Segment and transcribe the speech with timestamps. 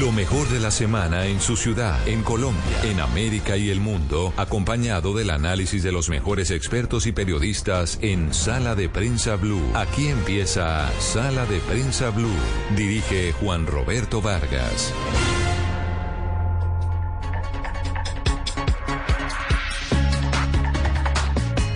[0.00, 4.34] Lo mejor de la semana en su ciudad, en Colombia, en América y el mundo,
[4.36, 9.62] acompañado del análisis de los mejores expertos y periodistas en Sala de Prensa Blue.
[9.72, 12.34] Aquí empieza Sala de Prensa Blue.
[12.76, 14.92] Dirige Juan Roberto Vargas.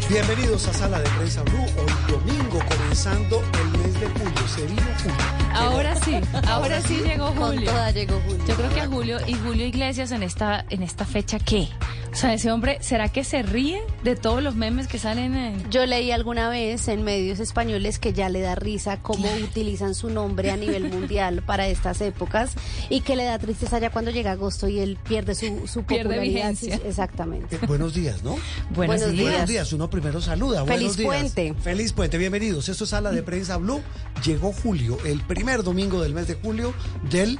[0.09, 1.67] Bienvenidos a Sala de Prensa Blue.
[1.77, 4.49] Hoy domingo comenzando el mes de julio.
[4.49, 5.48] Se vino julio.
[5.59, 6.13] Ahora sí,
[6.47, 7.71] ahora sí llegó Con Julio.
[7.71, 8.45] toda llegó Julio.
[8.47, 11.69] Yo creo que a Julio y Julio Iglesias en esta en esta fecha qué?
[12.11, 15.71] O sea, ese hombre, ¿será que se ríe de todos los memes que salen en
[15.71, 20.09] Yo leí alguna vez en medios españoles que ya le da risa cómo utilizan su
[20.09, 22.55] nombre a nivel mundial para estas épocas
[22.89, 26.05] y que le da tristeza ya cuando llega agosto y él pierde su, su Pierde
[26.05, 26.51] popularidad.
[26.51, 26.81] vigencia.
[26.87, 27.57] Exactamente.
[27.57, 28.37] Eh, buenos días, ¿no?
[28.71, 29.31] Buenos, Buenos días?
[29.31, 29.73] Buenos días.
[29.75, 30.65] Uno primero saluda.
[30.65, 31.35] Feliz Buenos días.
[31.35, 31.55] puente.
[31.63, 32.17] Feliz puente.
[32.19, 32.69] Bienvenidos.
[32.71, 33.83] Esto es Sala de Prensa Blue.
[34.25, 36.75] Llegó julio, el primer domingo del mes de julio
[37.11, 37.39] del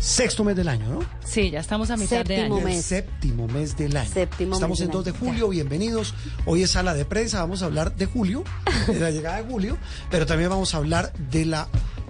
[0.00, 1.00] sexto mes del año, ¿no?
[1.24, 2.68] Sí, ya estamos a mitad de Séptimo año.
[2.68, 2.84] El mes.
[2.84, 4.10] séptimo mes del año.
[4.10, 6.14] Séptimo Estamos mes en del 2 de año, julio, bienvenidos.
[6.46, 8.44] Hoy es sala de prensa, vamos a hablar de julio,
[8.86, 9.76] de la llegada de julio,
[10.10, 11.68] pero también vamos a hablar de la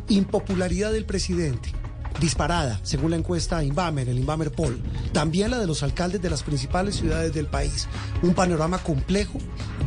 [0.09, 1.73] impopularidad del presidente.
[2.21, 4.81] Disparada, según la encuesta Inbamer, el Inbamer Poll.
[5.13, 7.89] También la de los alcaldes de las principales ciudades del país.
[8.23, 9.39] Un panorama complejo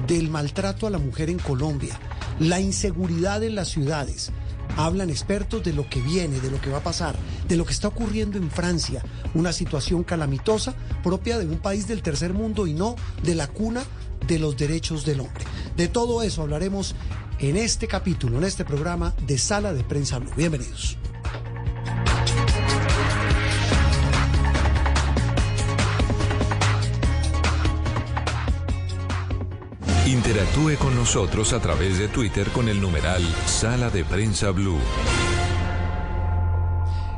[0.05, 1.99] del maltrato a la mujer en Colombia.
[2.39, 4.31] La inseguridad en las ciudades.
[4.77, 7.15] Hablan expertos de lo que viene, de lo que va a pasar,
[7.47, 9.03] de lo que está ocurriendo en Francia,
[9.33, 13.83] una situación calamitosa propia de un país del tercer mundo y no de la cuna
[14.27, 15.43] de los derechos del hombre.
[15.75, 16.95] De todo eso hablaremos
[17.39, 20.31] en este capítulo, en este programa de Sala de Prensa Blue.
[20.35, 20.97] Bienvenidos.
[30.09, 34.79] Interactúe con nosotros a través de Twitter con el numeral Sala de Prensa Blue.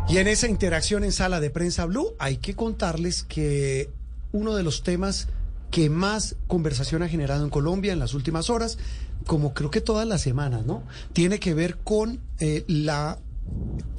[0.09, 3.89] Y en esa interacción en Sala de Prensa Blue hay que contarles que
[4.33, 5.29] uno de los temas
[5.69, 8.77] que más conversación ha generado en Colombia en las últimas horas,
[9.25, 10.83] como creo que todas las semanas, ¿no?
[11.13, 13.19] Tiene que ver con eh, la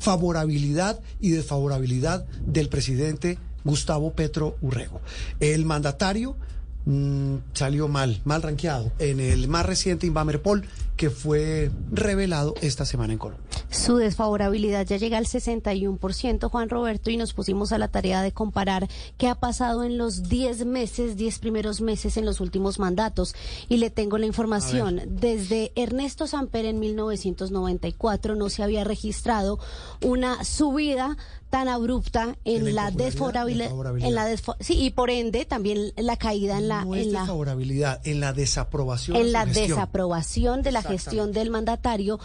[0.00, 5.00] favorabilidad y desfavorabilidad del presidente Gustavo Petro Urrego.
[5.40, 6.36] El mandatario
[6.84, 10.64] mm, salió mal, mal rankeado en el más reciente Inbamer Poll
[10.96, 13.44] que fue revelado esta semana en Colombia.
[13.70, 18.30] Su desfavorabilidad ya llega al 61%, Juan Roberto, y nos pusimos a la tarea de
[18.30, 23.34] comparar qué ha pasado en los 10 meses, 10 primeros meses en los últimos mandatos.
[23.68, 25.00] Y le tengo la información.
[25.08, 29.58] Desde Ernesto Samper en 1994 no se había registrado
[30.02, 31.16] una subida
[31.52, 33.70] tan abrupta en ¿De la desfavorabilidad,
[34.00, 37.26] en la desfo- sí, y por ende también la caída en la no en la
[37.26, 39.18] favorabilidad, en la desaprobación.
[39.18, 39.68] de en la gestión.
[39.68, 42.18] desaprobación de la gestión del mandatario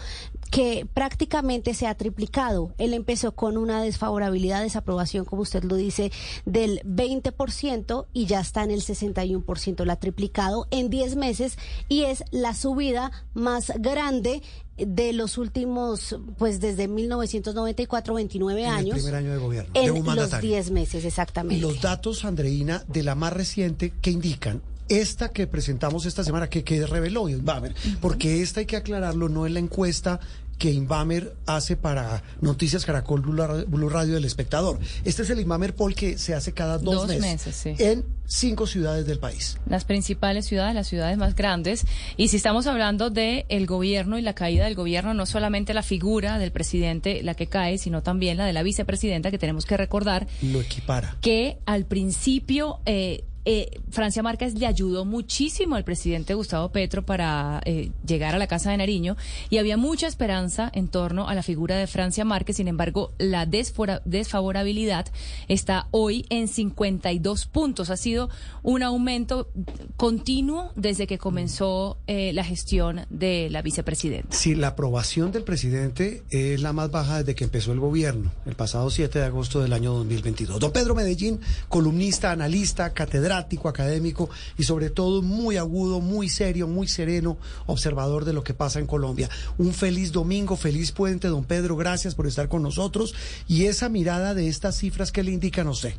[0.50, 2.72] que prácticamente se ha triplicado.
[2.78, 6.10] Él empezó con una desfavorabilidad, desaprobación, como usted lo dice,
[6.44, 12.04] del 20% y ya está en el 61%, la ha triplicado en 10 meses y
[12.04, 14.42] es la subida más grande
[14.76, 18.94] de los últimos, pues desde 1994, 29 En el años.
[18.94, 20.50] primer año de gobierno, de En un los mandatario.
[20.50, 21.60] 10 meses, exactamente.
[21.60, 26.64] Los datos, Andreina, de la más reciente que indican esta que presentamos esta semana, que,
[26.64, 30.20] que reveló Inbamer, porque esta hay que aclararlo, no es la encuesta
[30.58, 34.80] que Inbamer hace para Noticias Caracol Blue Ra- Blue Radio del Espectador.
[35.04, 37.74] Este es el Inbamer Poll que se hace cada dos, Dos meses, meses, sí.
[37.78, 39.56] en cinco ciudades del país.
[39.68, 41.86] las principales ciudades, las ciudades más grandes.
[42.16, 45.84] Y si estamos hablando de el gobierno y la caída del gobierno, no solamente la
[45.84, 49.76] figura del presidente la que cae, sino también la de la vicepresidenta, que tenemos que
[49.76, 51.16] recordar Lo equipara.
[51.20, 57.62] que al principio eh, eh, Francia Márquez le ayudó muchísimo al presidente Gustavo Petro para
[57.64, 59.16] eh, llegar a la Casa de Nariño
[59.48, 62.56] y había mucha esperanza en torno a la figura de Francia Márquez.
[62.56, 65.06] Sin embargo, la desfavorabilidad
[65.48, 67.88] está hoy en 52 puntos.
[67.88, 68.28] Ha sido
[68.62, 69.48] un aumento
[69.96, 74.36] continuo desde que comenzó eh, la gestión de la vicepresidenta.
[74.36, 78.56] Sí, la aprobación del presidente es la más baja desde que empezó el gobierno, el
[78.56, 80.60] pasado 7 de agosto del año 2022.
[80.60, 81.40] Don Pedro Medellín,
[81.70, 83.37] columnista, analista, catedrático
[83.68, 88.80] académico y sobre todo muy agudo, muy serio, muy sereno, observador de lo que pasa
[88.80, 89.28] en Colombia.
[89.58, 93.14] Un feliz domingo, feliz puente, don Pedro, gracias por estar con nosotros
[93.48, 95.94] y esa mirada de estas cifras que le indican a usted.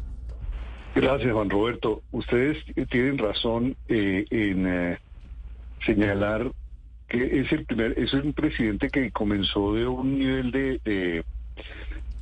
[0.95, 2.01] Gracias, Juan Roberto.
[2.11, 2.57] Ustedes
[2.89, 4.97] tienen razón eh, en eh,
[5.85, 6.51] señalar
[7.07, 11.23] que es el primer, es un presidente que comenzó de un nivel de, de,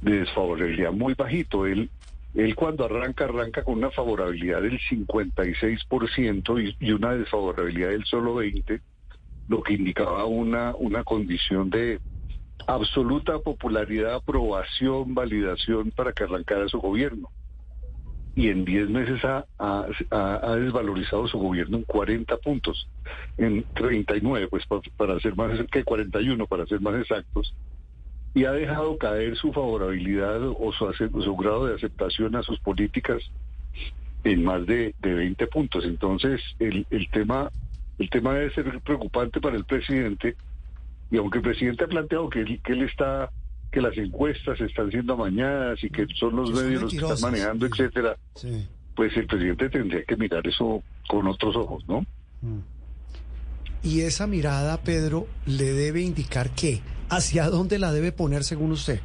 [0.01, 1.65] desfavorabilidad muy bajito.
[1.65, 1.89] Él,
[2.37, 8.79] él cuando arranca, arranca con una favorabilidad del 56% y, una desfavorabilidad del solo 20%,
[9.49, 11.99] lo que indicaba una, una condición de
[12.67, 17.29] absoluta popularidad, aprobación, validación para que arrancara su gobierno.
[18.35, 22.87] Y en 10 meses ha, ha, desvalorizado su gobierno en 40 puntos,
[23.37, 24.63] en 39, pues
[24.95, 27.55] para, ser más que 41, para ser más exactos,
[28.33, 33.21] y ha dejado caer su favorabilidad o su, su grado de aceptación a sus políticas
[34.23, 35.85] en más de, de 20 puntos.
[35.85, 37.49] Entonces, el, el, tema,
[37.97, 40.35] el tema debe ser preocupante para el presidente,
[41.09, 43.29] y aunque el presidente ha planteado que que él está
[43.71, 47.65] que las encuestas están siendo amañadas y que son los medios los que están manejando,
[47.65, 48.17] etcétera,
[48.95, 52.01] pues el presidente tendría que mirar eso con otros ojos, ¿no?
[52.41, 52.59] Mm.
[53.83, 58.99] Y esa mirada, Pedro, le debe indicar qué, hacia dónde la debe poner según usted.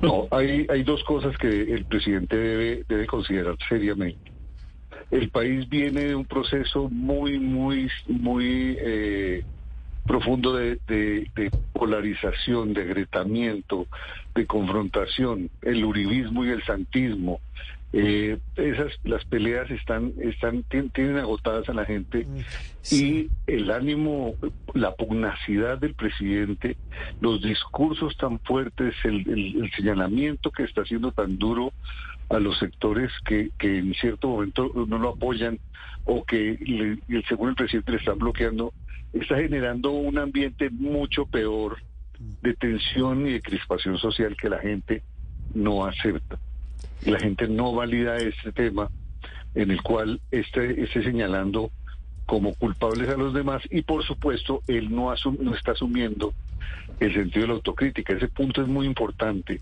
[0.00, 4.32] No, hay, hay dos cosas que el presidente debe, debe considerar seriamente.
[5.10, 9.44] El país viene de un proceso muy, muy, muy eh,
[10.06, 13.86] profundo de, polarización, de agretamiento,
[14.34, 17.40] de confrontación, el uribismo y el santismo.
[17.96, 24.34] Eh, esas las peleas están están tienen agotadas a la gente mm, y el ánimo
[24.72, 26.76] la pugnacidad del presidente
[27.20, 31.72] los discursos tan fuertes el, señalamiento que está haciendo tan duro
[32.30, 35.60] a los sectores que, que en cierto momento no lo apoyan
[36.04, 38.72] o que le, según el presidente le están bloqueando
[39.12, 41.76] está generando un ambiente mucho peor
[42.42, 45.04] de tensión y de crispación social que la gente
[45.54, 46.40] no acepta.
[47.04, 48.88] La gente no valida este tema
[49.54, 51.70] en el cual esté, esté señalando
[52.26, 56.32] como culpables a los demás y por supuesto él no, no está asumiendo
[57.00, 58.14] el sentido de la autocrítica.
[58.14, 59.60] Ese punto es muy importante.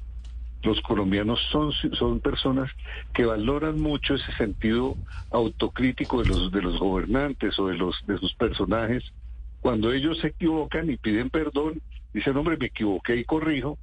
[0.62, 2.70] Los colombianos son, son personas
[3.12, 4.96] que valoran mucho ese sentido
[5.30, 9.12] autocrítico de los, de los gobernantes o de, los, de sus personajes
[9.62, 11.80] cuando ellos se equivocan y piden perdón,
[12.12, 13.78] dicen, hombre, me equivoqué y corrijo,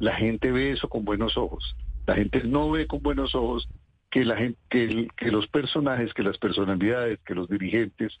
[0.00, 1.76] la gente ve eso con buenos ojos.
[2.06, 3.68] La gente no ve con buenos ojos
[4.10, 8.12] que, la gente, que, los personajes, que las personalidades, que los dirigentes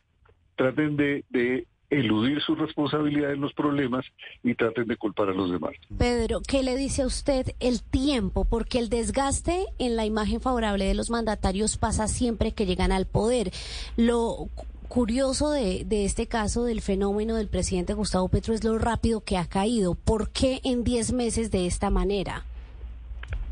[0.56, 4.04] traten de, de eludir su responsabilidad en los problemas
[4.42, 5.72] y traten de culpar a los demás.
[5.96, 8.44] Pedro, ¿qué le dice a usted el tiempo?
[8.44, 13.06] Porque el desgaste en la imagen favorable de los mandatarios pasa siempre que llegan al
[13.06, 13.52] poder.
[13.96, 14.48] Lo
[14.88, 19.46] curioso de, este caso del fenómeno del presidente Gustavo Petro es lo rápido que ha
[19.46, 19.94] caído.
[19.94, 22.44] ¿Por qué en 10 meses de esta manera?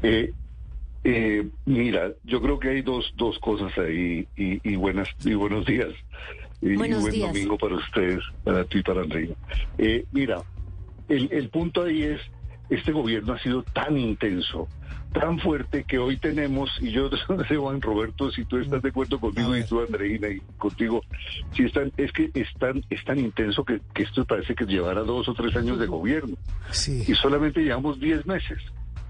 [0.03, 0.33] Eh,
[1.05, 5.91] eh, mira, yo creo que hay dos, dos cosas ahí y, buenas y buenos días.
[6.61, 9.35] Y, buen domingo para ustedes, para ti y para Andrea.
[9.79, 10.43] Eh, mira,
[11.09, 12.21] el, el punto ahí es,
[12.71, 14.69] este gobierno ha sido tan intenso,
[15.13, 18.89] tan fuerte que hoy tenemos, y yo no sé, Juan Roberto, si tú estás de
[18.89, 21.03] acuerdo conmigo y tú, Andreina, y contigo,
[21.55, 25.29] si están, es que es tan, es tan intenso que, esto parece que llevará dos
[25.29, 26.37] o tres años de gobierno.
[26.87, 28.59] Y solamente llevamos diez meses.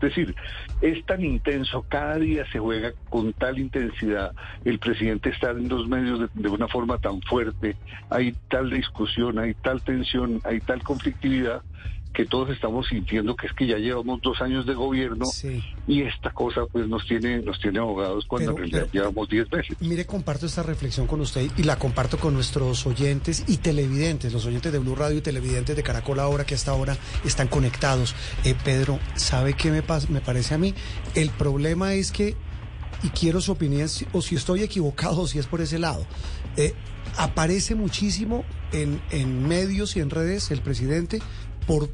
[0.03, 0.35] Es decir,
[0.81, 4.33] es tan intenso, cada día se juega con tal intensidad,
[4.65, 7.77] el presidente está en los medios de, una forma tan fuerte,
[8.11, 11.63] hay tal discusión, hay tal tensión, hay tal conflictividad,
[12.13, 15.25] que todos estamos sintiendo que es que ya llevamos dos años de gobierno
[15.87, 19.77] y esta cosa pues nos tiene nos tiene abogados cuando en realidad llevamos diez meses.
[19.81, 24.45] Mire, comparto esta reflexión con usted y la comparto con nuestros oyentes y televidentes, los
[24.47, 28.15] oyentes de Blue Radio y televidentes de Caracol ahora que hasta ahora están conectados.
[28.45, 30.75] Eh, Pedro, ¿sabe qué me, me parece a mí?
[31.15, 32.37] El problema es que,
[33.03, 36.05] y quiero su opinión, o si estoy equivocado o si es por ese lado,
[36.57, 36.75] eh,
[37.17, 41.21] aparece muchísimo en, en medios y en redes el presidente
[41.67, 41.91] por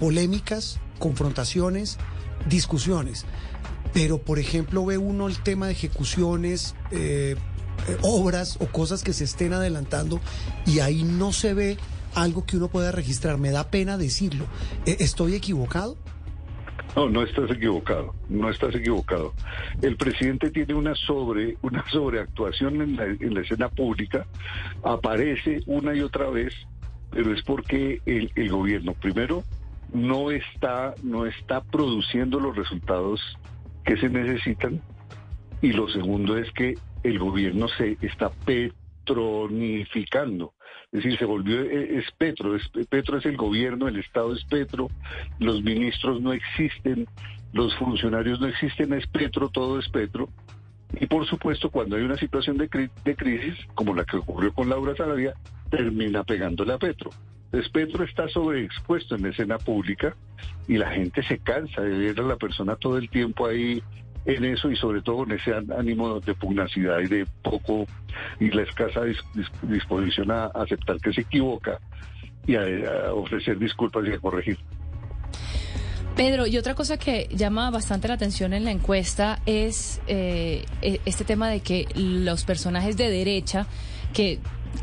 [0.00, 1.98] polémicas, confrontaciones,
[2.48, 3.26] discusiones.
[3.92, 7.36] Pero, por ejemplo, ve uno el tema de ejecuciones, eh,
[7.88, 10.20] eh, obras o cosas que se estén adelantando
[10.66, 11.76] y ahí no se ve
[12.14, 13.38] algo que uno pueda registrar.
[13.38, 14.46] Me da pena decirlo.
[14.86, 15.96] Eh, ¿Estoy equivocado?
[16.96, 19.32] No, no estás equivocado, no estás equivocado.
[19.80, 24.26] El presidente tiene una sobre una sobreactuación en la, en la escena pública,
[24.82, 26.52] aparece una y otra vez
[27.10, 29.44] pero es porque el, el gobierno, primero,
[29.92, 33.20] no está, no está produciendo los resultados
[33.84, 34.80] que se necesitan
[35.62, 40.52] Y lo segundo es que el gobierno se está petronificando.
[40.92, 44.44] Es decir, se volvió, eh, es Petro, es, Petro es el gobierno, el Estado es
[44.44, 44.88] Petro,
[45.38, 47.06] los ministros no existen,
[47.52, 50.28] los funcionarios no existen, es Petro, todo es Petro.
[51.00, 54.68] Y por supuesto, cuando hay una situación de, de crisis, como la que ocurrió con
[54.68, 55.34] Laura Sarabia,
[55.70, 57.10] termina pegándole a Petro.
[57.52, 60.14] Entonces Petro está sobreexpuesto en la escena pública
[60.68, 63.82] y la gente se cansa de ver a la persona todo el tiempo ahí
[64.24, 67.86] en eso y sobre todo con ese ánimo de pugnacidad y de poco
[68.38, 69.00] y la escasa
[69.62, 71.80] disposición a aceptar que se equivoca
[72.46, 74.58] y a, ofrecer disculpas y a corregir.
[76.14, 81.00] Pedro, y otra cosa que llama bastante la atención en la encuesta es eh, e-,
[81.04, 83.66] este tema de que los personajes de derecha
[84.12, 84.38] que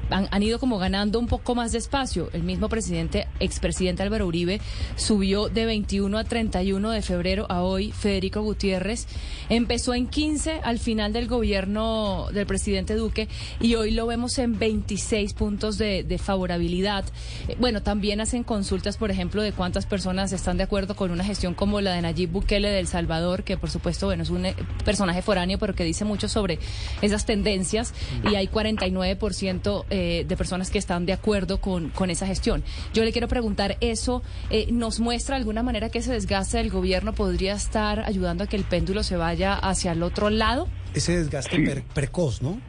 [0.10, 2.30] han, ido como ganando un poco más de espacio.
[2.34, 4.62] El mismo presidente, expresidente Álvaro Uribe,
[4.96, 7.92] subió de 21 a 31 de febrero a hoy.
[7.92, 9.08] Federico Gutiérrez
[9.50, 13.28] empezó en 15 al final del gobierno del presidente Duque
[13.60, 17.06] y hoy lo vemos en 26 puntos de, favorabilidad.
[17.48, 21.24] Eh, bueno, también hacen consultas, por ejemplo, de cuántas personas están de acuerdo con una
[21.24, 24.48] gestión como la de Nayib Bukele de El Salvador, que por supuesto, bueno, es un
[24.48, 26.60] eh, personaje foráneo, pero que dice mucho sobre
[27.02, 27.94] esas tendencias
[28.30, 32.64] y hay 49% eh, de personas que están de acuerdo con, con esa gestión.
[32.94, 36.70] Yo le quiero preguntar, ¿eso eh, nos muestra de alguna manera que ese desgaste del
[36.70, 40.68] gobierno podría estar ayudando a que el péndulo se vaya hacia el otro lado?
[40.94, 42.60] Ese desgaste precoz, ¿no?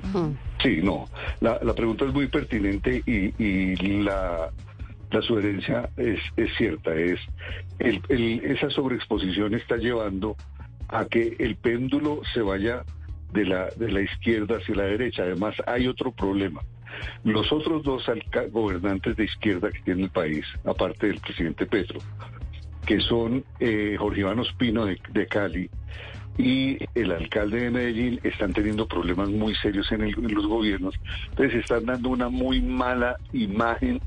[0.62, 1.09] Sí, no.
[1.41, 4.50] La, la, pregunta es muy pertinente y, y la,
[5.11, 6.95] la sugerencia es, es cierta.
[6.95, 7.19] Es
[7.79, 10.37] el, el, esa sobreexposición está llevando
[10.88, 12.85] a que el péndulo se vaya
[13.33, 15.23] de la, de la izquierda hacia la derecha.
[15.23, 16.62] Además, hay otro problema.
[17.25, 18.04] Los otros dos
[18.50, 22.00] gobernantes de izquierda que tiene el país, aparte del presidente Petro,
[22.87, 25.68] que son eh, Jorge Iván Ospino de, Cali
[26.38, 30.95] y el alcalde de Medellín, están teniendo problemas muy serios en, en los gobiernos.
[31.30, 34.00] Entonces están dando una muy mala imagen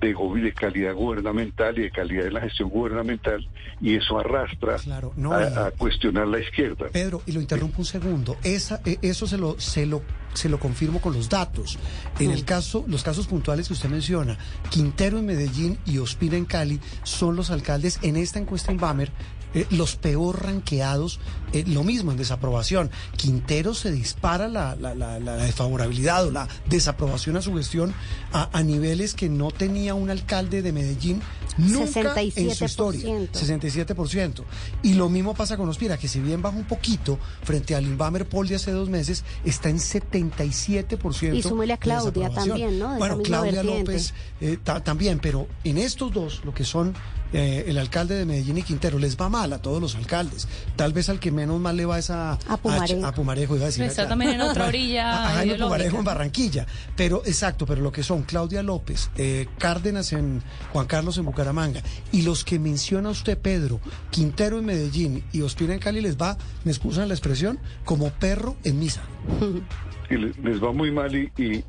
[0.00, 3.46] de, de calidad gubernamental y de calidad de la gestión gubernamental
[3.80, 6.86] y eso arrastra a, cuestionar la izquierda.
[6.92, 10.02] Pedro, y lo interrumpo un segundo, Esa, e, eso se lo, se lo
[10.34, 11.78] se lo confirmo con los datos.
[12.20, 14.38] En el caso, los casos puntuales que usted menciona,
[14.70, 19.10] Quintero en Medellín y Ospina en Cali son los alcaldes en esta encuesta en Bamer
[19.54, 21.20] eh, los peor ranqueados,
[21.52, 22.90] eh, lo mismo en desaprobación.
[23.16, 27.94] Quintero se dispara la, la, la, desfavorabilidad o la desaprobación a su gestión
[28.32, 31.22] a, a, niveles que no tenía un alcalde de Medellín
[31.58, 33.04] nunca en su historia.
[33.32, 34.44] 67%.
[34.82, 38.28] Y lo mismo pasa con Ospira, que si bien baja un poquito frente al Inbamer
[38.28, 41.34] Pol de hace dos meses, está en 77%.
[41.34, 42.96] Y súmele a Claudia también, ¿no?
[42.96, 46.94] bueno, Claudia López eh, también, pero en estos dos, lo que son
[47.32, 50.48] eh, el alcalde de Medellín y Quintero, les va mal a todos los alcaldes.
[50.76, 53.06] Tal vez al que menos mal le va es a, a, Pumarejo.
[53.06, 53.56] a, Pumarejo.
[53.56, 53.84] iba a decir.
[53.84, 55.40] Está también en otra orilla.
[55.40, 56.66] A, Pumarejo en Barranquilla.
[56.96, 60.42] Pero exacto, pero lo que son Claudia López, eh, Cárdenas en
[60.72, 61.82] Juan Carlos en Bucaramanga
[62.12, 63.80] y los que menciona usted, Pedro,
[64.10, 68.56] Quintero en Medellín y Ospina en Cali les va, me excusan la expresión, como perro
[68.64, 69.02] en misa.
[70.10, 71.62] Y les va muy mal y, y,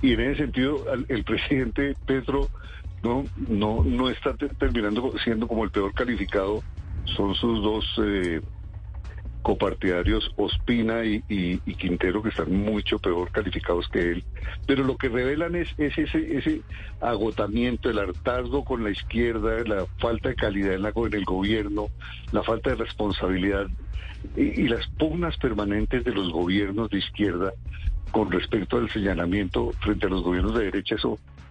[0.00, 2.48] y en ese sentido el presidente Pedro
[3.04, 6.62] no, no, no está terminando siendo como el peor calificado.
[7.04, 8.40] Son sus dos eh,
[9.42, 14.24] copartidarios, Ospina y, Quintero, que están mucho peor calificados que él.
[14.66, 16.62] Pero lo que revelan es, ese,
[17.02, 21.88] agotamiento, el hartazgo con la izquierda, la falta de calidad en, la, el gobierno,
[22.32, 23.66] la falta de responsabilidad
[24.34, 27.52] y, las pugnas permanentes de los gobiernos de izquierda
[28.12, 30.96] con respecto al señalamiento frente a los gobiernos de derecha.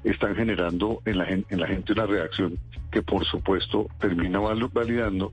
[0.04, 2.58] Están generando en la, en la gente una reacción
[2.92, 5.32] que por supuesto termina validando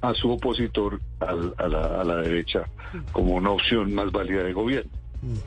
[0.00, 1.32] a su opositor a,
[1.68, 2.64] la, a la derecha
[3.12, 4.90] como una opción más válida de gobierno.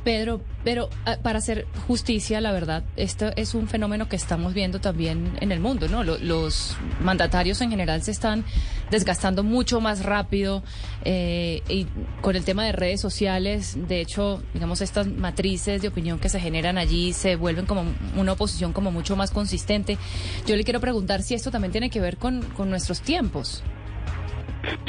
[0.04, 4.80] Pedro, pero ah, para hacer justicia, la verdad, esto es un fenómeno que estamos viendo
[4.80, 6.04] también en el mundo, ¿no?
[6.04, 8.44] Los, mandatarios en general se están
[8.90, 10.64] desgastando mucho más rápido
[11.06, 11.86] eh, y
[12.22, 16.40] con el tema de redes sociales, de hecho, digamos, estas matrices de opinión que se
[16.40, 17.84] generan allí se vuelven como
[18.16, 19.98] una oposición como mucho más consistente.
[20.46, 23.64] Yo le quiero preguntar si esto también tiene que ver con, con nuestros tiempos.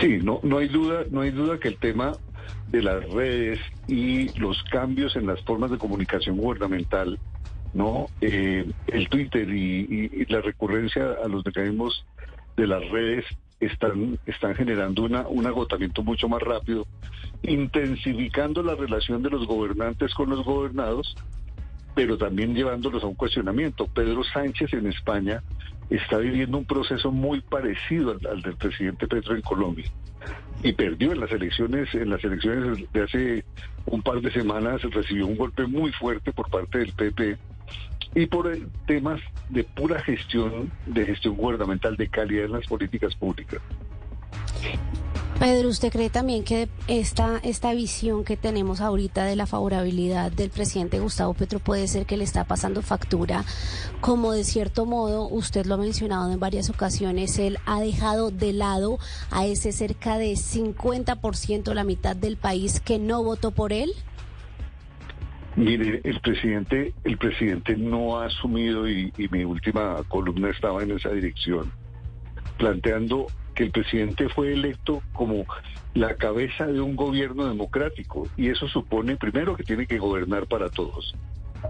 [0.01, 2.13] Sí, no, no hay duda, no hay duda que el tema
[2.71, 7.19] de las redes y los cambios en las formas de comunicación gubernamental,
[7.73, 8.07] ¿no?
[8.21, 12.05] Eh, el Twitter y, la recurrencia a los mecanismos
[12.57, 13.25] de las redes
[13.61, 16.87] están, están generando una, un agotamiento mucho más rápido,
[17.43, 21.17] intensificando la relación de los gobernantes con los gobernados,
[21.95, 23.87] pero también llevándolos a un cuestionamiento.
[23.87, 25.43] Pedro Sánchez en España
[25.89, 29.91] está viviendo un proceso muy parecido al, al del presidente Petro en Colombia
[30.63, 33.45] y perdió en las elecciones en las elecciones de hace
[33.87, 37.39] un par de semanas recibió un golpe muy fuerte por parte del PP
[38.15, 38.51] y por
[38.87, 39.21] temas
[39.51, 43.61] de pura gestión de gestión gubernamental de calidad en las políticas públicas.
[45.39, 50.51] Pedro, ¿usted cree también que esta, esta visión que tenemos ahorita de la favorabilidad del
[50.51, 53.45] presidente Gustavo Petro puede ser que le está pasando factura?
[54.01, 58.53] Como de cierto modo, usted lo ha mencionado en varias ocasiones, él ha dejado de
[58.53, 58.99] lado
[59.31, 63.93] a ese cerca de 50%, la mitad del país que no votó por él.
[65.55, 70.91] Mire, el presidente, el presidente no ha asumido y, y mi última columna estaba en
[70.91, 71.71] esa dirección,
[72.59, 75.45] planteando que el presidente fue electo como
[75.93, 80.71] la cabeza de un gobierno democrático y eso supone primero que tiene que gobernar para
[80.71, 81.13] todos.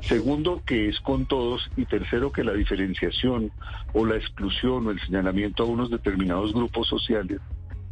[0.02, 1.70] Segundo, que es con todos.
[1.78, 3.50] Y tercero, que la diferenciación
[3.94, 7.40] o la exclusión o el señalamiento a unos determinados grupos sociales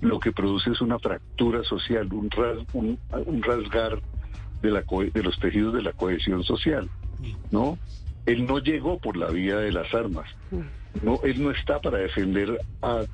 [0.03, 4.03] lo que produce es una fractura social, un, ras, un, un rasgar
[4.61, 4.85] de, la,
[5.15, 6.91] de los tejidos de la cohesión social.
[7.51, 7.79] ¿no?
[8.27, 10.29] Él no llegó por la vía de las armas.
[11.03, 13.05] No, él no está para defender a,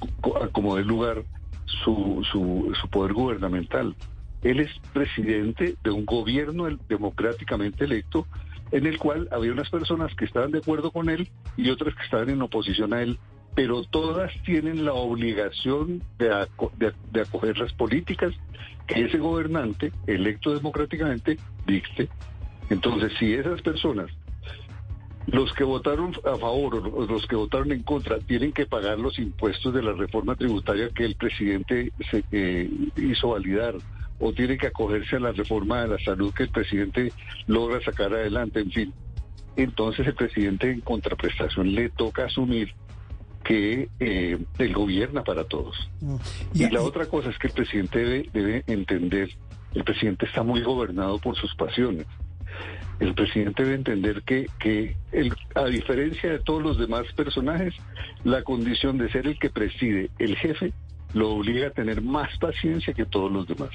[0.52, 1.22] como de lugar
[1.66, 3.94] su, su, su poder gubernamental.
[4.42, 8.26] Él es presidente de un gobierno democráticamente electo
[8.72, 12.02] en el cual había unas personas que estaban de acuerdo con él y otras que
[12.02, 13.18] estaban en oposición a él,
[13.54, 16.46] pero todas tienen la obligación de,
[16.78, 18.32] de, de acoger las políticas
[18.86, 22.08] que ese gobernante electo democráticamente dicte.
[22.70, 24.10] Entonces, si esas personas
[25.26, 29.18] los que votaron a favor o los que votaron en contra tienen que pagar los
[29.18, 33.74] impuestos de la reforma tributaria que el presidente se, eh, hizo validar
[34.18, 37.12] o tienen que acogerse a la reforma de la salud que el presidente
[37.46, 38.94] logra sacar adelante, en fin.
[39.56, 42.74] Entonces el presidente en contraprestación le toca asumir
[43.44, 45.76] que eh, él gobierna para todos.
[46.54, 49.30] Y, la otra cosa es que el presidente debe, debe entender,
[49.74, 52.06] el presidente está muy gobernado por sus pasiones
[53.00, 57.74] el presidente debe entender que, que el, a diferencia de todos los demás personajes,
[58.24, 60.72] la condición de ser el que preside, el jefe,
[61.14, 63.70] lo obliga a tener más paciencia que todos los demás.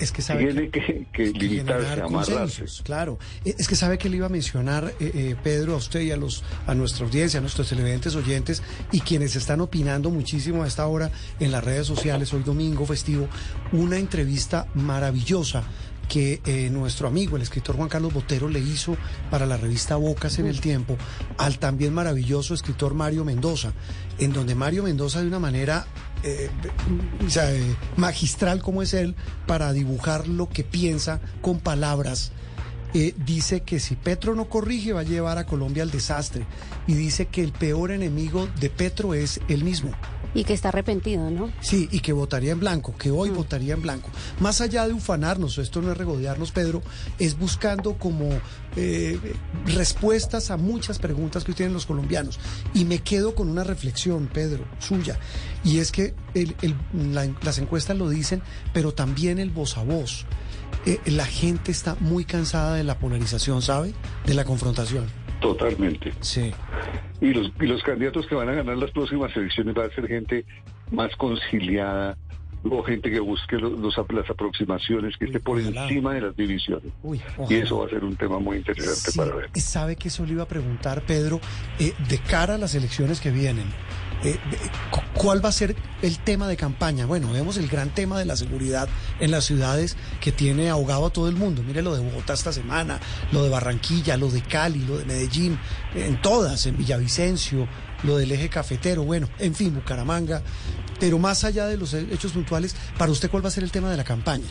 [0.00, 2.64] Es que sabe Tiene que, que, que limitarse, amarrarse.
[2.84, 6.10] Claro, es que sabe que le iba a mencionar, eh, eh, Pedro, a usted y
[6.10, 8.62] a, los, a nuestra audiencia, a nuestros televidentes oyentes
[8.92, 13.28] y quienes están opinando muchísimo a esta hora en las redes sociales, hoy domingo festivo,
[13.72, 15.64] una entrevista maravillosa
[16.12, 18.98] que eh, nuestro amigo, el escritor Juan Carlos Botero, le hizo
[19.30, 20.98] para la revista Bocas en el tiempo
[21.38, 23.72] al también maravilloso escritor Mario Mendoza,
[24.18, 25.86] en donde Mario Mendoza de una manera
[26.22, 26.50] eh,
[27.26, 29.14] o sea, eh, magistral como es él
[29.46, 32.32] para dibujar lo que piensa con palabras.
[32.92, 36.44] Eh, dice que si Petro no corrige va a llevar a Colombia al desastre
[36.86, 39.92] y dice que el peor enemigo de Petro es él mismo.
[40.34, 41.52] Y que está arrepentido, ¿no?
[41.60, 43.34] Sí, y que votaría en blanco, que hoy mm.
[43.34, 44.10] votaría en blanco.
[44.40, 46.82] Más allá de ufanarnos, esto no es regodearnos, Pedro,
[47.18, 48.30] es buscando como
[48.76, 49.18] eh,
[49.66, 52.38] respuestas a muchas preguntas que tienen los colombianos.
[52.74, 55.18] Y me quedo con una reflexión, Pedro, suya,
[55.64, 56.74] y es que el, el,
[57.12, 58.42] la, las encuestas lo dicen,
[58.72, 60.24] pero también el voz a voz.
[60.86, 63.94] Eh, la gente está muy cansada de la polarización, ¿sabe?
[64.26, 65.21] De la confrontación.
[65.42, 66.12] Totalmente.
[66.20, 66.52] Sí.
[67.20, 70.06] Y los, y los candidatos que van a ganar las próximas elecciones van a ser
[70.08, 70.44] gente
[70.90, 72.16] más conciliada
[72.64, 75.82] o gente que busque los, los las aproximaciones, que esté por ojalá.
[75.82, 76.92] encima de las divisiones.
[77.02, 79.50] Uy, y eso va a ser un tema muy interesante Sí, para ver.
[79.60, 81.40] sabe que eso le iba a preguntar, Pedro,
[81.80, 83.66] eh, de cara a las elecciones que vienen.
[84.24, 84.38] Eh,
[84.90, 87.06] cu- ¿Cuál va a ser el tema de campaña?
[87.06, 88.88] Bueno, vemos el gran tema de la seguridad
[89.20, 91.62] en las ciudades que tiene ahogado a todo el mundo.
[91.62, 92.98] Mire lo de Bogotá esta semana,
[93.30, 95.58] lo de Barranquilla, lo de Cali, lo de Medellín,
[95.94, 97.68] en todas, en Villavicencio,
[98.04, 100.42] lo del eje cafetero, bueno, en fin, Bucaramanga.
[100.98, 103.90] Pero más allá de los hechos puntuales, para usted, ¿cuál va a ser el tema
[103.90, 104.46] de la campaña?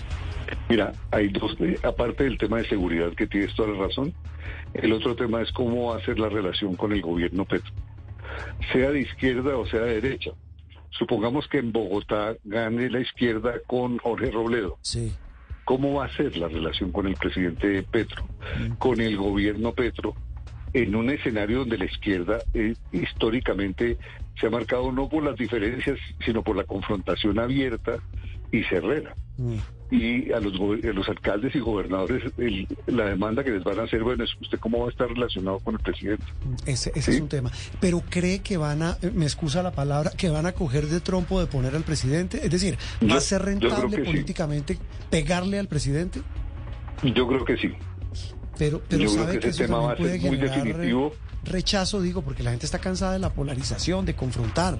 [0.69, 4.13] Mira, hay dos, eh, aparte del tema de seguridad que tienes toda la razón,
[4.73, 7.71] el otro tema es cómo ser la relación con el gobierno Petro,
[8.71, 10.31] sea de izquierda o sea de derecha.
[10.89, 14.77] Supongamos que en Bogotá gane la izquierda con Jorge Robledo.
[14.81, 15.13] Sí.
[15.63, 18.27] ¿Cómo va a ser la relación con el presidente Petro,
[18.77, 20.15] con el gobierno Petro,
[20.73, 23.97] en un escenario donde la izquierda eh, históricamente
[24.39, 27.99] se ha marcado no por las diferencias, sino por la confrontación abierta
[28.51, 29.15] y cerrera?
[29.37, 29.55] Mm.
[29.93, 33.77] y a los, go- a los alcaldes y gobernadores el- la demanda que les van
[33.79, 36.23] a hacer, bueno, es usted cómo va a estar relacionado con el presidente.
[36.65, 37.17] Ese, ese Sí.
[37.17, 37.51] es un tema.
[37.81, 41.01] Pero cree que van a, eh, me excusa la palabra, que van a coger de
[41.01, 42.39] trompo de poner al presidente.
[42.41, 44.03] Es decir, ¿va Yo- a ser rentable sí.
[44.03, 44.77] políticamente
[45.09, 46.21] pegarle al presidente?
[47.03, 47.73] Yo creo que sí.
[48.57, 52.01] Pero, pero Yo creo que que ese eso tema va a ser muy definitivo rechazo,
[52.01, 54.77] digo, porque la gente está cansada de la polarización, de confrontar.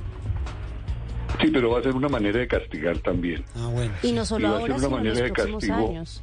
[1.40, 3.44] Sí, pero va a ser una manera de castigar también.
[3.56, 3.94] Ah, bueno.
[4.04, 5.90] Y no solo Y va a ser una sino en los manera de próximos castigo.
[5.90, 6.22] años.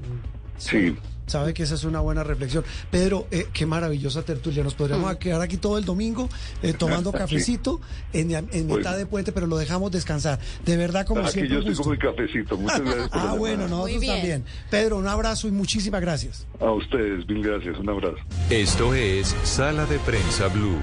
[0.58, 0.96] Sí.
[1.26, 2.64] Sabe que esa es una buena reflexión.
[2.90, 4.64] Pedro, eh, qué maravillosa tertulia.
[4.64, 6.26] Nos podríamos quedar aquí todo el domingo
[6.62, 7.18] eh, tomando Sí.
[7.18, 7.80] cafecito
[8.14, 8.76] en, en Bueno.
[8.76, 10.38] mitad de puente, pero lo dejamos descansar.
[10.64, 11.54] De verdad, como Aquí siempre.
[11.56, 12.56] yo un estoy con mi cafecito.
[12.56, 13.68] Muchas gracias por la Ah, bueno, llamada.
[13.76, 14.14] nosotros bien.
[14.16, 14.44] también.
[14.70, 16.46] Pedro, un abrazo y muchísimas gracias.
[16.60, 17.78] A ustedes, mil gracias.
[17.78, 18.16] Un abrazo.
[18.48, 20.78] Esto es Sala de Prensa Blue.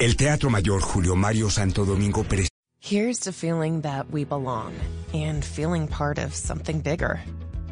[0.00, 4.72] El Teatro Mayor Julio Mario Santo Domingo presenta Here's to feeling that we belong
[5.12, 7.20] and feeling part of something bigger.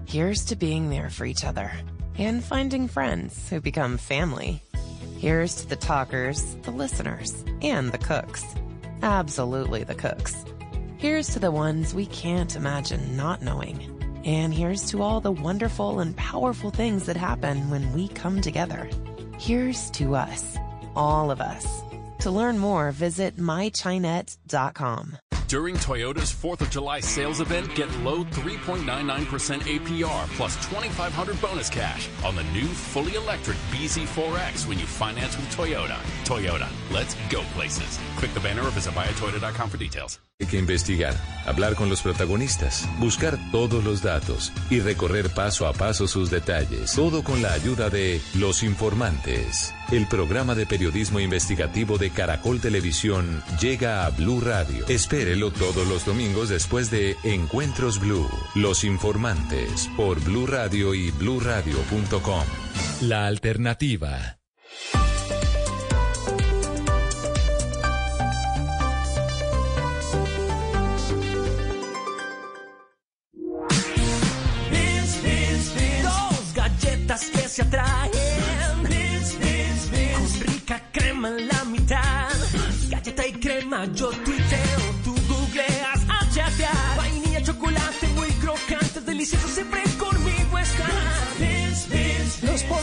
[0.06, 1.70] Here's to being there for each other
[2.18, 4.60] and finding friends who become family.
[5.20, 8.44] Here's to the talkers, the listeners, and the cooks.
[9.02, 10.44] Absolutely the cooks.
[10.96, 13.78] Here's to the ones we can't imagine not knowing.
[14.24, 18.90] And here's to all the wonderful and powerful things that happen when we come together.
[19.38, 20.56] Here's to us,
[20.96, 21.82] all of us.
[22.18, 25.18] To learn more, visit mychinet.com.
[25.48, 32.08] During Toyota's 4th of July sales event, get low 3.99% APR plus 2500 bonus cash
[32.24, 35.98] on the new fully electric BZ4X when you finance with Toyota.
[36.24, 38.00] Toyota, let's go places.
[38.16, 40.18] Click the banner or visit buyatoyota.com for details.
[40.38, 41.14] Hay que investigar,
[41.46, 46.92] hablar con los protagonistas, buscar todos los datos y recorrer paso a paso sus detalles.
[46.94, 49.74] Todo con la ayuda de Los Informantes.
[49.90, 54.86] El programa de periodismo investigativo de Caracol Televisión llega a Blue Radio.
[54.88, 58.28] Espérelo todos los domingos después de Encuentros Blue.
[58.54, 62.44] Los Informantes por Blue Radio y bluradio.com.
[63.00, 64.36] La alternativa.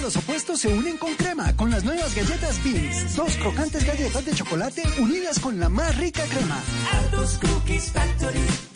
[0.04, 3.16] Los opuestos se unen con crema con las nuevas galletas Beans.
[3.16, 6.62] Dos crocantes galletas de chocolate unidas con la más rica crema.
[7.40, 8.73] Cookies Factory.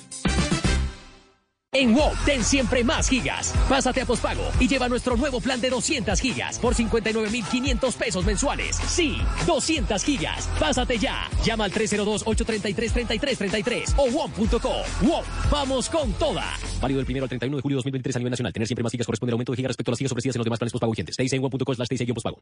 [1.78, 3.54] En WOW, ten siempre más gigas.
[3.70, 8.78] Pásate a pospago y lleva nuestro nuevo plan de 200 gigas por 59,500 pesos mensuales.
[8.78, 10.50] Sí, 200 gigas.
[10.60, 11.30] Pásate ya.
[11.46, 14.74] Llama al 302-833-3333 o WOM.co.
[15.04, 16.46] WOW, vamos con toda.
[16.82, 18.54] Válido del 1 al 31 de julio de 2023 a nivel nacional.
[18.54, 20.40] Tener siempre más gigas corresponde al aumento de gigas respecto a las gigas ofrecidas en
[20.40, 21.16] los demás planes pospago vigentes.
[21.16, 22.42] TIC en WOM.co slash TIC pospago.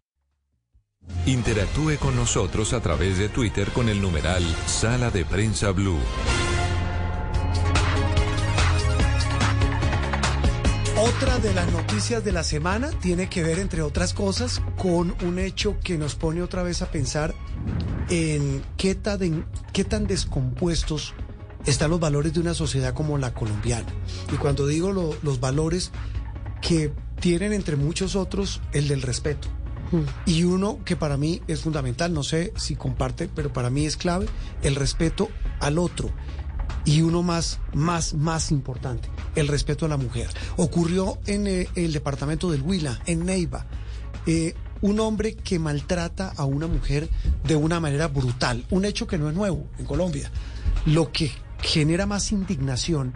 [1.25, 5.99] Interactúe con nosotros a través de Twitter con el numeral Sala de Prensa Blue.
[11.05, 15.39] Otra de las noticias de la semana tiene que ver, entre otras cosas, con un
[15.39, 17.35] hecho que nos pone otra vez a pensar
[18.09, 21.13] en qué tan, qué tan descompuestos
[21.65, 23.87] están los valores de una sociedad como la colombiana.
[24.33, 25.91] Y cuando digo lo- los valores
[26.61, 29.47] que tienen entre muchos otros el del respeto.
[30.25, 33.95] Y uno que para mí es fundamental, no sé si comparte, pero para mí es
[33.95, 34.25] clave,
[34.63, 36.09] el respeto al otro.
[36.85, 40.29] Y uno más, más, más importante, el respeto a la mujer.
[40.57, 43.65] Ocurrió en eh, el departamento del Huila, en Neiva.
[44.27, 47.09] Eh, un hombre que maltrata a una mujer
[47.43, 48.65] de una manera brutal.
[48.69, 50.29] Un hecho que no es nuevo en Colombia.
[50.85, 53.13] Lo que genera más indignación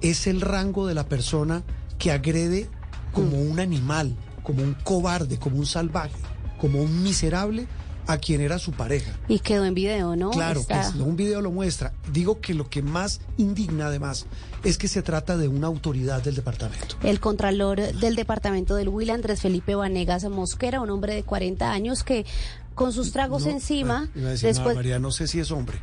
[0.00, 1.62] es el rango de la persona
[1.98, 2.68] que agrede
[3.12, 6.16] como un animal, como un cobarde, como un salvaje,
[6.58, 7.68] como un miserable
[8.06, 9.12] a quien era su pareja.
[9.28, 10.30] Y quedó en video, ¿no?
[10.30, 11.92] Claro, Está- que un video lo muestra.
[12.12, 14.26] Digo que lo que más indigna además
[14.64, 16.96] es que se trata de una autoridad del departamento.
[17.02, 22.02] El contralor del departamento del Huila, Andrés Felipe Vanegas Mosquera, un hombre de 40 años
[22.04, 22.26] que
[22.74, 25.50] con sus tragos No, encima, Iba a decir, después no, María, no sé si es
[25.50, 25.78] hombre.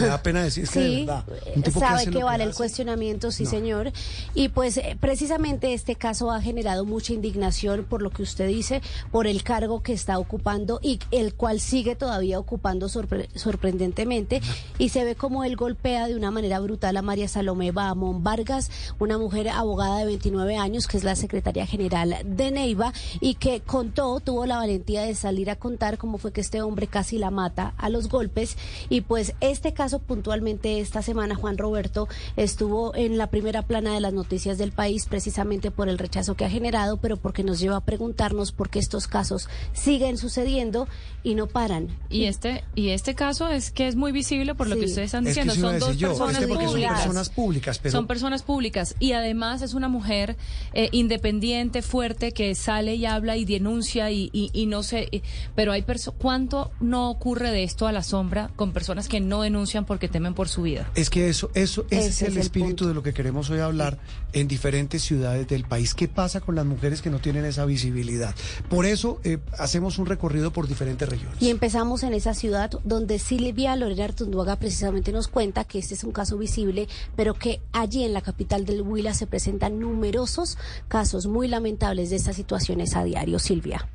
[0.00, 1.24] Me da pena decir, que de verdad.
[1.64, 3.50] tipo sabe que, vale el cuestionamiento, sí No.
[3.50, 3.92] señor.
[4.34, 8.80] Y pues eh, precisamente este caso ha generado mucha indignación por lo que usted dice,
[9.10, 14.40] por el cargo que está ocupando y el cual sigue todavía ocupando sorpre- sorprendentemente.
[14.78, 18.70] Y se ve como él golpea de una manera brutal a María Salomé Bahamón Vargas,
[18.98, 23.60] una mujer abogada de 29 años que es la secretaria general de Neiva y que
[23.60, 27.30] contó, tuvo la valentía de salir a contar cómo fue que este hombre casi la
[27.30, 28.56] mata a los golpes.
[28.88, 34.00] Y pues este caso puntualmente esta semana, Juan Roberto, estuvo en la primera plana de
[34.00, 37.76] las noticias del país precisamente por el rechazo que ha generado, pero porque nos lleva
[37.76, 40.88] a preguntarnos por qué estos casos siguen sucediendo
[41.22, 41.88] y no paran.
[42.10, 44.80] Y este y este caso es que es muy visible por lo Sí.
[44.80, 45.68] que ustedes están Es que diciendo.
[45.70, 46.92] son dos yo, personas son públicas.
[47.00, 50.36] personas públicas, pero- Son personas públicas y además es una mujer
[50.72, 55.08] eh, independiente, fuerte, que sale y habla y denuncia y, y, y no sé.
[55.10, 55.22] y-
[55.54, 59.42] pero hay perso ¿Cuánto no ocurre de esto a la sombra con personas que no
[59.42, 59.53] denuncian
[59.86, 60.90] porque temen por su vida?
[60.94, 63.50] Es que eso, eso, ese, Ese es es el el espíritu de lo que queremos
[63.50, 63.98] hoy hablar
[64.32, 65.94] en diferentes ciudades del país.
[65.94, 68.34] ¿Qué pasa con las mujeres que no tienen esa visibilidad?
[68.68, 71.40] Por eso eh, hacemos un recorrido por diferentes regiones.
[71.40, 76.04] Y empezamos en esa ciudad donde Silvia Lorena Artunduaga precisamente nos cuenta que este es
[76.04, 81.26] un caso visible, pero que allí en la capital del Huila se presentan numerosos casos
[81.26, 83.38] muy lamentables de estas situaciones a diario.
[83.38, 83.88] Silvia.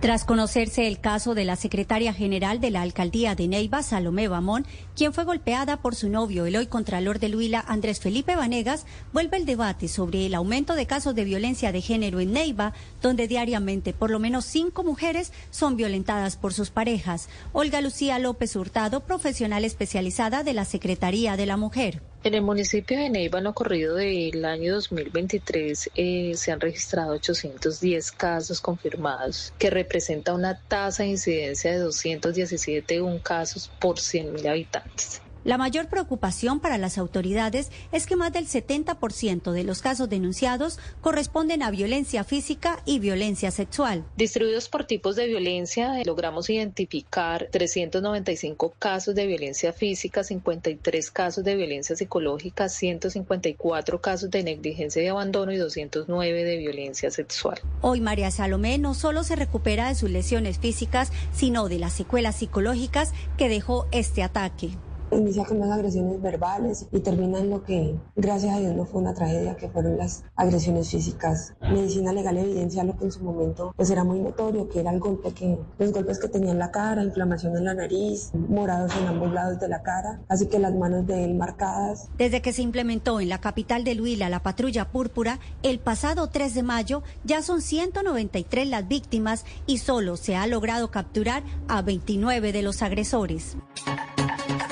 [0.00, 4.66] Tras conocerse el caso de la secretaria general de la alcaldía de Neiva, Salomé Bamón,
[4.96, 9.36] quien fue golpeada por su novio, el hoy contralor del Huila, Andrés Felipe Vanegas, vuelve
[9.36, 13.92] el debate sobre el aumento de casos de violencia de género en Neiva, donde diariamente
[13.92, 17.28] por lo menos cinco mujeres son violentadas por sus parejas.
[17.52, 22.09] Olga Lucía López Hurtado, profesional especializada de la Secretaría de la Mujer.
[22.22, 27.14] En el municipio de Neiva, en lo corrido del año 2023, eh, se han registrado
[27.14, 34.46] 810 casos confirmados, que representa una tasa de incidencia de 217 un casos por 100.000
[34.50, 35.22] habitantes.
[35.42, 40.78] La mayor preocupación para las autoridades es que más del 70% de los casos denunciados
[41.00, 44.04] corresponden a violencia física y violencia sexual.
[44.16, 51.42] Distribuidos por tipos de violencia, eh, logramos identificar 395 casos de violencia física, 53 casos
[51.42, 57.60] de violencia psicológica, 154 casos de negligencia y abandono y 209 de violencia sexual.
[57.80, 62.36] Hoy María Salomé no solo se recupera de sus lesiones físicas, sino de las secuelas
[62.36, 64.76] psicológicas que dejó este ataque.
[65.12, 69.00] Inicia con unas agresiones verbales y termina en lo que, gracias a Dios, no fue
[69.00, 71.54] una tragedia, que fueron las agresiones físicas.
[71.60, 75.00] Medicina legal evidencia lo que en su momento pues era muy notorio, que era el
[75.00, 79.08] golpe que, los golpes que tenía en la cara, inflamación en la nariz, morados en
[79.08, 82.08] ambos lados de la cara, así que las manos de él marcadas.
[82.16, 86.54] Desde que se implementó en la capital del Huila la patrulla púrpura, el pasado 3
[86.54, 92.52] de mayo ya son 193 las víctimas y solo se ha logrado capturar a 29
[92.52, 93.56] de los agresores.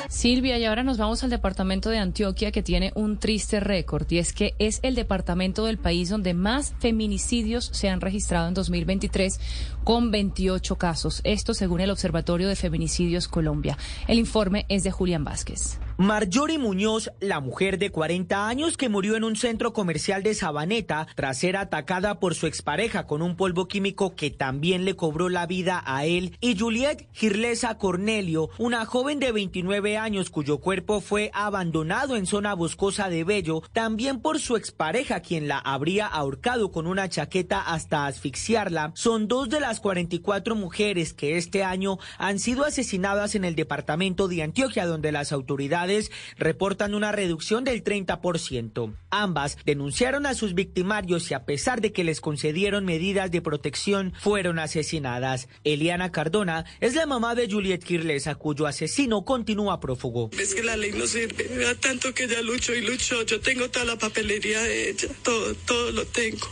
[0.09, 4.19] Silvia, y ahora nos vamos al departamento de Antioquia que tiene un triste récord y
[4.19, 9.39] es que es el departamento del país donde más feminicidios se han registrado en 2023
[9.85, 11.21] con 28 casos.
[11.25, 13.77] Esto según el Observatorio de Feminicidios Colombia.
[14.07, 15.79] El informe es de Julián Vázquez.
[16.01, 21.09] Marjorie Muñoz, la mujer de 40 años que murió en un centro comercial de Sabaneta
[21.17, 25.49] tras ser atacada por su expareja con un polvo químico que también le cobró la
[25.49, 31.33] vida a él, y Juliet Girlesa Cornelio, una joven de 29 años cuyo cuerpo fue
[31.35, 36.87] abandonado en zona boscosa de Bello, también por su expareja quien la habría ahorcado con
[36.87, 42.65] una chaqueta hasta asfixiarla, son dos de las 44 mujeres que este año han sido
[42.65, 45.88] asesinadas en el departamento de Antioquia donde las autoridades
[46.37, 48.95] reportan una reducción del 30%.
[49.11, 54.13] Ambas denunciaron a sus victimarios y a pesar de que les concedieron medidas de protección,
[54.21, 55.49] fueron asesinadas.
[55.65, 60.31] Eliana Cardona es la mamá de Juliet Kirlesa, cuyo asesino continúa prófugo.
[60.39, 61.49] Es que la ley no sirve.
[61.57, 63.23] Vea tanto que ella luchó y luchó.
[63.23, 65.09] Yo tengo toda la papelería de ella.
[65.23, 66.47] Todo, todo lo tengo.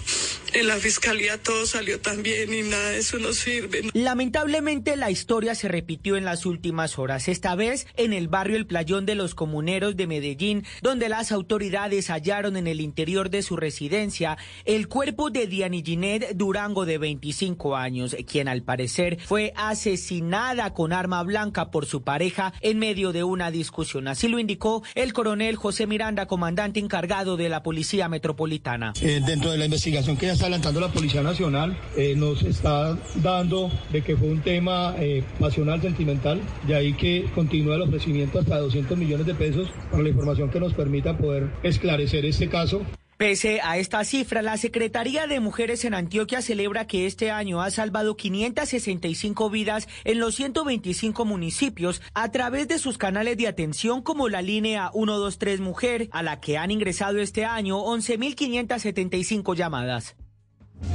[0.52, 3.82] En la fiscalía todo salió tan bien y nada de eso no sirve.
[3.92, 8.66] Lamentablemente la historia se repitió en las últimas horas, esta vez en el barrio El
[8.66, 13.56] Playón de los Comuneros de Medellín, donde las autoridades hallaron en el interior de su
[13.56, 20.72] residencia el cuerpo de Diani Ginette Durango de 25 años, quien al parecer fue asesinada
[20.74, 24.09] con arma blanca por su pareja en medio de una discusión.
[24.09, 28.92] Así lo indicó el coronel José Miranda, comandante encargado de la Policía Metropolitana.
[29.00, 32.96] Eh, dentro de la investigación que ya está adelantando la Policía Nacional, eh, nos está
[33.16, 38.38] dando de que fue un tema eh, pasional, sentimental, de ahí que continúa el ofrecimiento
[38.38, 42.82] hasta 200 millones de pesos para la información que nos permita poder esclarecer este caso.
[43.16, 47.70] Pese a esta cifra, la Secretaría de Mujeres en Antioquia celebra que este año ha
[47.70, 54.28] salvado 565 vidas en los 125 municipios a través de sus canales de atención como
[54.28, 60.14] la línea 123 Mujer, a la que han ingresado este año 11.575 llamadas.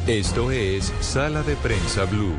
[0.08, 2.36] Esto es Sala de Prensa Blue.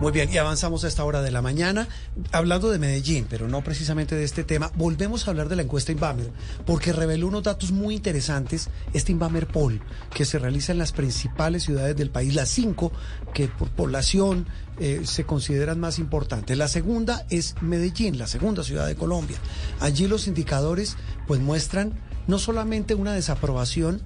[0.00, 1.86] Muy bien, y avanzamos a esta hora de la mañana,
[2.32, 4.72] hablando de Medellín, pero no precisamente de este tema.
[4.74, 6.32] Volvemos a hablar de la encuesta Inbamer,
[6.64, 9.82] porque reveló unos datos muy interesantes, este Inbamer Poll,
[10.14, 12.92] que se realiza en las principales ciudades del país, las cinco
[13.34, 14.46] que por población
[14.78, 16.56] eh, se consideran más importantes.
[16.56, 19.36] La segunda es Medellín, la segunda ciudad de Colombia.
[19.80, 24.00] Allí los indicadores pues muestran no solamente una desaprobación,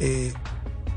[0.00, 0.32] eh,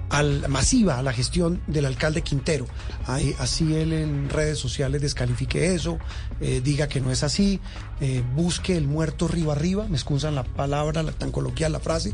[0.10, 2.66] al, masiva a la gestión del alcalde Quintero.
[3.06, 5.98] Ahí, así él en redes sociales descalifique eso,
[6.40, 7.60] eh, diga que no es así,
[8.00, 12.14] eh, busque el muerto arriba arriba, me excusan la palabra, la, tan coloquial la frase.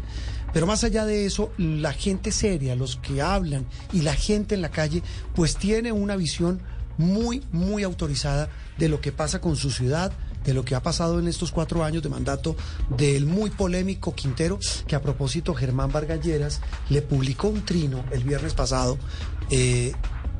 [0.53, 4.61] Pero más allá de eso, la gente seria, los que hablan y la gente en
[4.61, 5.01] la calle,
[5.33, 6.61] pues tiene una visión
[6.97, 10.11] muy, muy autorizada de lo que pasa con su ciudad,
[10.43, 12.55] de lo que ha pasado en estos cuatro años de mandato
[12.95, 18.53] del muy polémico Quintero, que a propósito Germán Vargalleras le publicó un trino el viernes
[18.53, 18.97] pasado
[19.49, 19.93] eh,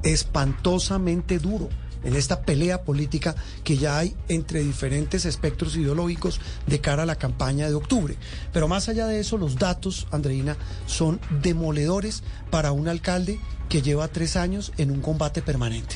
[0.04, 1.70] espantosamente duro
[2.04, 7.16] en esta pelea política que ya hay entre diferentes espectros ideológicos de cara a la
[7.16, 8.18] campaña de octubre.
[8.52, 13.40] Pero más allá de eso, los datos, Andreina, son demoledores para un alcalde
[13.70, 15.96] que lleva tres años en un combate permanente.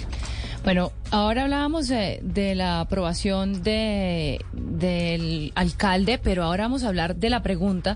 [0.67, 7.15] Bueno, ahora hablábamos de, de la aprobación de, del alcalde, pero ahora vamos a hablar
[7.15, 7.95] de la pregunta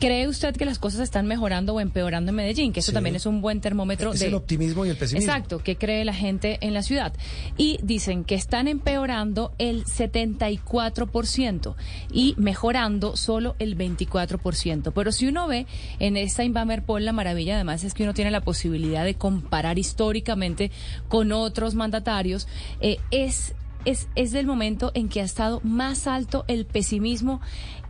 [0.00, 2.72] ¿Cree usted que las cosas están mejorando o empeorando en Medellín?
[2.72, 2.94] Que eso Sí.
[2.94, 5.30] también es un buen termómetro Es de el optimismo y el pesimismo.
[5.30, 7.14] Exacto, ¿qué cree la gente en la ciudad?
[7.56, 11.76] Y dicen que están empeorando el 74%
[12.12, 14.92] y mejorando solo el 24%.
[14.92, 15.66] Pero si uno ve
[15.98, 19.78] en esta Inbamer Poll, la maravilla además es que uno tiene la posibilidad de comparar
[19.78, 20.70] históricamente
[21.08, 22.48] con otros mandatarios,
[22.80, 27.40] eh, es es, es del momento en que ha estado más alto el pesimismo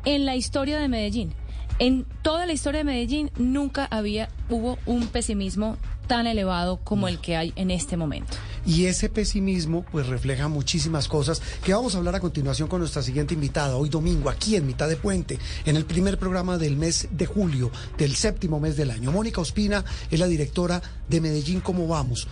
[0.05, 1.33] en la historia de Medellín.
[1.79, 7.19] En toda la historia de Medellín nunca había hubo un pesimismo tan elevado como el
[7.19, 8.37] que hay en este momento.
[8.65, 13.03] Y ese pesimismo pues refleja muchísimas cosas que vamos a hablar a continuación con nuestra
[13.03, 17.09] siguiente invitada, hoy domingo, aquí en mitad de puente, en el primer programa del mes
[17.11, 19.13] de julio, del séptimo mes del año.
[19.13, 22.27] Mónica Ospina es la directora de Medellín ¿Cómo vamos?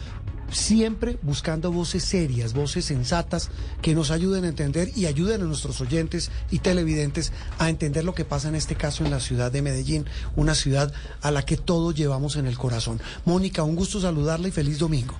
[0.54, 3.50] Siempre buscando voces serias, voces sensatas
[3.82, 8.14] que nos ayuden a entender y ayuden a nuestros oyentes y televidentes a entender lo
[8.14, 11.56] que pasa en este caso en la ciudad de Medellín, una ciudad a la que
[11.56, 13.00] todos llevamos en el corazón.
[13.24, 15.16] Mónica, un gusto saludarla y feliz domingo.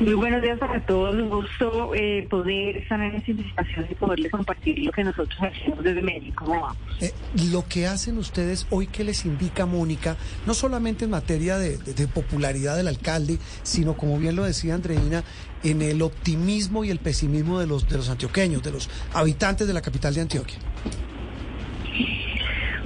[0.00, 1.14] Muy buenos días para todos.
[1.14, 5.84] Un gusto eh, poder estar en esta invitación y poderles compartir lo que nosotros hacemos
[5.84, 6.44] desde México.
[6.44, 6.74] ¿Cómo?
[7.00, 7.12] Eh,
[7.52, 12.76] lo que hacen ustedes hoy que les indica Mónica, no solamente en materia de popularidad
[12.76, 15.22] del alcalde, sino como bien lo decía Andreina,
[15.62, 19.74] en el optimismo y el pesimismo de los, de los antioqueños, de los habitantes de
[19.74, 20.58] la capital de Antioquia.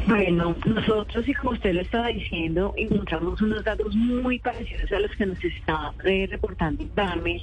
[0.06, 5.10] Bueno, nosotros, y como usted lo estaba diciendo, encontramos unos datos muy parecidos a los
[5.16, 7.42] que nos está eh, reportando Dames,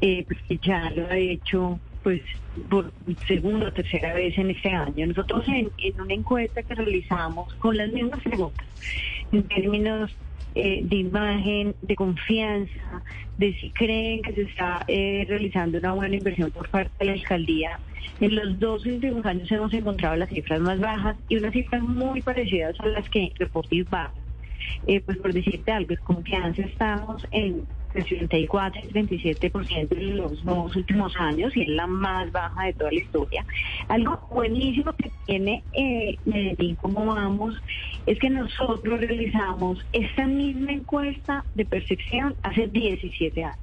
[0.00, 2.22] eh, pues que ya lo ha hecho pues
[2.70, 2.90] por
[3.26, 5.06] segunda o tercera vez en este año.
[5.06, 8.66] Nosotros en, en una encuesta que realizamos con las mismas preguntas,
[9.30, 10.10] en términos
[10.54, 13.02] eh, de imagen, de confianza,
[13.36, 17.12] de si creen que se está eh, realizando una buena inversión por parte de la
[17.12, 17.78] alcaldía.
[18.20, 22.20] En los dos últimos años hemos encontrado las cifras más bajas y unas cifras muy
[22.20, 24.12] parecidas a las que reporta Ibarra.
[24.86, 30.76] Eh, pues por decirte algo, en confianza estamos en 64 y 37% en los dos
[30.76, 33.46] últimos años y es la más baja de toda la historia.
[33.88, 37.54] Algo buenísimo que tiene eh, Medellín, como vamos,
[38.06, 43.58] es que nosotros realizamos esta misma encuesta de percepción hace 17 años.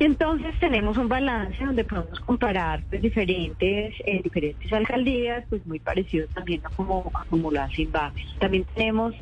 [0.00, 6.26] Entonces tenemos un balance donde podemos comparar pues, diferentes eh, diferentes alcaldías, pues muy parecido
[6.28, 8.26] también a como, a como lo hace Inbames.
[8.38, 9.14] También tenemos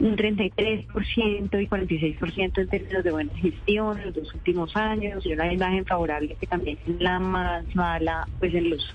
[0.00, 5.32] un 33% y 46% en términos de buena gestión en los dos últimos años y
[5.32, 8.94] una imagen favorable que también es la más mala pues en los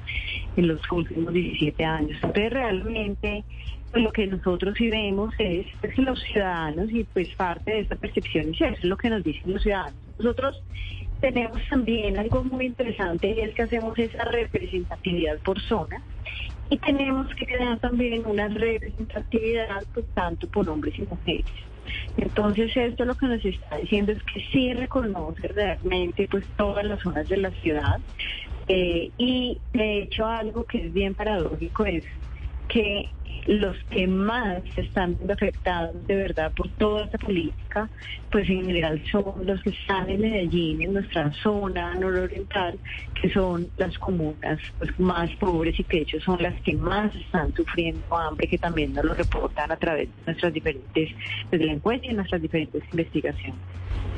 [0.56, 2.18] en los últimos 17 años.
[2.24, 3.44] Entonces realmente
[3.92, 7.96] pues, lo que nosotros sí vemos es pues, los ciudadanos y pues parte de esta
[7.96, 10.00] percepción y eso es lo que nos dicen los ciudadanos.
[10.18, 10.64] Nosotros
[11.20, 16.02] tenemos también algo muy interesante y es que hacemos esa representatividad por zona
[16.74, 21.46] y tenemos que crear también una representatividad pues, tanto por hombres y mujeres.
[22.18, 27.00] Entonces esto lo que nos está diciendo es que sí reconoce realmente pues todas las
[27.02, 28.00] zonas de la ciudad
[28.68, 32.06] eh, y de hecho algo que es bien paradójico es
[32.70, 33.10] que
[33.46, 37.63] los que más están afectados de verdad por toda esta política,
[38.32, 42.78] pues en general son los que están en Medellín, en nuestra zona nororiental,
[43.20, 47.16] que son las comunas pues, más pobres y que de hecho son las que más
[47.16, 51.10] están sufriendo hambre, que también nos lo reportan a través de nuestras diferentes,
[51.52, 53.60] desde la encuesta y nuestras diferentes investigaciones.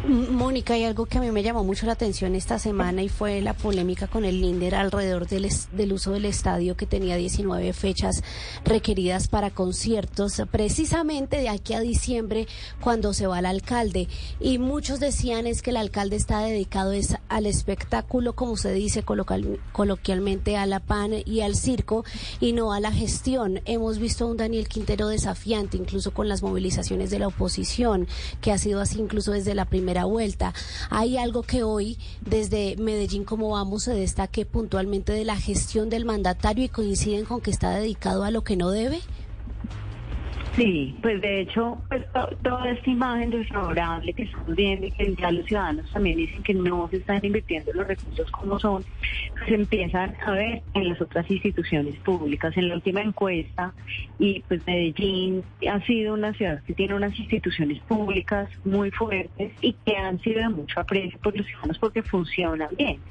[0.07, 3.41] Mónica, hay algo que a mí me llamó mucho la atención esta semana y fue
[3.41, 8.21] la polémica con el Linder alrededor del, del uso del estadio que tenía 19 fechas
[8.63, 12.45] requeridas para conciertos, precisamente de aquí a diciembre
[12.81, 14.07] cuando se va el alcalde.
[14.39, 19.03] Y muchos decían es que el alcalde está dedicado es al espectáculo, como se dice
[19.03, 22.03] colocal- coloquialmente, a la pan y al circo
[22.39, 23.61] y no a la gestión.
[23.65, 28.07] Hemos visto a un Daniel Quintero desafiante, incluso con las movilizaciones de la oposición,
[28.41, 30.53] que ha sido así incluso desde la primera vuelta.
[30.89, 36.05] Hay algo que hoy, desde Medellín como vamos, se destaque puntualmente de la gestión del
[36.05, 39.01] mandatario y coinciden con que está dedicado a lo que no debe.
[40.55, 45.13] Sí, pues de hecho, pues to- toda esta imagen desfavorable que estamos viendo y que
[45.15, 48.85] ya los ciudadanos también dicen que no se están invirtiendo los recursos como son,
[49.37, 52.55] pues empiezan a ver en las otras instituciones públicas.
[52.55, 53.73] En la última encuesta,
[54.17, 59.73] y pues Medellín ha sido una ciudad que tiene unas instituciones públicas muy fuertes y
[59.85, 63.01] que han sido de mucho aprecio por los ciudadanos porque funcionan bien.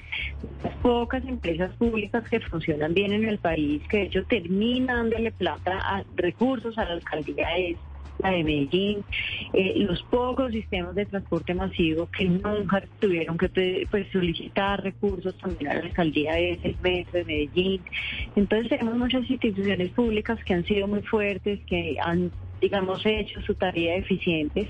[0.81, 5.79] Pocas empresas públicas que funcionan bien en el país, que de hecho terminan dándole plata
[5.83, 7.77] a recursos a la alcaldía es
[8.19, 9.05] la de Medellín,
[9.53, 15.71] eh, los pocos sistemas de transporte masivo que nunca tuvieron que pues, solicitar recursos también
[15.71, 17.83] a la alcaldía es el metro de Medellín.
[18.37, 22.31] Entonces tenemos muchas instituciones públicas que han sido muy fuertes, que han
[22.61, 24.69] digamos, hecho su tarea eficientes.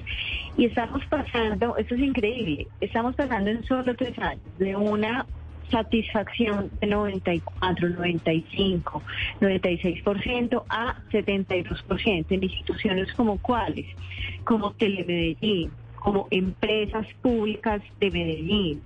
[0.57, 5.27] Y estamos pasando, esto es increíble, estamos pasando en solo tres años de una
[5.71, 9.03] satisfacción de 94, 95,
[9.41, 13.87] 96% a 72% en instituciones como cuáles,
[14.45, 18.83] como Telemedellín, como empresas públicas de Medellín.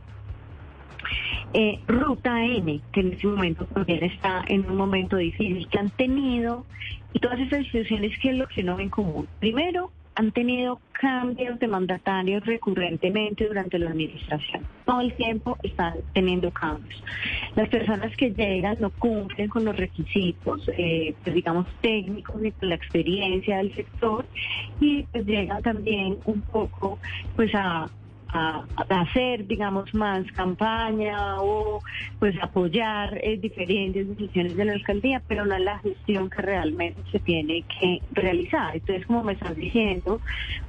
[1.54, 5.90] Eh, Ruta N, que en este momento también está en un momento difícil, que han
[5.90, 6.66] tenido,
[7.12, 9.26] y todas estas instituciones, ¿qué es lo que no ven común?
[9.40, 14.66] Primero, han tenido cambios de mandatarios recurrentemente durante la administración.
[14.84, 17.00] Todo el tiempo están teniendo cambios.
[17.54, 22.68] Las personas que llegan no cumplen con los requisitos, eh, pues, digamos, técnicos ni con
[22.68, 24.26] la experiencia del sector
[24.80, 26.98] y pues llegan también un poco
[27.36, 27.88] pues a
[28.28, 31.80] a, a hacer, digamos, más campaña o
[32.18, 37.18] pues apoyar eh, diferentes decisiones de la alcaldía, pero no la gestión que realmente se
[37.20, 38.76] tiene que realizar.
[38.76, 40.20] Entonces, como me están diciendo,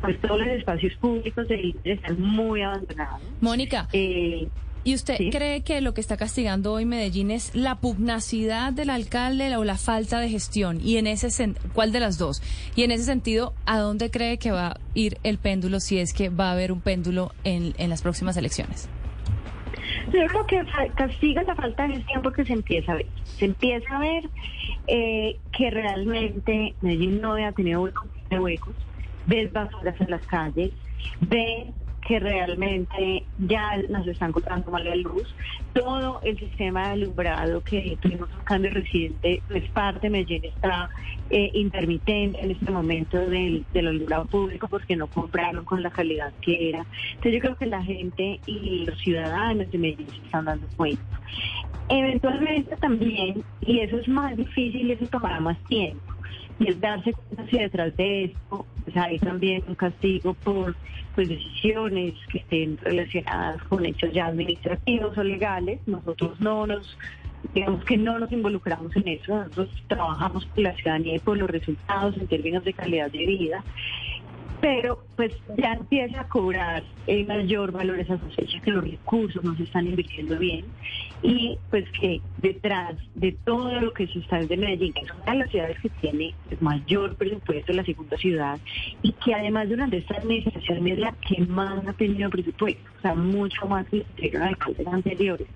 [0.01, 3.22] pues todos los espacios públicos de están muy abandonados.
[3.41, 3.88] Mónica.
[3.93, 4.47] Eh,
[4.84, 9.56] ¿Y usted cree que lo que está castigando hoy Medellín es la pugnacidad del alcalde
[9.58, 10.80] o la falta de gestión?
[10.82, 12.42] Y en ese sen- ¿cuál de las dos?
[12.76, 16.14] Y en ese sentido, ¿a dónde cree que va a ir el péndulo si es
[16.14, 18.88] que va a haber un péndulo en, en las próximas elecciones?
[20.14, 20.62] Yo creo que
[20.96, 23.06] castiga la falta de gestión porque se empieza a ver.
[23.38, 24.30] Se empieza a ver
[24.88, 28.76] eh, que realmente Medellín no había tenido huecos de huecos,
[29.28, 30.72] ves basuras en las calles,
[31.22, 31.68] ves
[32.10, 35.32] que realmente ya nos están cortando mal la luz.
[35.74, 40.89] Todo el sistema de alumbrado que tuvimos un cambio reciente, pues parte de Medellín está
[41.30, 46.34] eh, intermitente en este momento del, del alumbrado público porque no compraron con la calidad
[46.41, 46.84] que era.
[47.10, 51.22] Entonces yo creo que la gente y los ciudadanos de Medellín se están dando cuenta.
[51.89, 56.12] Eventualmente también, y eso es más difícil y eso tomará más tiempo,
[56.60, 60.76] y es darse cuenta si detrás de esto pues, hay también un castigo por
[61.16, 65.80] pues, decisiones que estén relacionadas con hechos ya administrativos o legales.
[65.86, 66.97] Nosotros no nos,
[67.53, 71.49] digamos que no nos involucramos en eso, nosotros trabajamos por la ciudadanía y por los
[71.49, 73.64] resultados en términos de calidad de vida.
[74.62, 79.55] Pero pues ya empieza a cobrar el mayor valor esa cosecha, que los recursos no
[79.55, 80.66] se están invirtiendo bien
[81.22, 85.34] y pues que detrás de todo lo que se está desde Medellín, que es una
[85.34, 88.60] de las ciudades que tiene el mayor presupuesto, la segunda ciudad,
[89.01, 93.16] y que además durante esta administración es la que más ha tenido presupuesto, o sea,
[93.16, 95.47] mucho más que los alcaldes anteriores,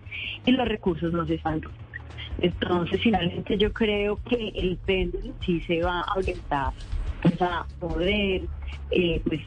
[0.46, 1.62] y los recursos no se están.
[2.40, 6.74] Entonces, finalmente yo creo que el péndulo sí se va a orientar
[7.22, 8.42] pues, a poder
[8.96, 9.42] eh, pues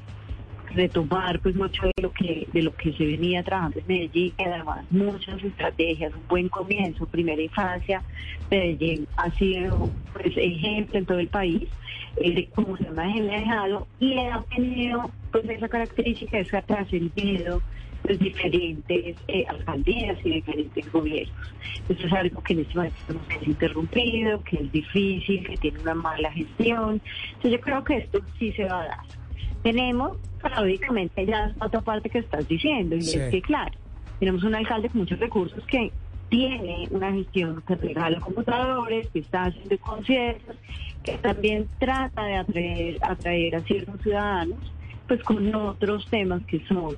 [0.74, 4.42] retomar pues mucho de lo que de lo que se venía trabajando en Medellín y
[4.42, 8.02] además muchas estrategias un buen comienzo primera infancia
[8.50, 11.68] Medellín ha sido pues ejemplo en todo el país
[12.16, 17.62] eh, de cómo se ha manejado y ha tenido pues esa característica que ha trascendido
[18.02, 21.54] pues diferentes eh, alcaldías y diferentes gobiernos.
[21.88, 25.94] Esto es algo que en este momento es interrumpido, que es difícil, que tiene una
[25.94, 27.00] mala gestión.
[27.28, 29.25] Entonces yo creo que esto sí se va a dar.
[29.66, 33.18] Tenemos, paradójicamente, ya otra parte que estás diciendo, y Sí.
[33.18, 33.72] es que, claro,
[34.20, 35.90] tenemos un alcalde con muchos recursos que
[36.28, 40.54] tiene una gestión que regala computadores, que está haciendo conciertos,
[41.02, 44.72] que también trata de atraer, atraer a ciertos ciudadanos,
[45.08, 46.94] pues con otros temas que son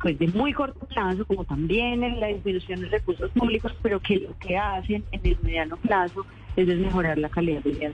[0.00, 4.16] pues de muy corto plazo, como también en la disminución de recursos públicos, pero que
[4.18, 6.24] lo que hacen en el mediano plazo
[6.56, 7.90] es mejorar la calidad de vida.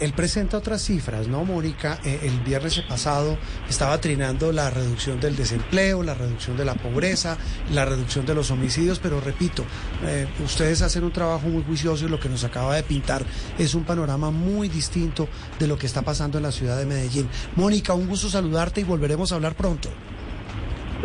[0.00, 1.98] Él presenta otras cifras, ¿no, Mónica?
[2.04, 3.36] Eh, el viernes pasado
[3.68, 7.36] estaba trinando la reducción del desempleo, la reducción de la pobreza,
[7.72, 9.64] la reducción de los homicidios, pero repito,
[10.04, 13.24] eh, ustedes hacen un trabajo muy juicioso y lo que nos acaba de pintar
[13.58, 17.28] es un panorama muy distinto de lo que está pasando en la ciudad de Medellín.
[17.56, 19.88] Mónica, un gusto saludarte y volveremos a hablar pronto.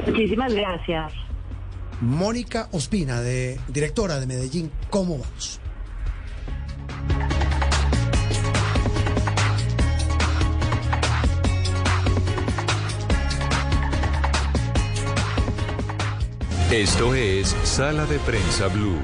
[0.05, 1.13] Muchísimas gracias.
[2.01, 5.61] Mónica Ospina, de, directora de Medellín, ¿cómo vamos?
[16.72, 18.97] Esto es Sala de Prensa Blue.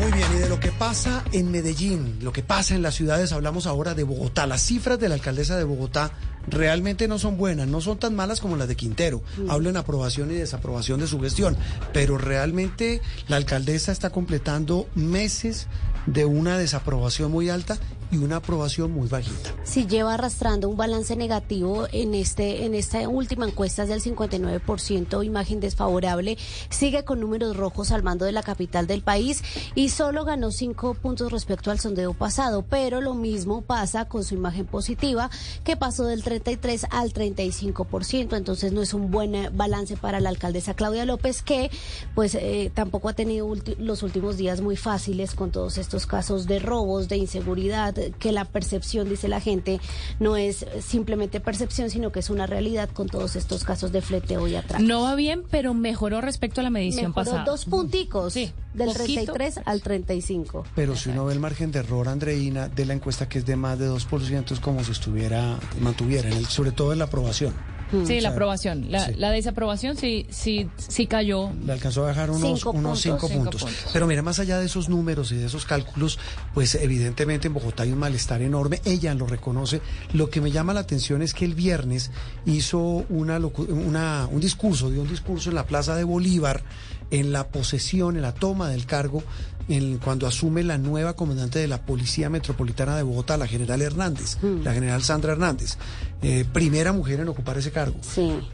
[0.00, 3.30] Muy bien, y de lo que pasa en Medellín, lo que pasa en las ciudades,
[3.30, 4.48] hablamos ahora de Bogotá.
[4.48, 6.10] Las cifras de la alcaldesa de Bogotá
[6.48, 9.22] realmente no son buenas, no son tan malas como las de Quintero.
[9.48, 11.56] Hablo en aprobación y desaprobación de su gestión,
[11.92, 15.68] pero realmente la alcaldesa está completando meses
[16.06, 17.78] de una desaprobación muy alta
[18.14, 19.50] y una aprobación muy bajita.
[19.64, 25.24] Si lleva arrastrando un balance negativo en este en esta última encuesta es del 59%,
[25.24, 26.38] imagen desfavorable,
[26.70, 29.42] sigue con números rojos al mando de la capital del país
[29.74, 34.34] y solo ganó cinco puntos respecto al sondeo pasado, pero lo mismo pasa con su
[34.34, 35.30] imagen positiva,
[35.64, 40.28] que pasó del 33 al 35%, entonces no es un buen eh, balance para la
[40.28, 41.70] alcaldesa Claudia López, que
[42.14, 46.58] pues eh, tampoco ha tenido los últimos días muy fáciles con todos estos casos de
[46.58, 49.80] robos, de inseguridad, que la percepción, dice la gente,
[50.20, 54.46] no es simplemente percepción, sino que es una realidad con todos estos casos de fleteo
[54.48, 54.82] y atraco.
[54.82, 57.44] No va bien, pero mejoró respecto a la medición mejoró pasada.
[57.44, 59.32] dos punticos, Sí, del poquito.
[59.32, 60.64] 33 al 35.
[60.74, 63.56] Pero si uno ve el margen de error, Andreina, de la encuesta que es de
[63.56, 67.54] más de 2%, es como si estuviera, mantuviera, en el, sobre todo en la aprobación.
[67.90, 68.90] Sí, O sea, la aprobación.
[68.90, 69.12] La, sí.
[69.16, 71.50] la desaprobación sí, sí, sí cayó.
[71.64, 73.02] Le alcanzó a bajar unos, Cinco unos puntos.
[73.02, 73.62] cinco Cinco puntos.
[73.62, 73.90] puntos.
[73.92, 76.18] Pero mira, más allá de esos números y de esos cálculos,
[76.54, 78.80] pues evidentemente en Bogotá hay un malestar enorme.
[78.84, 79.80] Ella lo reconoce.
[80.12, 82.10] Lo que me llama la atención es que el viernes
[82.46, 86.62] hizo una, locu- una- un discurso, dio un discurso en la Plaza de Bolívar,
[87.10, 89.22] en la posesión, en la toma del cargo,
[89.68, 94.36] en, cuando asume la nueva comandante de la Policía Metropolitana de Bogotá, la general Hernández,
[94.42, 95.76] la general Sandra Hernández.
[96.22, 97.96] Eh, primera mujer en ocupar ese cargo.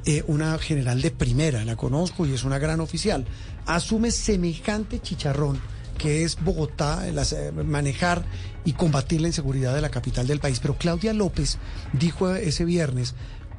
[0.04, 3.24] Eh, una general de primera, la conozco y es una gran oficial.
[3.66, 5.58] Asume semejante chicharrón
[5.98, 8.24] que es Bogotá, hacer- manejar
[8.64, 10.58] y combatir la inseguridad de la capital del país.
[10.60, 11.58] Pero Claudia López
[11.92, 13.14] dijo ese viernes,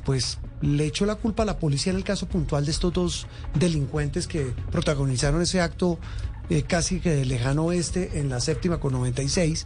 [0.05, 3.27] pues le echó la culpa a la policía en el caso puntual de estos dos
[3.55, 5.99] delincuentes que protagonizaron ese acto
[6.49, 9.65] eh, casi que de lejano oeste en la séptima con 96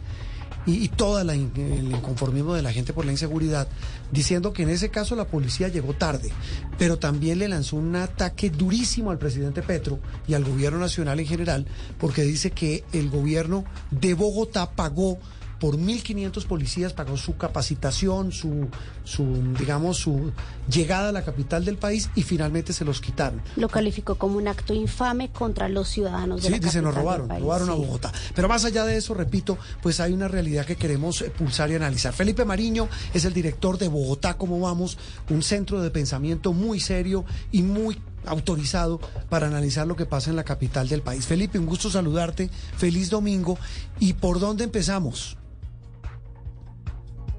[0.66, 0.90] y, y
[1.34, 3.68] in- el inconformismo de la gente por la inseguridad,
[4.10, 6.32] diciendo que en ese caso la policía llegó tarde,
[6.76, 11.26] pero también le lanzó un ataque durísimo al presidente Petro y al gobierno nacional en
[11.26, 11.66] general,
[11.98, 15.18] porque dice que el gobierno de Bogotá pagó
[15.58, 18.68] por 1.500 policías, pagó su capacitación, su,
[19.04, 20.32] su, digamos, su
[20.70, 23.40] llegada a la capital del país y finalmente se los quitaron.
[23.56, 27.02] Lo calificó como un acto infame contra los ciudadanos de Sí, la dice, nos del
[27.02, 27.74] robaron, país, robaron a.
[27.74, 28.12] Bogotá.
[28.34, 31.74] Pero más allá de eso, repito, pues hay una realidad que queremos eh, pulsar y
[31.74, 32.12] analizar.
[32.12, 34.98] Felipe Mariño es el director de Bogotá, ¿cómo vamos?
[35.30, 40.36] Un centro de pensamiento muy serio y muy autorizado para analizar lo que pasa en
[40.36, 41.26] la capital del país.
[41.26, 43.58] Felipe, un gusto saludarte, feliz domingo.
[43.98, 45.36] ¿Y por dónde empezamos?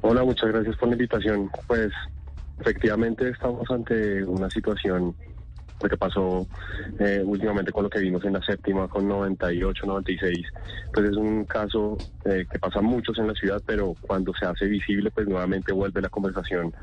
[0.02, 1.50] Hola, muchas gracias por la invitación.
[1.68, 1.92] Pues
[2.60, 5.16] efectivamente estamos ante una situación
[5.82, 6.48] lo que pasó
[7.00, 10.46] eh, últimamente con lo que vimos en la séptima con 98, 96,
[10.94, 14.66] pues es un caso eh, que pasa muchos en la ciudad, pero cuando se hace
[14.68, 16.74] visible, pues nuevamente vuelve la conversación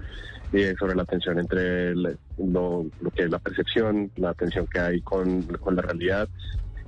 [0.53, 4.78] eh, sobre la tensión entre el- lo, lo que es la percepción, la tensión que
[4.80, 6.28] hay con, con la realidad.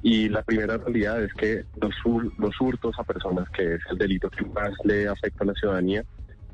[0.03, 1.95] Y la primera realidad es que los,
[2.39, 6.05] los hurtos a personas, que es el delito que más le afecta a la ciudadanía,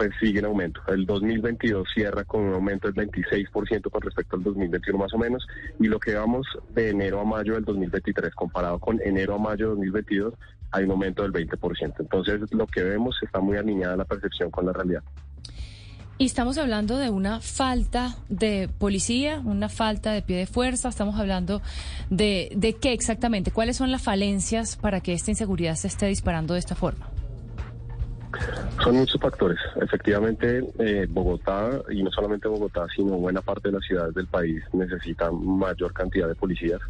[0.02, 0.80] pues sigue en aumento.
[0.88, 5.46] El 2022 cierra con un aumento del 26% con respecto al 2021 más o menos,
[5.78, 6.44] y lo que vamos
[6.74, 10.34] de enero a mayo del 2023 comparado con enero a mayo de 2022
[10.72, 11.94] hay un aumento del 20%.
[12.00, 15.04] Entonces lo que vemos está muy alineada la percepción con la realidad.
[16.18, 20.88] Y estamos hablando de una falta de policía, una falta de pie de fuerza.
[20.88, 21.62] Estamos hablando
[22.10, 26.54] de, de qué exactamente, cuáles son las falencias para que esta inseguridad se esté disparando
[26.54, 27.08] de esta forma.
[28.82, 29.58] Son muchos factores.
[29.80, 34.62] Efectivamente, eh, Bogotá, y no solamente Bogotá, sino buena parte de las ciudades del país
[34.72, 36.80] necesitan mayor cantidad de policías.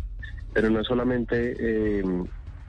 [0.52, 2.04] Pero no es solamente eh,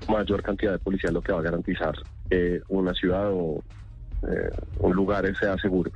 [0.09, 1.95] mayor cantidad de policías lo que va a garantizar
[2.29, 3.61] que una ciudad o
[4.23, 4.49] eh,
[4.79, 5.91] un lugar sea seguro.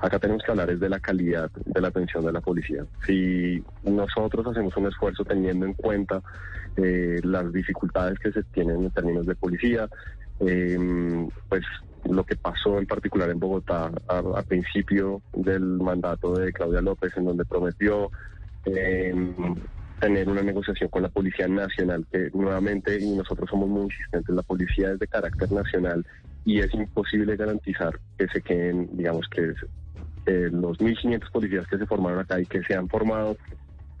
[0.00, 2.84] Acá tenemos que hablar es de la calidad de la atención de la policía.
[3.06, 6.22] Si nosotros hacemos un esfuerzo teniendo en cuenta
[6.76, 9.88] eh, las dificultades que se tienen en términos de policía,
[10.40, 11.64] eh, pues
[12.04, 17.24] lo que pasó en particular en Bogotá a, principio del mandato de Claudia López, en
[17.24, 18.10] donde prometió
[20.00, 24.42] tener una negociación con la Policía Nacional, que nuevamente, y nosotros somos muy insistentes, la
[24.42, 26.06] policía es de carácter nacional
[26.44, 29.52] y es imposible garantizar que se queden, digamos, que,
[30.50, 33.34] los 1.500 policías que se formaron acá y que se han formado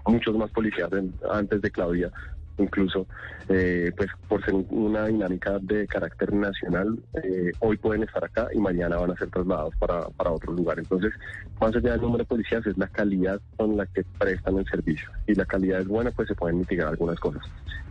[0.04, 0.90] muchos más policías
[1.30, 2.12] antes de Claudia,
[2.58, 3.06] incluso,
[3.48, 8.58] eh, pues por ser una dinámica de carácter nacional, eh, hoy pueden estar acá y
[8.58, 10.78] mañana van a ser trasladados para, para otro lugar.
[10.78, 11.12] Entonces,
[11.60, 15.08] más allá del número de policías, es la calidad con la que prestan el servicio.
[15.26, 17.42] Y la calidad es buena, pues se pueden mitigar algunas cosas.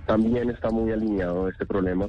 [0.06, 2.08] También está muy alineado este problema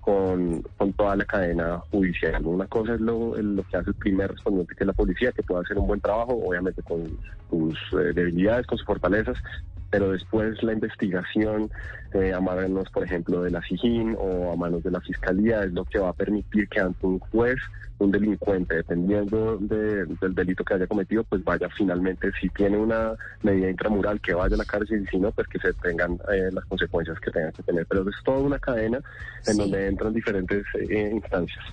[0.00, 2.44] con, con, toda la cadena judicial.
[2.46, 5.42] Una cosa es lo, lo, que hace el primer respondiente, que es la policía, que
[5.42, 7.18] puede hacer un buen trabajo, obviamente con
[7.50, 9.36] sus eh, debilidades, con sus fortalezas,
[9.90, 11.70] pero después la investigación
[12.14, 15.72] eh, a manos, por ejemplo, de la SIGIN o a manos de la Fiscalía es
[15.72, 17.58] lo que va a permitir que ante un juez,
[17.98, 23.70] un delincuente, dependiendo del delito que haya cometido, pues vaya finalmente, si tiene una medida
[23.70, 26.64] intramural, que vaya a la cárcel y si no, pues que se tengan eh, las
[26.66, 27.86] consecuencias que tengan que tener.
[27.86, 29.00] Pero es toda una cadena
[29.46, 31.64] en donde entran diferentes eh, instancias.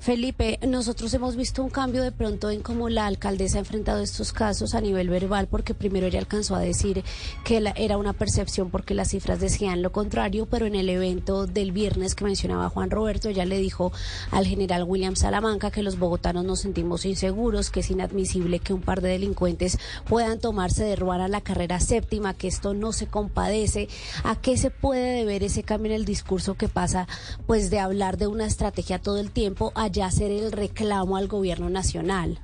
[0.00, 4.32] Felipe, nosotros hemos visto un cambio de pronto en cómo la alcaldesa ha enfrentado estos
[4.32, 7.04] casos a nivel verbal, porque primero ella alcanzó a decir
[7.44, 11.72] que era una percepción porque las cifras decían lo contrario, pero en el evento del
[11.72, 13.92] viernes que mencionaba Juan Roberto, ella le dijo
[14.30, 18.80] al general William Salamanca que los bogotanos nos sentimos inseguros, que es inadmisible que un
[18.80, 19.78] par de delincuentes
[20.08, 23.88] puedan tomarse de a la carrera séptima, que esto no se compadece.
[24.24, 27.06] ¿A qué se puede deber ese cambio en el discurso que pasa
[27.46, 31.28] pues de hablar de una estrategia todo el tiempo a ya hacer el reclamo al
[31.28, 32.38] gobierno nacional?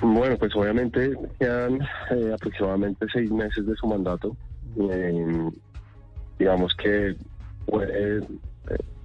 [0.00, 1.80] Bueno, pues obviamente quedan
[2.10, 4.36] eh, aproximadamente seis meses de su mandato.
[4.90, 5.50] Eh,
[6.38, 7.14] digamos que
[7.66, 8.26] puede eh,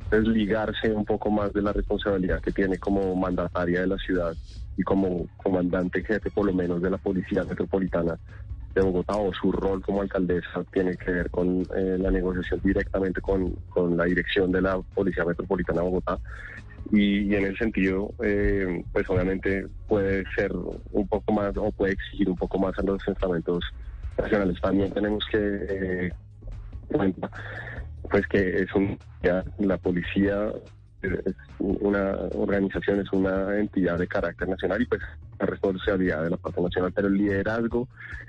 [0.09, 4.35] desligarse un poco más de la responsabilidad que tiene como mandataria de la ciudad
[4.75, 8.17] y como comandante jefe por lo menos de la Policía Metropolitana
[8.79, 13.21] de Bogotá o su rol como alcaldesa tiene que ver con eh, la negociación directamente
[13.21, 16.17] con, con, la dirección de la Policía Metropolitana de Bogotá.
[16.91, 22.29] Y, en ese sentido, eh, pues obviamente puede ser un poco más o puede exigir
[22.29, 23.63] un poco más a los estamentos
[24.17, 24.61] nacionales.
[24.61, 26.11] También tenemos que eh,
[28.09, 28.97] pues que es un
[29.59, 30.53] la policía
[31.01, 35.01] es una organización, es una entidad de carácter nacional y pues
[35.39, 37.87] la responsabilidad de la parte nacional, pero el liderazgo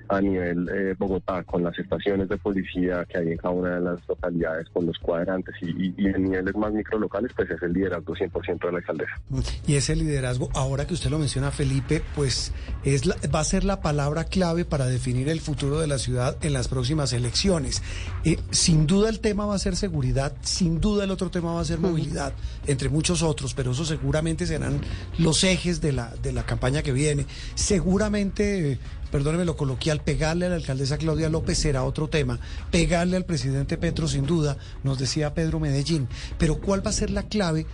[0.08, 3.80] a nivel eh, Bogotá, con las estaciones de policía que hay en cada una de
[3.80, 8.58] las localidades, con los cuadrantes y, en niveles más microlocales, pues es el liderazgo 100%
[8.58, 9.20] de la alcaldesa.
[9.66, 12.52] Y ese liderazgo, ahora que usted lo menciona, Felipe, pues
[12.84, 16.52] es va a ser la palabra clave para definir el futuro de la ciudad en
[16.52, 17.82] las próximas elecciones.
[18.24, 21.60] Eh, sin duda el tema va a ser seguridad, sin duda el otro tema va
[21.60, 22.32] a ser movilidad,
[22.66, 24.80] entre muchos otros, pero eso seguramente serán
[25.18, 27.26] los ejes de la, de la campaña que viene.
[27.54, 28.78] Seguramente,
[29.10, 32.38] perdóneme lo coloquial, pegarle a la alcaldesa Claudia López será otro tema.
[32.70, 36.08] Pegarle al presidente Petro, sin duda, nos decía Pedro Medellín.
[36.38, 37.66] Pero ¿cuál va a ser la clave?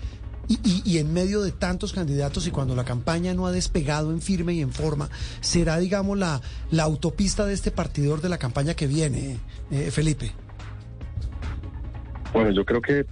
[0.47, 4.53] Y, en medio de tantos candidatos y cuando la campaña no ha despegado en firme
[4.53, 5.09] y en forma,
[5.41, 9.39] será, digamos, la, la autopista de este partidor de la campaña que viene,
[9.71, 10.33] eh, Felipe.
[12.35, 13.07] Bueno, yo creo que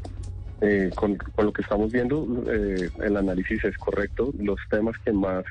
[0.62, 4.32] eh, con, lo que estamos viendo, eh, el análisis es correcto.
[4.38, 5.44] Los temas que más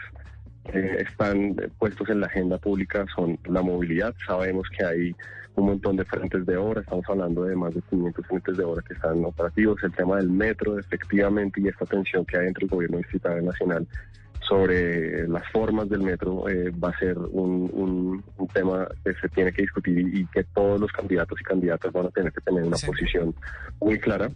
[0.74, 4.16] eh, están puestos en la agenda pública son la movilidad.
[4.26, 5.16] Sabemos que hay
[5.55, 8.82] un montón de frentes de obra, estamos hablando de más de 500 frentes de obra
[8.88, 9.84] que están operativos.
[9.84, 13.45] El tema del metro, efectivamente, y esta tensión que hay entre el gobierno distrital y
[13.45, 13.88] nacional
[14.47, 19.62] sobre las formas del metro eh, va a ser un, tema que se tiene que
[19.62, 23.34] discutir y, que todos los candidatos y candidatas van a tener que tener una posición
[23.80, 24.30] muy clara.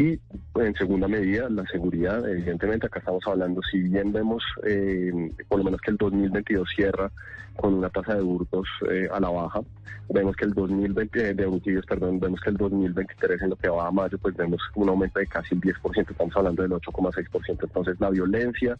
[0.00, 0.18] Y
[0.54, 5.12] en segunda medida, la seguridad, evidentemente acá estamos hablando, si bien vemos eh,
[5.46, 7.12] por lo menos que el 2022 cierra
[7.56, 9.60] con una tasa de hurtos eh, a la baja,
[10.08, 13.88] vemos que el 2020, eh, de perdón, vemos que el 2023 en lo que va
[13.88, 18.00] a mayo, pues vemos un aumento de casi el 10%, estamos hablando del 8,6%, entonces
[18.00, 18.78] la violencia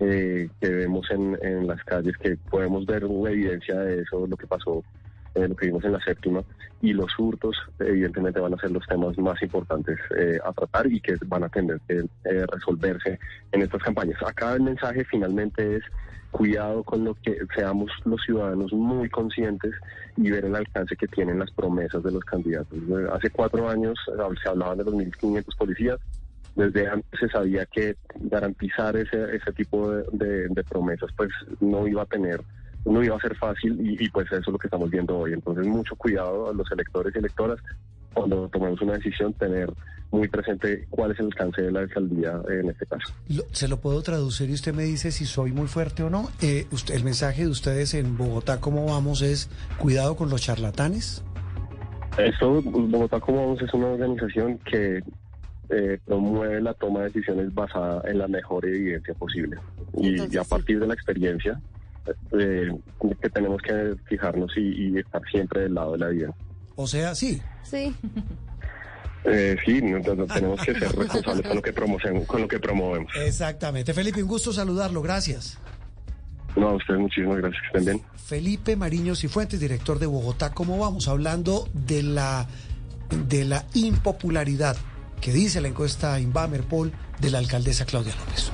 [0.00, 4.82] que vemos en, las calles, que podemos ver evidencia de eso, lo que pasó
[5.34, 6.42] lo que vimos en la séptima,
[6.80, 11.00] y los hurtos evidentemente van a ser los temas más importantes eh, a tratar y
[11.00, 13.18] que van a tener que eh, resolverse
[13.52, 14.22] en estas campañas.
[14.22, 15.82] Acá el mensaje finalmente es
[16.30, 19.74] cuidado con lo que seamos los ciudadanos muy conscientes
[20.16, 22.78] y ver el alcance que tienen las promesas de los candidatos.
[23.12, 23.98] Hace cuatro años
[24.42, 25.98] se hablaban de los 1.500 policías,
[26.54, 32.02] desde antes se sabía que garantizar ese, ese tipo de, de, promesas pues no iba
[32.02, 32.40] a tener,
[32.84, 35.32] no iba a ser fácil y, y, pues eso es lo que estamos viendo hoy.
[35.32, 37.58] Entonces mucho cuidado a los electores y electoras
[38.14, 39.70] cuando tomemos una decisión tener
[40.10, 43.12] muy presente cuál es el alcance de la alcaldía en este caso.
[43.52, 46.30] Se lo puedo traducir y usted me dice si soy muy fuerte o no.
[46.40, 49.22] Eh, usted, el mensaje de ustedes en Bogotá, ¿cómo vamos?
[49.22, 51.22] Es cuidado con los charlatanes.
[52.16, 53.62] Esto, Bogotá, ¿cómo vamos?
[53.62, 55.02] Es una organización que
[55.68, 59.58] eh, promueve la toma de decisiones basada en la mejor evidencia posible.
[59.98, 61.60] y, a partir de la experiencia,
[62.32, 62.70] eh,
[63.20, 66.44] que tenemos que fijarnos y, estar siempre del lado de la evidencia.
[66.76, 67.40] O sea, sí.
[67.64, 67.94] Sí.
[69.24, 73.12] Eh, sí, tenemos que ser responsables con lo que, promovemos, con lo que promovemos.
[73.16, 73.92] Exactamente.
[73.92, 75.02] Felipe, un gusto saludarlo.
[75.02, 75.58] Gracias.
[76.56, 77.60] No, a ustedes muchísimas gracias.
[77.60, 78.06] Que estén bien.
[78.16, 80.54] Felipe Mariño Cifuentes, director de Bogotá.
[80.54, 81.08] ¿Cómo vamos?
[81.08, 82.46] Hablando de la,
[83.28, 84.76] de la impopularidad
[85.20, 88.52] que dice la encuesta Inbamer Poll de la alcaldesa Claudia López.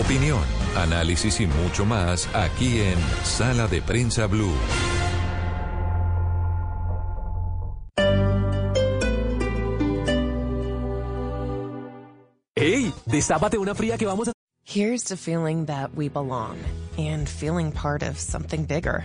[0.00, 0.42] Opinión,
[0.78, 4.54] análisis y mucho más aquí en Sala de Prensa Blue.
[12.56, 12.94] ¡Ey!
[13.04, 14.32] Destápate una fría que vamos a.
[14.64, 16.56] Here's to feeling that we belong
[16.96, 19.04] and feeling part of something bigger.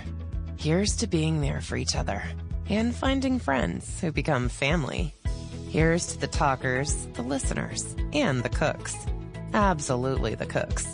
[0.57, 2.23] Here's to being there for each other
[2.69, 5.13] and finding friends who become family.
[5.69, 7.83] Here's to the talkers, the listeners,
[8.13, 8.95] and the cooks.
[9.55, 10.85] Absolutely the cooks.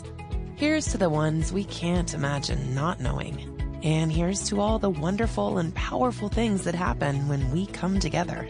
[0.54, 3.80] Here's to the ones we can't imagine not knowing.
[3.82, 8.46] And here's to all the wonderful and powerful things that happen when we come together.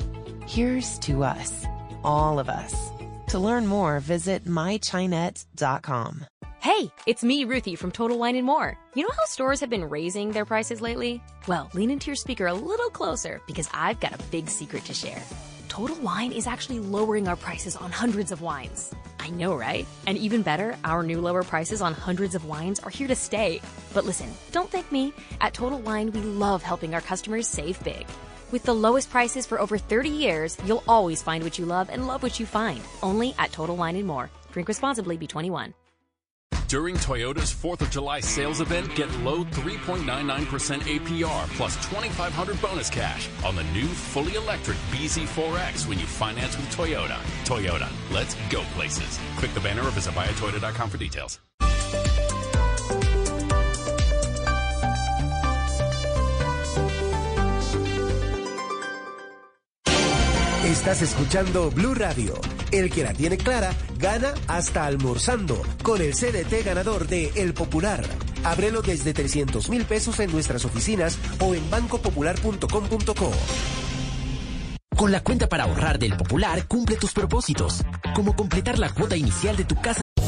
[0.46, 1.64] Here's to us,
[2.04, 2.90] all of us.
[3.28, 6.26] To learn more, visit mychinet.com.
[6.60, 8.76] Hey, it's me, Ruthie from Total Wine and More.
[8.94, 11.22] You know how stores have been raising their prices lately?
[11.48, 14.92] Well, lean into your speaker a little closer because I've got a big secret to
[14.92, 15.22] share.
[15.72, 18.94] Total Wine is actually lowering our prices on hundreds of wines.
[19.18, 19.86] I know, right?
[20.06, 23.58] And even better, our new lower prices on hundreds of wines are here to stay.
[23.94, 25.14] But listen, don't thank me.
[25.40, 28.06] At Total Wine, we love helping our customers save big.
[28.50, 32.06] With the lowest prices for over 30 years, you'll always find what you love and
[32.06, 32.82] love what you find.
[33.02, 34.28] Only at Total Wine and More.
[34.52, 35.72] Drink responsibly, be 21.
[36.68, 43.28] During Toyota's 4th of July sales event, get low 3.99% APR plus 2500 bonus cash
[43.44, 47.18] on the new fully electric BZ4X when you finance with Toyota.
[47.44, 49.18] Toyota, let's go places.
[49.36, 51.38] Click the banner or visit buyatoyota.com for details.
[60.72, 62.32] Estás escuchando Blue Radio.
[62.70, 68.02] El que la tiene clara gana hasta almorzando con el CDT ganador de El Popular.
[68.42, 73.32] Ábrelo desde 300 mil pesos en nuestras oficinas o en bancopopular.com.co.
[74.96, 77.82] Con la cuenta para ahorrar del Popular, cumple tus propósitos,
[78.14, 80.01] como completar la cuota inicial de tu casa.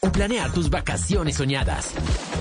[0.00, 1.92] O planear tus vacaciones soñadas.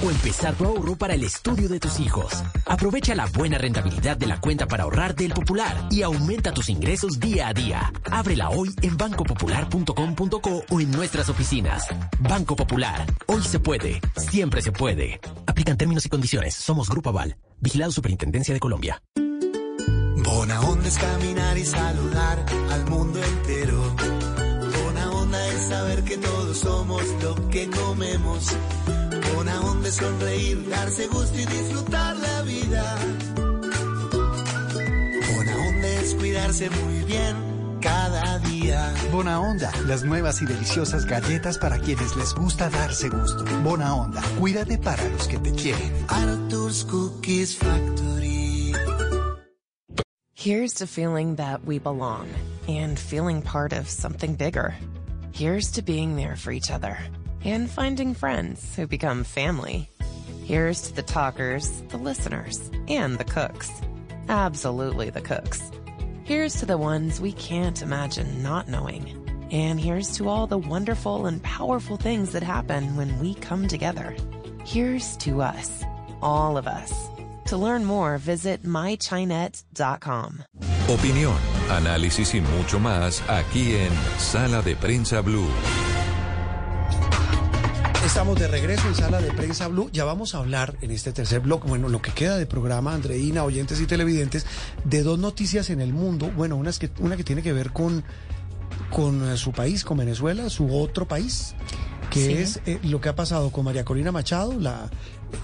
[0.05, 2.33] O empezar tu ahorro para el estudio de tus hijos.
[2.65, 7.19] Aprovecha la buena rentabilidad de la cuenta para ahorrar del Popular y aumenta tus ingresos
[7.19, 7.93] día a día.
[8.11, 11.87] Ábrela hoy en bancopopular.com.co o en nuestras oficinas.
[12.19, 13.05] Banco Popular.
[13.27, 14.01] Hoy se puede.
[14.17, 15.19] Siempre se puede.
[15.45, 16.55] Aplican términos y condiciones.
[16.55, 17.37] Somos Grupo Aval.
[17.59, 19.01] Vigilado Superintendencia de Colombia.
[20.25, 23.95] Bona onda caminar y saludar al mundo entero.
[25.59, 28.51] Saber que todos somos lo que comemos.
[29.35, 32.97] Bona onda sonreír, darse gusto y disfrutar la vida.
[35.35, 38.93] Bona onda es cuidarse muy bien cada día.
[39.11, 43.45] Bona Onda, las nuevas y deliciosas galletas para quienes les gusta darse gusto.
[43.63, 45.91] Bona Onda, cuídate para los que te quieren.
[46.07, 48.73] Arthur's Cookies Factory.
[50.33, 52.27] Here's to feeling that we belong
[52.67, 54.75] and feeling part of something bigger.
[55.35, 56.97] Here's to being there for each other
[57.43, 59.89] and finding friends who become family.
[60.45, 63.69] Here's to the talkers, the listeners, and the cooks.
[64.29, 65.73] Absolutely the cooks.
[66.23, 69.49] Here's to the ones we can't imagine not knowing.
[69.51, 74.15] And here's to all the wonderful and powerful things that happen when we come together.
[74.63, 75.83] Here's to us,
[76.21, 77.09] all of us.
[77.49, 80.39] To learn more, visit mychinet.com.
[80.89, 81.35] Opinión,
[81.69, 85.47] análisis y mucho más aquí en Sala de Prensa Blue.
[88.03, 89.89] Estamos de regreso en Sala de Prensa Blue.
[89.93, 93.43] Ya vamos a hablar en este tercer bloque, bueno, lo que queda de programa, Andreina,
[93.43, 94.45] oyentes y televidentes,
[94.83, 96.31] de dos noticias en el mundo.
[96.35, 98.03] Bueno, una, es que, una que tiene que ver con,
[98.89, 101.55] con eh, su país, con Venezuela, su otro país,
[102.11, 102.33] que Sí.
[102.33, 104.89] es eh, lo que ha pasado con María Corina Machado, la,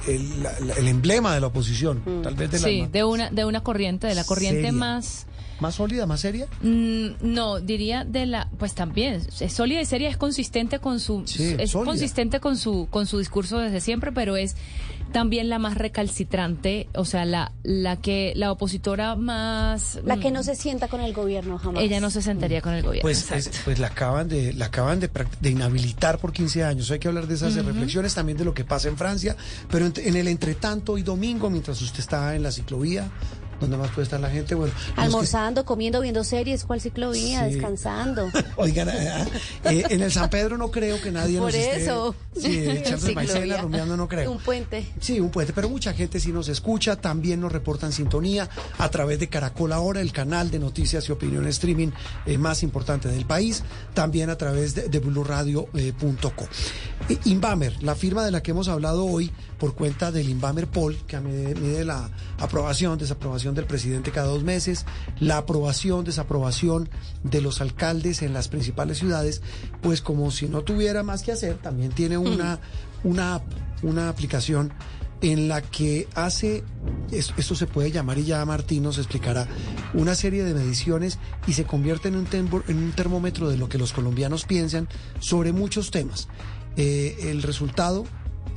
[0.08, 3.46] el, el emblema de la oposición, tal vez de la Sí, más, de una, de
[3.46, 4.72] una corriente, de la corriente Seria.
[4.72, 5.26] más...
[5.62, 6.48] más sólida, más seria.
[6.62, 11.24] Mm, no, diría de la, pues también, es sólida y seria, es consistente con su,
[11.26, 11.92] Sí, es sólida.
[11.92, 14.56] consistente con su, con su discurso desde siempre, pero es
[15.14, 20.34] también la más recalcitrante, o sea, la, la que, la opositora más, La que mm,
[20.34, 21.84] no se sienta con el gobierno jamás.
[21.84, 23.02] ella no se sentaría con el gobierno.
[23.02, 25.10] Pues, es- pues la acaban de la acaban de,
[25.42, 26.90] de inhabilitar por 15 años.
[26.92, 29.36] Hay que hablar de esas reflexiones también de lo que pasa en Francia,
[29.70, 33.12] pero en, en el entretanto hoy domingo mientras usted está en la ciclovía,
[33.62, 37.48] donde más puede estar la gente, bueno, que- Almorzando, comiendo, viendo series, ¿cuál ciclovía?
[37.48, 37.54] Sí.
[37.54, 38.30] Descansando.
[38.58, 39.26] Oigan, eh,
[39.66, 42.16] eh, en el San Pedro no creo que nadie Por nos esté eso.
[42.36, 44.32] sí, echando de maicena, rumiando, no creo.
[44.32, 44.86] Un puente.
[45.00, 49.20] Sí, un puente, pero mucha gente sí nos escucha, también nos reportan sintonía a través
[49.20, 51.90] de Caracol Ahora, el canal de noticias y opinión streaming
[52.26, 55.02] eh, más importante del país, también a través de, de.
[55.74, 55.94] Eh,
[57.26, 59.32] Inbamer, la firma de la que hemos hablado hoy
[59.62, 62.10] por cuenta del Inbamer Poll, que mide, la
[62.40, 64.88] aprobación, desaprobación del presidente cada dos meses,
[65.20, 66.90] la aprobación, desaprobación
[67.24, 69.44] de los alcaldes en las principales ciudades,
[69.84, 72.60] pues como si no tuviera más que hacer, también tiene una,
[73.04, 73.44] una, app,
[73.84, 74.74] una aplicación
[75.22, 76.64] en la que hace,
[77.12, 79.48] es- esto se puede llamar y ya Martín nos explicará,
[79.94, 83.70] una serie de mediciones y se convierte en un, tembo- en un termómetro de lo
[83.70, 84.88] que los colombianos piensan
[85.20, 86.28] sobre muchos temas.
[86.78, 88.06] Eh, el resultado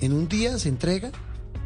[0.05, 1.11] en un día se entrega,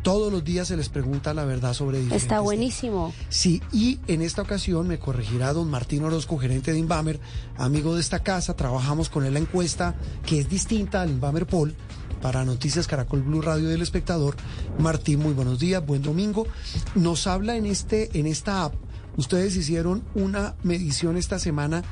[0.02, 2.44] todos los días se les pregunta la verdad sobre diferentes Está temas.
[2.44, 3.12] buenísimo.
[3.28, 7.20] Sí, y en esta ocasión me corregirá don Martín Orozco, gerente de Inbamer,
[7.56, 8.54] amigo de esta casa.
[8.54, 11.74] Trabajamos con él la encuesta que es distinta al Inbamer Poll
[12.22, 14.36] para Noticias Caracol Blue Radio del Espectador.
[14.78, 16.46] Martín, muy buenos días, buen domingo.
[16.94, 18.74] Nos habla en este en esta app.
[19.16, 21.82] Ustedes hicieron una medición esta semana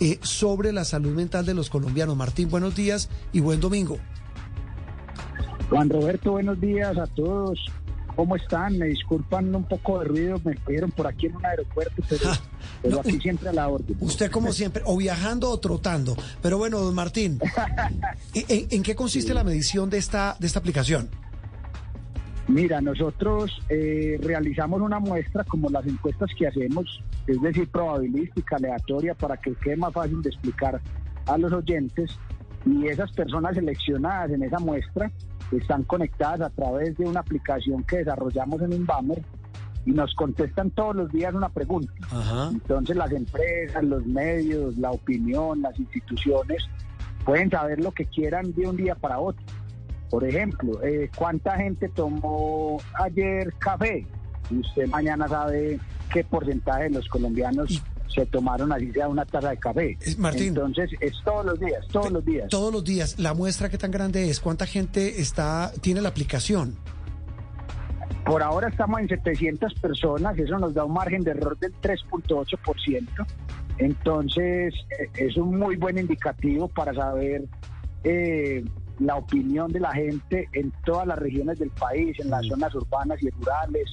[0.00, 2.16] eh, sobre la salud mental de los colombianos.
[2.16, 3.98] Martín, buenos días y buen domingo.
[5.70, 7.58] Juan Roberto, buenos días a todos.
[8.14, 8.78] ¿Cómo están?
[8.78, 12.30] Me disculpan un poco de ruido, me cogieron por aquí en un aeropuerto, pero,
[12.82, 13.96] pero aquí siempre a la orden.
[13.98, 16.14] Usted como siempre, o viajando o trotando.
[16.40, 17.40] Pero bueno, don Martín,
[18.34, 21.08] ¿en, en- en qué consiste la medición de esta, de esta aplicación?
[22.46, 29.14] Mira, nosotros eh, realizamos una muestra como las encuestas que hacemos, es decir, probabilística, aleatoria,
[29.14, 30.80] para que quede más fácil de explicar
[31.26, 32.12] a los oyentes.
[32.66, 35.10] Y esas personas seleccionadas en esa muestra
[35.52, 39.22] están conectadas a través de una aplicación que desarrollamos en Inbamer
[39.86, 41.92] y nos contestan todos los días una pregunta.
[42.50, 46.64] Entonces las empresas, los medios, la opinión, las instituciones
[47.24, 49.44] pueden saber lo que quieran de un día para otro.
[50.10, 54.06] Por ejemplo, eh, ¿cuánta gente tomó ayer café?
[54.50, 55.80] Y usted mañana sabe
[56.12, 57.82] qué porcentaje de los colombianos
[58.14, 59.98] se tomaron así sea una taza de café.
[60.18, 60.48] Martín.
[60.48, 62.48] Entonces es todos los días, todos los días.
[62.48, 66.76] Todos los días, la muestra qué tan grande es, cuánta gente está, tiene la aplicación.
[68.24, 73.26] Por ahora estamos en 700 personas, eso nos da un margen de error del 3.8%.
[73.78, 77.44] Entonces, eh, es un muy buen indicativo para saber
[78.04, 78.64] eh,
[78.98, 83.22] la opinión de la gente en todas las regiones del país, en las zonas urbanas
[83.22, 83.92] y rurales,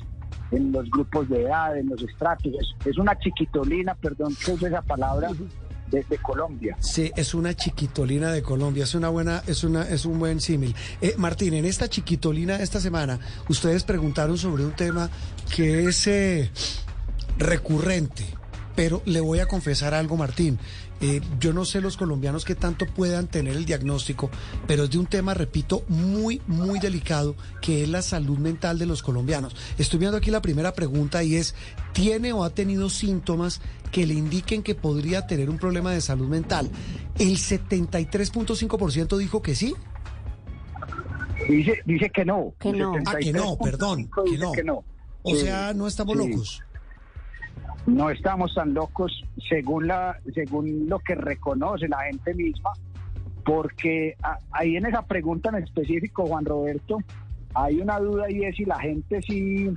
[0.52, 2.54] en los grupos de edad, en los estratos.
[2.54, 5.30] Es, es una chiquitolina, perdón que use esa palabra,
[5.92, 6.76] desde Colombia.
[6.80, 10.74] Sí, es una chiquitolina de Colombia, es una buena, es una, es un buen símil.
[11.02, 15.10] Eh, Martín, en esta chiquitolina de esta semana, ustedes preguntaron sobre un tema
[15.54, 16.50] que es eh,
[17.38, 18.24] recurrente,
[18.76, 20.58] pero le voy a confesar algo, Martín.
[21.02, 24.30] Eh, yo no sé los colombianos que tanto puedan tener el diagnóstico,
[24.68, 28.86] pero es de un tema, repito, muy, muy delicado, que es la salud mental de
[28.86, 29.56] los colombianos.
[29.80, 31.56] Estoy viendo aquí la primera pregunta y es,
[31.94, 36.28] ¿tiene o ha tenido síntomas que le indiquen que podría tener un problema de salud
[36.28, 36.70] mental?
[37.18, 39.74] El 73.5% dijo que sí.
[41.50, 42.54] Dice, dice que no.
[42.60, 42.94] Que no.
[43.08, 44.52] Ah, que no, perdón, que no.
[44.52, 44.84] que no.
[45.24, 46.28] O sea, no estamos sí.
[46.28, 46.64] locos.
[47.96, 49.12] No estamos tan locos
[49.50, 52.72] según la según lo que reconoce la gente misma,
[53.44, 57.00] porque a- ahí en esa pregunta en específico, Juan Roberto,
[57.54, 59.70] hay una duda y es si la gente sí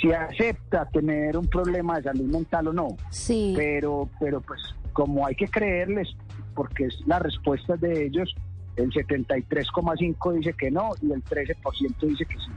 [0.00, 2.88] si acepta tener un problema de salud mental o no.
[3.10, 3.52] Sí.
[3.56, 4.60] Pero pero pues
[4.92, 6.08] como hay que creerles
[6.54, 8.32] porque es la respuesta de ellos
[8.82, 11.56] el 73,5 dice que no y el 13%
[12.02, 12.50] dice que sí.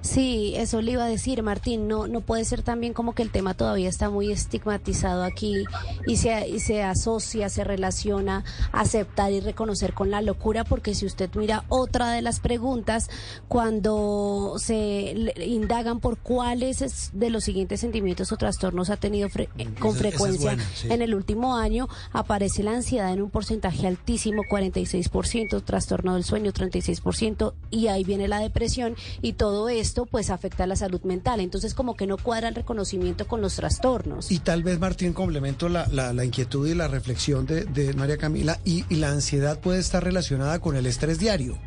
[0.00, 1.88] Sí, eso le iba a decir, Martín.
[1.88, 5.64] No, no puede ser también como que el tema todavía está muy estigmatizado aquí
[6.06, 11.06] y se, y se asocia, se relaciona aceptar y reconocer con la locura, porque si
[11.06, 13.10] usted mira otra de las preguntas,
[13.48, 19.28] cuando se le- indagan por cuáles es- de los siguientes sentimientos o trastornos ha tenido
[19.28, 19.48] fre-
[19.80, 20.88] con es frecuencia buena, sí.
[20.90, 26.52] en el último año, aparece la ansiedad en un porcentaje altísimo, 46%, trastorno del sueño,
[26.52, 31.40] 36%, y ahí viene la depresión, y todo esto pues afecta a la salud mental.
[31.40, 34.30] Entonces como que no cuadra el reconocimiento con los trastornos.
[34.32, 38.16] Y tal vez, Martín, complemento la, la- la inquietud y la reflexión de, de María
[38.16, 41.58] Camila, y, y la ansiedad puede estar relacionada con el estrés diario.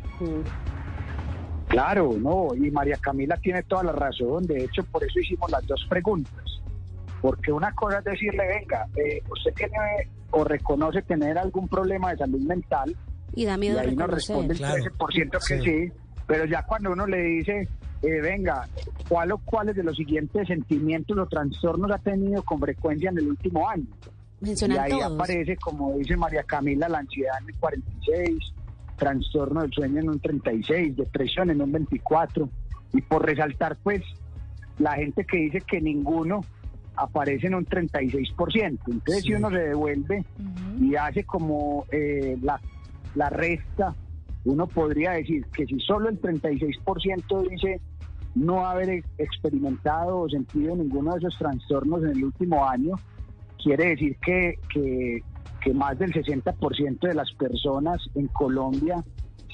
[1.68, 4.44] Claro, no, y María Camila tiene toda la razón.
[4.46, 6.32] De hecho, por eso hicimos las dos preguntas.
[7.22, 9.76] Porque una cosa es decirle, venga, eh, usted tiene
[10.32, 12.96] o reconoce tener algún problema de salud mental,
[13.34, 15.92] Y da y miedo ahí nos responde el 13% que sí.
[16.26, 17.68] pero ya cuando uno le dice,
[18.02, 18.66] eh, venga,
[19.08, 23.28] ¿cuál o cuáles de los siguientes sentimientos o trastornos ha tenido con frecuencia en el
[23.28, 23.86] último año?
[24.40, 25.14] Mencionan y ahí todos.
[25.14, 28.54] aparece, como dice María Camila, la ansiedad en el 46,
[28.96, 32.48] trastorno del sueño en un 36, depresión en un 24.
[32.94, 34.02] Y por resaltar, pues,
[34.78, 36.40] la gente que dice que ninguno
[36.96, 38.78] aparece en un 36%.
[38.86, 40.24] Entonces, si uno se devuelve
[40.80, 42.60] y hace como eh, la,
[43.14, 43.94] la resta,
[44.44, 47.80] uno podría decir que si solo el 36% dice
[48.34, 52.94] no haber experimentado o sentido ninguno de esos trastornos en el último año,
[53.62, 59.04] quiere decir que, que, más del 60% de las personas en Colombia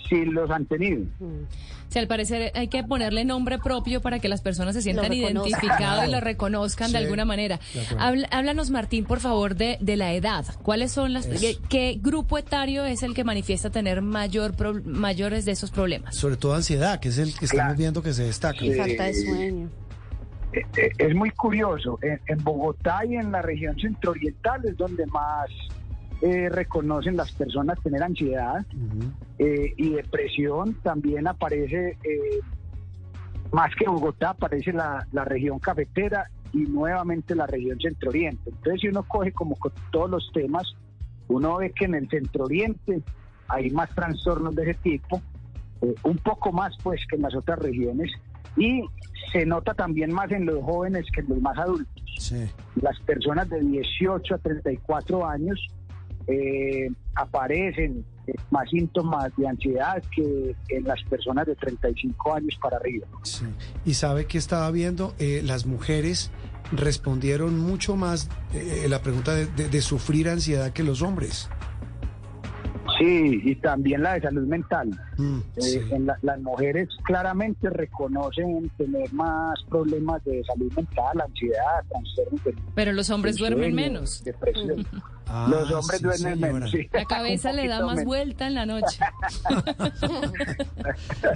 [0.09, 1.05] sí los han tenido.
[1.89, 5.37] Si al parecer hay que ponerle nombre propio para que las personas se sientan reconozcan.
[5.61, 7.61] identificados y lo reconozcan Sí, de alguna manera.
[7.75, 10.45] de háblanos, Martín, por favor, de, de la edad.
[10.63, 11.27] ¿Cuáles son las...
[11.27, 16.17] Qué, qué grupo etario es el que manifiesta tener mayor pro- mayores de esos problemas?
[16.17, 18.65] Sobre todo ansiedad, que es el que estamos viendo que se destaca.
[18.65, 19.69] Y falta de sueño.
[20.53, 25.07] Eh, eh, Es muy curioso, en, en Bogotá y en la región centrooriental es donde
[25.07, 25.49] más
[26.23, 28.64] eh, reconocen las personas tener ansiedad
[29.39, 30.75] eh, y depresión.
[30.83, 32.41] También aparece, eh,
[33.53, 38.51] más que Bogotá, aparece la, la región cafetera y nuevamente la región centro-oriente.
[38.51, 40.75] Entonces, si uno coge como con todos los temas,
[41.29, 43.03] uno ve que en el centro-oriente
[43.49, 45.21] hay más trastornos de ese tipo,
[45.83, 48.11] eh, un poco más pues que en las otras regiones,
[48.57, 48.83] y
[49.33, 52.03] se nota también más en los jóvenes que en los más adultos.
[52.81, 55.61] Las personas de 18 a 34 años
[56.27, 62.77] eh, aparecen eh, más síntomas de ansiedad que en las personas de 35 años para
[62.79, 63.07] arriba.
[63.22, 63.45] Sí.
[63.85, 66.31] Y sabe que estaba viendo, Eh, las mujeres
[66.72, 71.49] respondieron mucho más eh, la pregunta de, de- de sufrir ansiedad que los hombres.
[72.99, 74.89] Sí, y también la de salud mental.
[75.18, 81.85] Mm, Eh, en la- las mujeres claramente reconocen tener más problemas de salud mental, ansiedad,
[81.91, 82.41] trastornos
[82.74, 84.24] Pero los hombres duermen sueño, menos.
[84.24, 84.87] Depresión.
[85.29, 86.53] Ah, los hombres sí, duermen señora.
[86.53, 86.70] menos.
[86.70, 86.89] sí.
[86.93, 88.05] La cabeza le da más menos.
[88.05, 88.99] vuelta en la noche.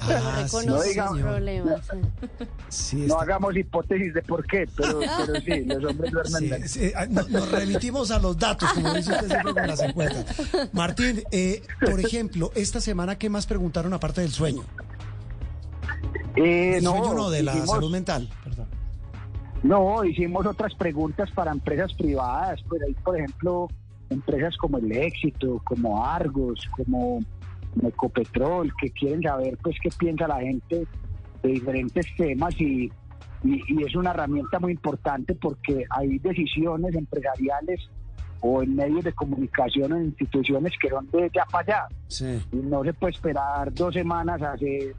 [0.01, 1.31] Ah, sí, No digamos- señor.
[1.33, 1.81] problemas.
[2.69, 6.49] Sí, No está- hagamos hipótesis de por qué, pero, pero sí, los hombres duermen Sí,
[6.49, 6.71] menos.
[6.71, 10.37] sí, ah, no- nos remitimos a los datos, como dice usted siempre con las encuestas.
[10.73, 14.63] Martín, eh, por ejemplo, esta semana, ¿qué más preguntaron aparte del sueño?
[16.37, 18.31] Eh, El no, sueño no, de la hicimos- salud mental.
[18.45, 18.69] Perdón.
[19.63, 23.69] No, hicimos otras preguntas para empresas privadas, pues ahí, por ejemplo,
[24.09, 27.21] empresas como el Éxito, como Argos, como
[27.83, 30.87] Ecopetrol, que quieren saber pues qué piensa la gente
[31.43, 32.91] de diferentes temas y,
[33.45, 37.81] y, y es una herramienta muy importante porque hay decisiones empresariales
[38.41, 41.97] o en medios de comunicación o en instituciones que son de ya para allá.
[42.09, 42.41] Sí.
[42.53, 44.95] Y no se puede esperar dos semanas a hacer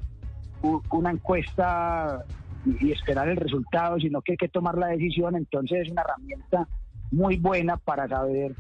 [0.92, 2.24] una encuesta
[2.66, 5.36] y, esperar el resultado, sino que hay que tomar la decisión.
[5.36, 6.68] Entonces es una herramienta
[7.12, 8.56] muy buena para saber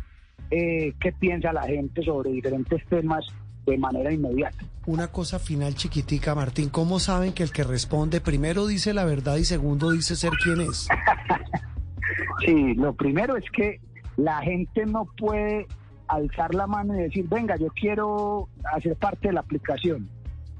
[0.50, 3.26] eh, qué piensa la gente sobre diferentes temas
[3.66, 4.66] de manera inmediata.
[4.88, 6.70] Una cosa final chiquitica, Martín.
[6.70, 10.62] ¿Cómo saben que el que responde primero dice la verdad y segundo dice ser quien
[10.62, 10.88] es?
[12.46, 13.80] Sí, lo primero es que
[14.18, 15.68] la gente no puede
[16.08, 20.10] alzar la mano y decir, venga, yo quiero hacer parte de la aplicación.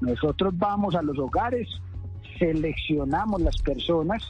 [0.00, 1.68] Nosotros vamos a los hogares,
[2.46, 4.22] seleccionamos las personas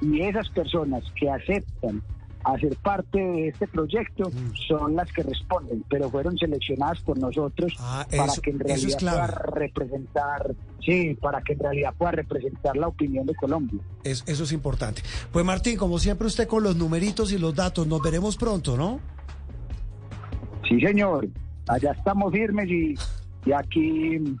[0.00, 2.02] y esas personas que aceptan
[2.42, 4.54] hacer parte de este proyecto Mm.
[4.66, 8.66] son las que responden, pero fueron seleccionadas por nosotros para Ah, eso- que en es
[8.66, 13.78] realidad pueda representar, sí, para que en realidad pueda representar la opinión de Colombia.
[14.04, 15.02] Es- eso es importante.
[15.30, 19.00] Pues Martín, como siempre usted con los numeritos y los datos, nos veremos pronto, ¿no?
[20.66, 21.28] Sí, señor.
[21.68, 22.94] Allá estamos firmes y,
[23.44, 24.38] y aquí mm,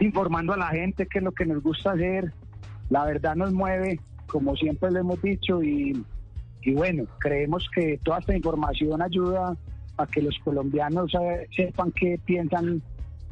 [0.00, 2.32] informando a la gente qué es lo que nos gusta hacer
[2.90, 6.04] la verdad nos mueve, como siempre le hemos dicho, y,
[6.62, 9.56] y bueno, creemos que toda esta información ayuda
[9.96, 12.82] a que los colombianos eh, sepan qué piensan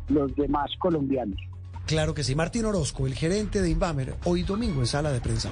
[0.09, 1.38] los demás colombianos.
[1.86, 2.34] Claro que sí.
[2.34, 5.50] Martín Orozco, el gerente de Invamer, hoy domingo en sala de prensa.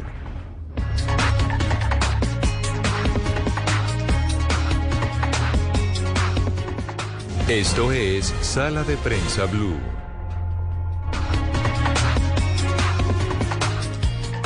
[7.48, 10.01] Esto es Sala de Prensa Blue.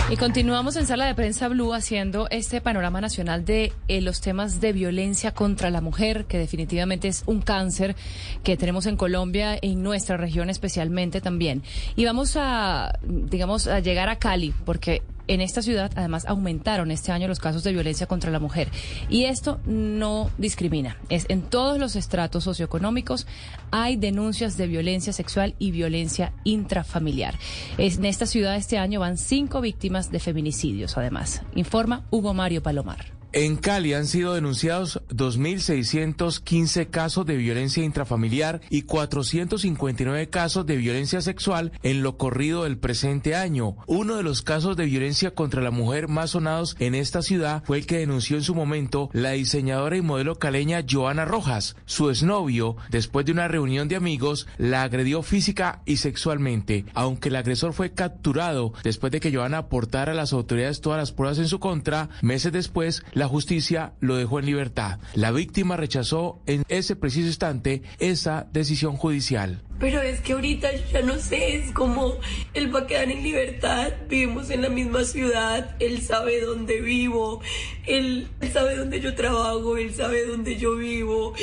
[0.09, 4.61] Y continuamos en Sala de Prensa Blue haciendo este panorama nacional de eh, los temas
[4.61, 7.96] de violencia contra la mujer, que definitivamente es un cáncer
[8.44, 11.64] que tenemos en Colombia, en nuestra región especialmente también.
[11.96, 17.12] Y vamos a, digamos, a llegar a Cali, porque en esta ciudad, además, aumentaron este
[17.12, 18.68] año los casos de violencia contra la mujer.
[19.08, 20.96] Y esto no discrimina.
[21.08, 23.26] Es en todos los estratos socioeconómicos
[23.70, 27.38] hay denuncias de violencia sexual y violencia intrafamiliar.
[27.78, 31.42] en esta ciudad este año van cinco víctimas de feminicidios, además.
[31.54, 33.16] Informa Hugo Mario Palomar.
[33.32, 41.20] En Cali han sido denunciados 2.615 casos de violencia intrafamiliar y 459 casos de violencia
[41.20, 43.76] sexual en lo corrido del presente año.
[43.86, 47.78] Uno de los casos de violencia contra la mujer más sonados en esta ciudad fue
[47.78, 51.76] el que denunció en su momento la diseñadora y modelo caleña Joana Rojas.
[51.84, 57.36] Su exnovio, después de una reunión de amigos, la agredió física y sexualmente, aunque el
[57.36, 61.48] agresor fue capturado después de que Joana aportara a las autoridades todas las pruebas en
[61.48, 65.00] su contra, meses después la la justicia lo dejó en libertad.
[65.14, 69.64] La víctima rechazó en ese preciso instante esa decisión judicial.
[69.78, 72.18] Pero es que ahorita ya no sé, es como
[72.54, 77.42] él va a quedar en libertad, vivimos en la misma ciudad, él sabe dónde vivo,
[77.86, 81.34] él sabe dónde yo trabajo, él sabe dónde yo vivo,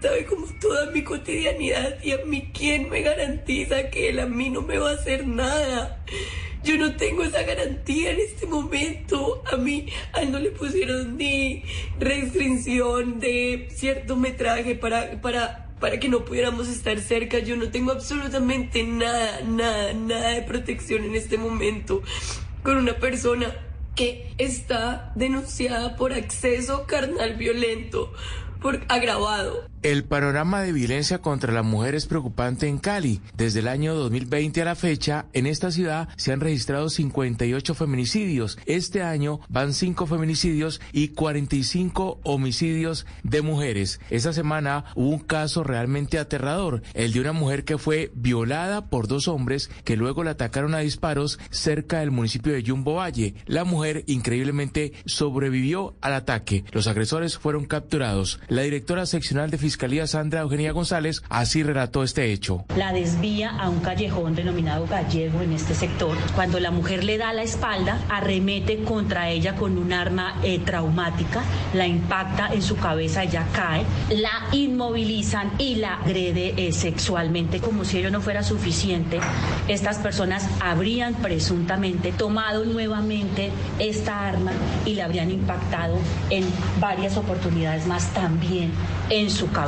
[0.00, 4.48] sabe como toda mi cotidianidad y a mí quién me garantiza que él a mí
[4.48, 6.02] no me va a hacer nada.
[6.64, 9.42] Yo no tengo esa garantía en este momento.
[9.52, 11.62] A mí, a él no le pusieron ni
[12.00, 17.40] restricción de cierto metraje para, para, para que no pudiéramos estar cerca.
[17.40, 22.02] Yo no tengo absolutamente nada, nada, nada de protección en este momento
[22.62, 23.54] con una persona
[23.94, 28.14] que está denunciada por acceso carnal violento,
[28.62, 29.68] por agravado.
[29.84, 33.20] El panorama de violencia contra la mujer es preocupante en Cali.
[33.36, 38.58] Desde el año 2020 a la fecha, en esta ciudad se han registrado 58 feminicidios.
[38.64, 44.00] Este año van 5 feminicidios y 45 homicidios de mujeres.
[44.08, 49.06] Esta semana hubo un caso realmente aterrador, el de una mujer que fue violada por
[49.06, 53.34] dos hombres que luego la atacaron a disparos cerca del municipio de Yumbo Valle.
[53.44, 56.64] La mujer increíblemente sobrevivió al ataque.
[56.72, 58.40] Los agresores fueron capturados.
[58.48, 59.73] La directora seccional de Fiscalía
[60.06, 62.64] Sandra Eugenia González así relató este hecho.
[62.76, 66.16] La desvía a un callejón denominado Gallego en este sector.
[66.34, 71.42] Cuando la mujer le da la espalda, arremete contra ella con un arma eh, traumática,
[71.72, 77.60] la impacta en su cabeza, ella cae, la inmovilizan y la agrede eh, sexualmente.
[77.60, 79.20] Como si ello no fuera suficiente,
[79.68, 84.52] estas personas habrían presuntamente tomado nuevamente esta arma
[84.86, 85.98] y la habrían impactado
[86.30, 86.44] en
[86.80, 88.72] varias oportunidades más también
[89.10, 89.63] en su cabeza.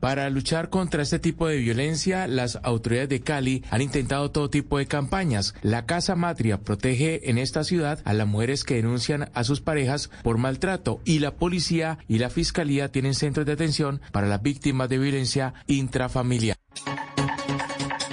[0.00, 4.78] Para luchar contra este tipo de violencia, las autoridades de Cali han intentado todo tipo
[4.78, 5.54] de campañas.
[5.62, 10.10] La Casa Matria protege en esta ciudad a las mujeres que denuncian a sus parejas
[10.22, 14.88] por maltrato y la policía y la fiscalía tienen centros de atención para las víctimas
[14.88, 16.56] de violencia intrafamiliar.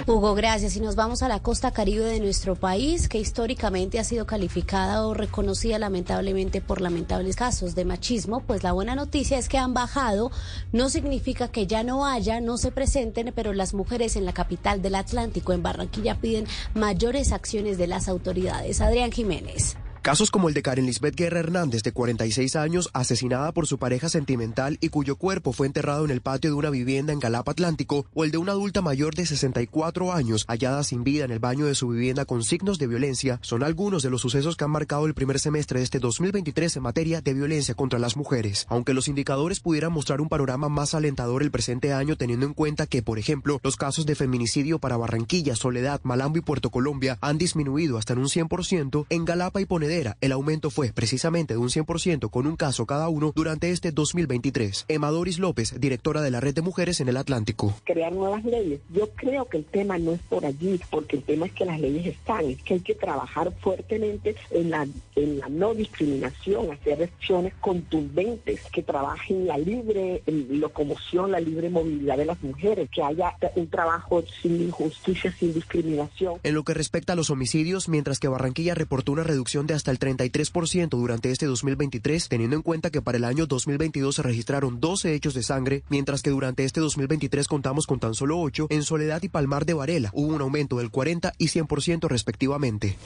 [0.08, 0.76] Hugo, gracias.
[0.76, 5.04] Y nos vamos a la costa caribe de nuestro país, que históricamente ha sido calificada
[5.04, 8.38] o reconocida lamentablemente por lamentables casos de machismo.
[8.38, 10.30] Pues la buena noticia es que han bajado.
[10.70, 14.80] No significa que ya no haya, no se presenten, pero las mujeres en la capital
[14.80, 18.80] del Atlántico, en Barranquilla, piden mayores acciones de las autoridades.
[18.80, 19.76] Adrián Jiménez.
[20.06, 24.08] Casos como el de Karen Lisbeth Guerra Hernández, de 46 años, asesinada por su pareja
[24.08, 28.06] sentimental y cuyo cuerpo fue enterrado en el patio de una vivienda en Galapa Atlántico,
[28.14, 31.66] o el de una adulta mayor de 64 años, hallada sin vida en el baño
[31.66, 35.06] de su vivienda con signos de violencia, son algunos de los sucesos que han marcado
[35.06, 38.64] el primer semestre de este 2023 en materia de violencia contra las mujeres.
[38.68, 42.86] Aunque los indicadores pudieran mostrar un panorama más alentador el presente año, teniendo en cuenta
[42.86, 47.38] que, por ejemplo, los casos de feminicidio para Barranquilla, Soledad, Malambo y Puerto Colombia han
[47.38, 51.70] disminuido hasta en un 100%, en Galapa y Ponedera El aumento fue precisamente de un
[51.70, 54.84] 100% con un caso cada uno durante este 2023.
[54.88, 57.74] Emma Doris López, directora de la Red de Mujeres en el Atlántico.
[57.84, 58.80] Crear nuevas leyes.
[58.92, 61.80] Yo creo que el tema no es por allí, porque el tema es que las
[61.80, 67.02] leyes están, es que hay que trabajar fuertemente en la, en la no discriminación, hacer
[67.02, 73.34] acciones contundentes que trabajen la libre locomoción, la libre movilidad de las mujeres, que haya
[73.54, 76.38] un trabajo sin injusticia, sin discriminación.
[76.42, 79.85] En lo que respecta a los homicidios, mientras que Barranquilla reportó una reducción de hasta
[79.90, 84.80] el 33% durante este 2023, teniendo en cuenta que para el año 2022 se registraron
[84.80, 88.82] 12 hechos de sangre, mientras que durante este 2023 contamos con tan solo 8, en
[88.82, 92.96] Soledad y Palmar de Varela hubo un aumento del 40 y 100% respectivamente.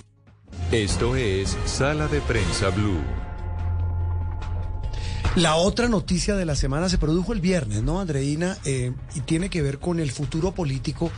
[0.73, 3.01] Esto es Sala de Prensa Blue.
[5.37, 8.59] La otra noticia de la semana se produjo el viernes, ¿no, Andreina?
[8.65, 11.13] Eh, y tiene que ver con el futuro político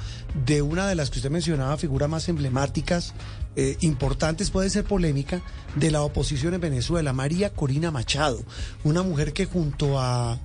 [0.46, 3.14] de una de las que usted mencionaba, figuras más emblemáticas,
[3.56, 5.42] eh, importantes, puede ser polémica,
[5.76, 8.42] de la oposición en Venezuela, María Corina Machado,
[8.84, 10.38] una mujer que junto a,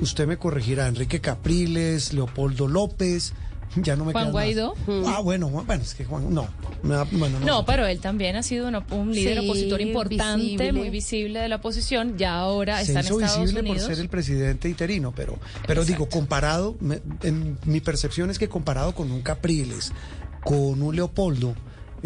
[0.00, 3.32] usted me corregirá, Enrique Capriles, Leopoldo López,
[3.76, 4.74] ya no me Juan Guaidó.
[4.86, 5.16] más.
[5.16, 6.46] Ah, bueno, bueno, es que Juan, no.
[6.82, 7.46] bueno, no.
[7.46, 10.72] No, pero él también ha sido una- un líder Sí, opositor importante, visible.
[10.72, 12.16] muy visible de la oposición.
[12.16, 13.78] Ya ahora se está en hizo Estados visible Unidos.
[13.86, 18.48] por ser el presidente interino, pero, pero digo, comparado, me- en mi percepción es que
[18.48, 19.92] comparado con un Capriles,
[20.44, 21.54] con un Leopoldo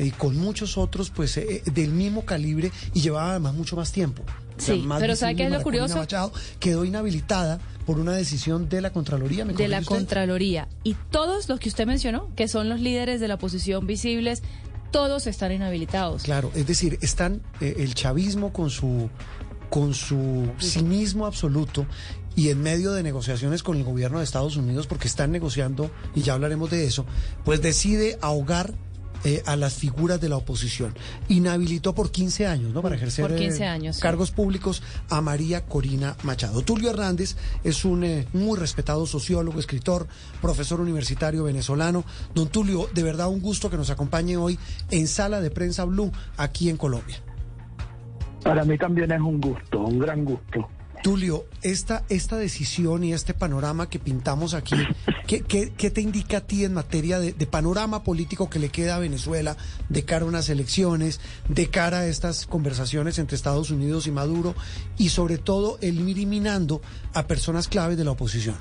[0.04, 3.92] y con muchos otros, pues eh, eh, del mismo calibre y llevaba además mucho más
[3.92, 4.22] tiempo.
[4.56, 5.96] O sea, Sí, más pero ¿sabe qué es lo curioso?
[5.96, 9.44] Machado quedó inhabilitada por una decisión de la Contraloría.
[9.44, 9.94] ¿me de la usted?
[9.94, 10.68] Contraloría.
[10.84, 14.42] Y todos los que usted mencionó, que son los líderes de la oposición visibles,
[14.90, 16.22] todos están inhabilitados.
[16.22, 19.10] Claro, es decir, están eh, el chavismo con su
[19.70, 21.86] con su cinismo absoluto
[22.34, 26.22] y en medio de negociaciones con el gobierno de Estados Unidos, porque están negociando, y
[26.22, 27.04] ya hablaremos de eso,
[27.44, 28.72] pues decide ahogar
[29.24, 30.94] eh, a las figuras de la oposición.
[31.28, 32.82] Inhabilitó por 15 años, ¿no?
[32.82, 36.62] Para ejercer Por 15 eh, años, cargos públicos a María Corina Machado.
[36.62, 40.06] Tulio Hernández es un eh, muy respetado sociólogo, escritor,
[40.40, 42.04] profesor universitario venezolano.
[42.34, 44.58] Don Tulio, de verdad un gusto que nos acompañe hoy
[44.90, 47.16] en Sala de Prensa Blue aquí en Colombia.
[48.42, 50.68] Para mí también es un gusto, un gran gusto.
[51.02, 54.76] Tulio, esta, esta decisión y este panorama que pintamos aquí,
[55.26, 58.98] ¿qué, qué, te indica a ti en materia de, panorama político que le queda a
[58.98, 59.56] Venezuela
[59.88, 64.54] de cara a unas elecciones, de cara a estas conversaciones entre Estados Unidos y Maduro
[64.98, 66.80] y sobre todo el ir eliminando
[67.14, 68.56] a personas claves de la oposición?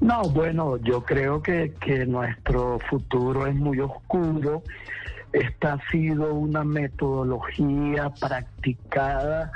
[0.00, 4.62] No, bueno, yo creo que, que nuestro futuro es muy oscuro.
[5.32, 9.50] Esta ha sido una metodología practicada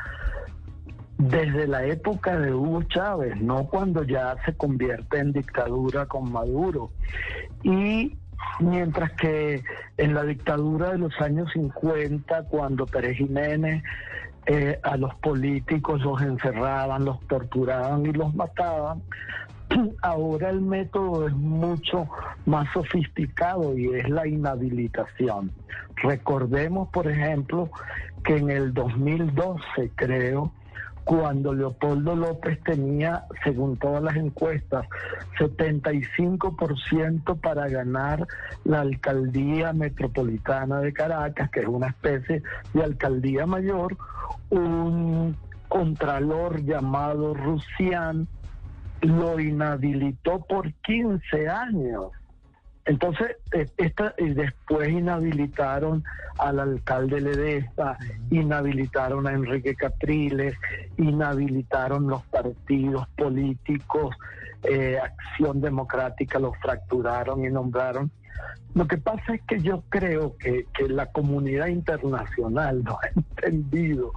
[1.18, 6.90] desde la época de Hugo Chávez, no cuando ya se convierte en dictadura con Maduro.
[7.64, 8.16] Y
[8.60, 9.64] mientras que
[9.96, 13.82] en la dictadura de los años 50, cuando Pérez Jiménez
[14.46, 19.02] eh, a los políticos los encerraban, los torturaban y los mataban,
[20.02, 22.08] ahora el método es mucho
[22.46, 25.50] más sofisticado y es la inhabilitación.
[25.96, 27.70] Recordemos, por ejemplo,
[28.24, 30.52] que en el 2012, creo,
[31.08, 34.86] cuando Leopoldo López tenía, según todas las encuestas,
[35.38, 38.26] 75% para ganar
[38.64, 42.42] la alcaldía metropolitana de Caracas, que es una especie
[42.74, 43.96] de alcaldía mayor,
[44.50, 45.34] un
[45.68, 48.28] contralor llamado Rusián
[49.00, 52.08] lo inhabilitó por 15 años.
[52.88, 56.02] Entonces, eh, esta, y después inhabilitaron
[56.38, 57.98] al alcalde Ledesma,
[58.30, 60.56] inhabilitaron a Enrique Capriles,
[60.96, 64.16] inhabilitaron los partidos políticos,
[64.62, 68.10] eh, Acción Democrática los fracturaron y nombraron.
[68.74, 74.12] Lo que pasa es que yo creo que, que la comunidad internacional no ha entendido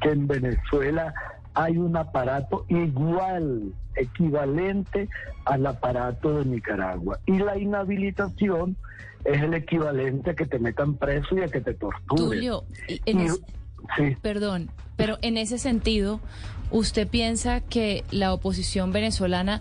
[0.00, 1.12] que en Venezuela
[1.54, 5.08] hay un aparato igual, equivalente
[5.44, 7.18] al aparato de Nicaragua.
[7.26, 8.76] Y la inhabilitación
[9.24, 12.24] es el equivalente a que te metan preso y a que te torturen.
[12.30, 13.42] Tulio, y en Y- es-
[13.96, 14.16] sí.
[14.22, 16.20] perdón, pero en ese sentido,
[16.70, 19.60] ¿usted piensa que la oposición venezolana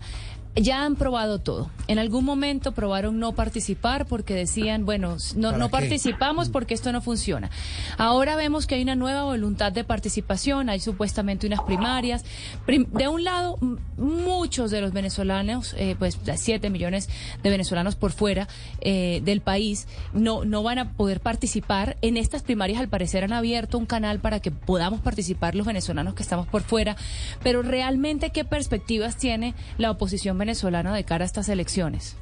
[0.55, 1.69] ya han probado todo?
[1.87, 6.91] En algún momento probaron no participar porque decían, bueno, no, ¿Para no participamos porque esto
[6.91, 7.49] no funciona.
[7.97, 12.23] Ahora vemos que hay una nueva voluntad de participación, hay supuestamente unas primarias.
[12.65, 13.57] Prim- de un lado,
[13.97, 17.09] muchos de los venezolanos, eh, pues 7 millones
[17.43, 18.47] de venezolanos por fuera
[18.81, 21.97] eh, del país, no, no van a poder participar.
[22.01, 26.13] En estas primarias, al parecer, han abierto un canal para que podamos participar los venezolanos
[26.13, 26.95] que estamos por fuera.
[27.43, 32.17] Pero realmente, ¿qué perspectivas tiene la oposición venezolana de cara a estas elecciones?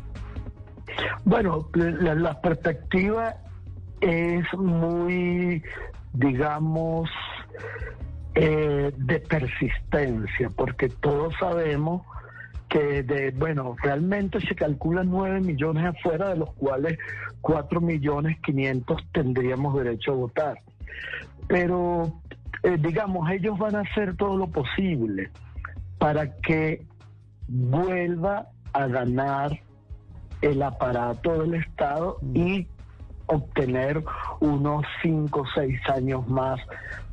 [1.26, 3.36] Bueno, la, la perspectiva
[4.02, 5.64] es muy
[6.14, 7.10] digamos,
[8.36, 12.04] eh, de persistencia, porque todos sabemos
[12.68, 16.98] que de, bueno, realmente se calculan 9 millones afuera, de los cuales
[17.42, 20.60] 4 millones 500 tendríamos derecho a votar.
[21.48, 22.14] Pero,
[22.62, 25.32] eh, digamos, ellos van a hacer todo lo posible
[25.98, 26.86] para que
[27.50, 29.60] vuelva a ganar
[30.42, 32.68] el aparato del Estado y
[33.26, 34.04] obtener
[34.40, 36.60] unos 5 o 6 años más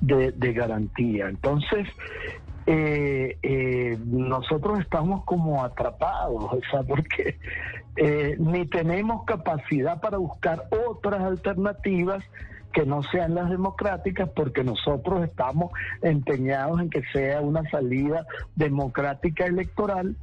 [0.00, 1.28] de, de garantía.
[1.28, 1.88] Entonces,
[2.66, 7.38] eh, eh, nosotros estamos como atrapados, o sea, porque
[7.96, 12.24] eh, ni tenemos capacidad para buscar otras alternativas
[12.76, 15.72] que no sean las democráticas, porque nosotros estamos
[16.02, 20.14] empeñados en que sea una salida democrática electoral,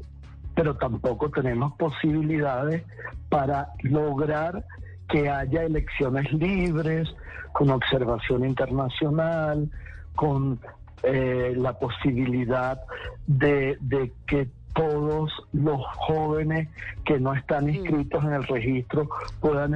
[0.53, 2.83] pero tampoco tenemos posibilidades
[3.29, 4.63] para lograr
[5.09, 7.09] que haya elecciones libres,
[7.53, 9.71] con observación internacional,
[10.15, 10.59] con
[11.01, 12.79] eh, la posibilidad
[13.25, 13.79] de,
[14.27, 16.69] que todos los jóvenes
[17.03, 19.09] que no están inscritos en el registro
[19.39, 19.73] puedan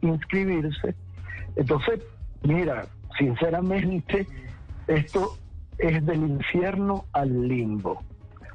[0.00, 0.94] inscribirse.
[1.58, 2.00] Entonces,
[2.42, 2.86] mira,
[3.18, 4.26] sinceramente,
[4.86, 5.36] esto
[5.76, 8.02] es del infierno al limbo.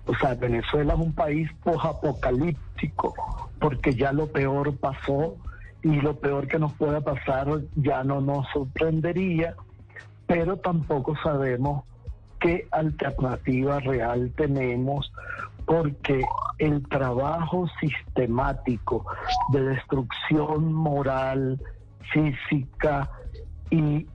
[0.08, 3.14] O sea, Venezuela es un país apocalíptico
[3.60, 5.36] porque ya lo peor pasó
[5.84, 9.56] y lo peor que nos pueda pasar ya no nos sorprendería
[10.28, 11.84] pero tampoco sabemos
[12.40, 15.12] qué alternativa real tenemos
[15.66, 16.22] porque
[16.58, 19.06] el trabajo sistemático
[19.52, 21.62] de destrucción moral,
[22.12, 23.10] física
[23.70, 24.08] y,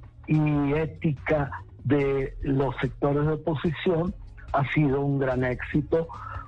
[0.75, 1.51] ética
[1.85, 4.15] de los sectores de oposición
[4.53, 6.07] ha sido un gran éxito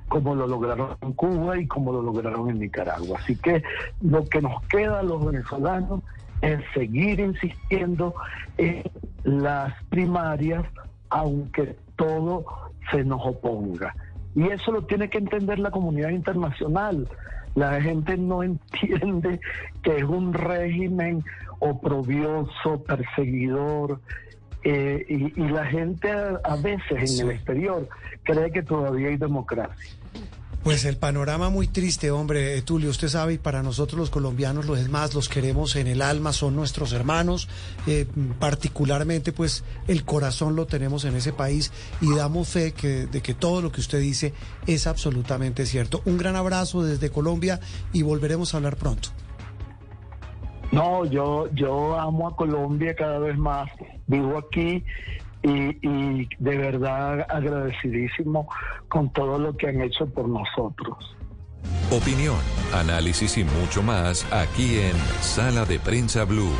[0.09, 3.19] como lo lograron en Cuba y como lo lograron en Nicaragua.
[3.23, 3.62] Así que
[4.03, 6.03] lo que nos queda a los venezolanos
[6.43, 8.15] es seguir insistiendo
[8.59, 8.83] en
[9.25, 10.65] las primarias,
[11.09, 12.45] aunque todo
[12.91, 13.95] se nos oponga.
[14.35, 17.09] Y eso lo tiene que entender la comunidad internacional.
[17.55, 19.41] La gente no entiende
[19.83, 21.25] que es un régimen
[21.59, 24.01] oprobioso, perseguidor,
[24.63, 27.89] eh, y, la gente a, veces en el exterior
[28.25, 29.95] cree que todavía hay democracia.
[30.62, 34.66] Pues el panorama muy triste, hombre, eh, Tulio, usted sabe, y para nosotros los colombianos,
[34.66, 37.49] los demás, los queremos en el alma, son nuestros hermanos,
[37.87, 38.07] eh,
[38.39, 41.73] particularmente pues el corazón lo tenemos en ese país
[42.03, 44.35] y damos fe que, de que todo lo que usted dice
[44.66, 46.03] es absolutamente cierto.
[46.05, 47.59] Un gran abrazo desde Colombia
[47.95, 49.09] y volveremos a hablar pronto.
[50.73, 53.70] No, yo, yo amo a Colombia cada vez más,
[54.07, 54.85] vivo aquí
[55.43, 58.49] y, de verdad agradecidísimo
[58.89, 61.17] con todo lo que han hecho por nosotros.
[61.91, 62.39] Opinión,
[62.75, 66.53] análisis y mucho más aquí en Sala de Prensa Blue.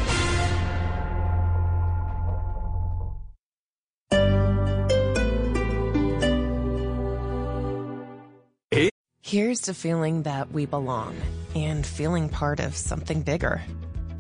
[9.23, 11.15] Here's to feeling that we belong
[11.55, 13.63] and feeling part of something bigger.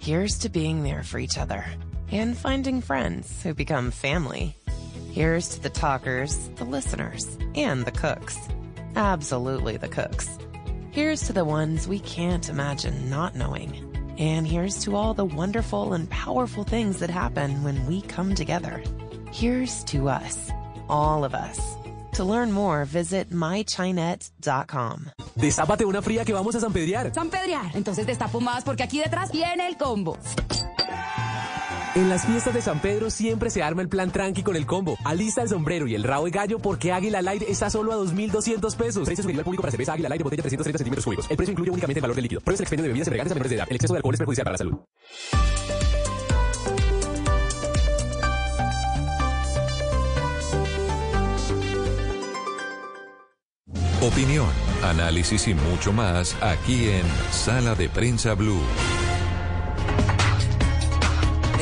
[0.00, 1.64] Here's to being there for each other.
[2.12, 4.54] And finding friends who become family.
[5.12, 8.38] Here's to the talkers, the listeners, and the cooks.
[8.96, 10.38] Absolutely the cooks.
[10.90, 13.86] Here's to the ones we can't imagine not knowing.
[14.18, 18.82] And here's to all the wonderful and powerful things that happen when we come together.
[19.32, 20.50] Here's to us,
[20.88, 21.58] all of us.
[22.14, 25.10] To learn more, visit mychinet.com.
[25.36, 27.14] Destápate una fría que vamos a San Pedriar.
[27.14, 27.70] San Pedriar.
[27.74, 30.18] Entonces destapo más porque aquí detrás viene el combo.
[31.96, 34.96] En las fiestas de San Pedro siempre se arma el plan tranqui con el combo.
[35.04, 38.76] Alista el sombrero y el rabo de gallo porque Águila Light está solo a 2.200
[38.76, 39.06] pesos.
[39.06, 41.28] Precio sugerido al público para cerveza Águila Light de botella 330 centímetros cúbicos.
[41.28, 42.40] El precio incluye únicamente el valor del líquido.
[42.42, 43.66] Pruebes el expendio de bebidas embriagantes a menores de edad.
[43.68, 44.78] El exceso de alcohol es perjudicial para la salud.
[54.00, 54.48] Opinión,
[54.84, 58.62] análisis y mucho más aquí en Sala de Prensa Blue.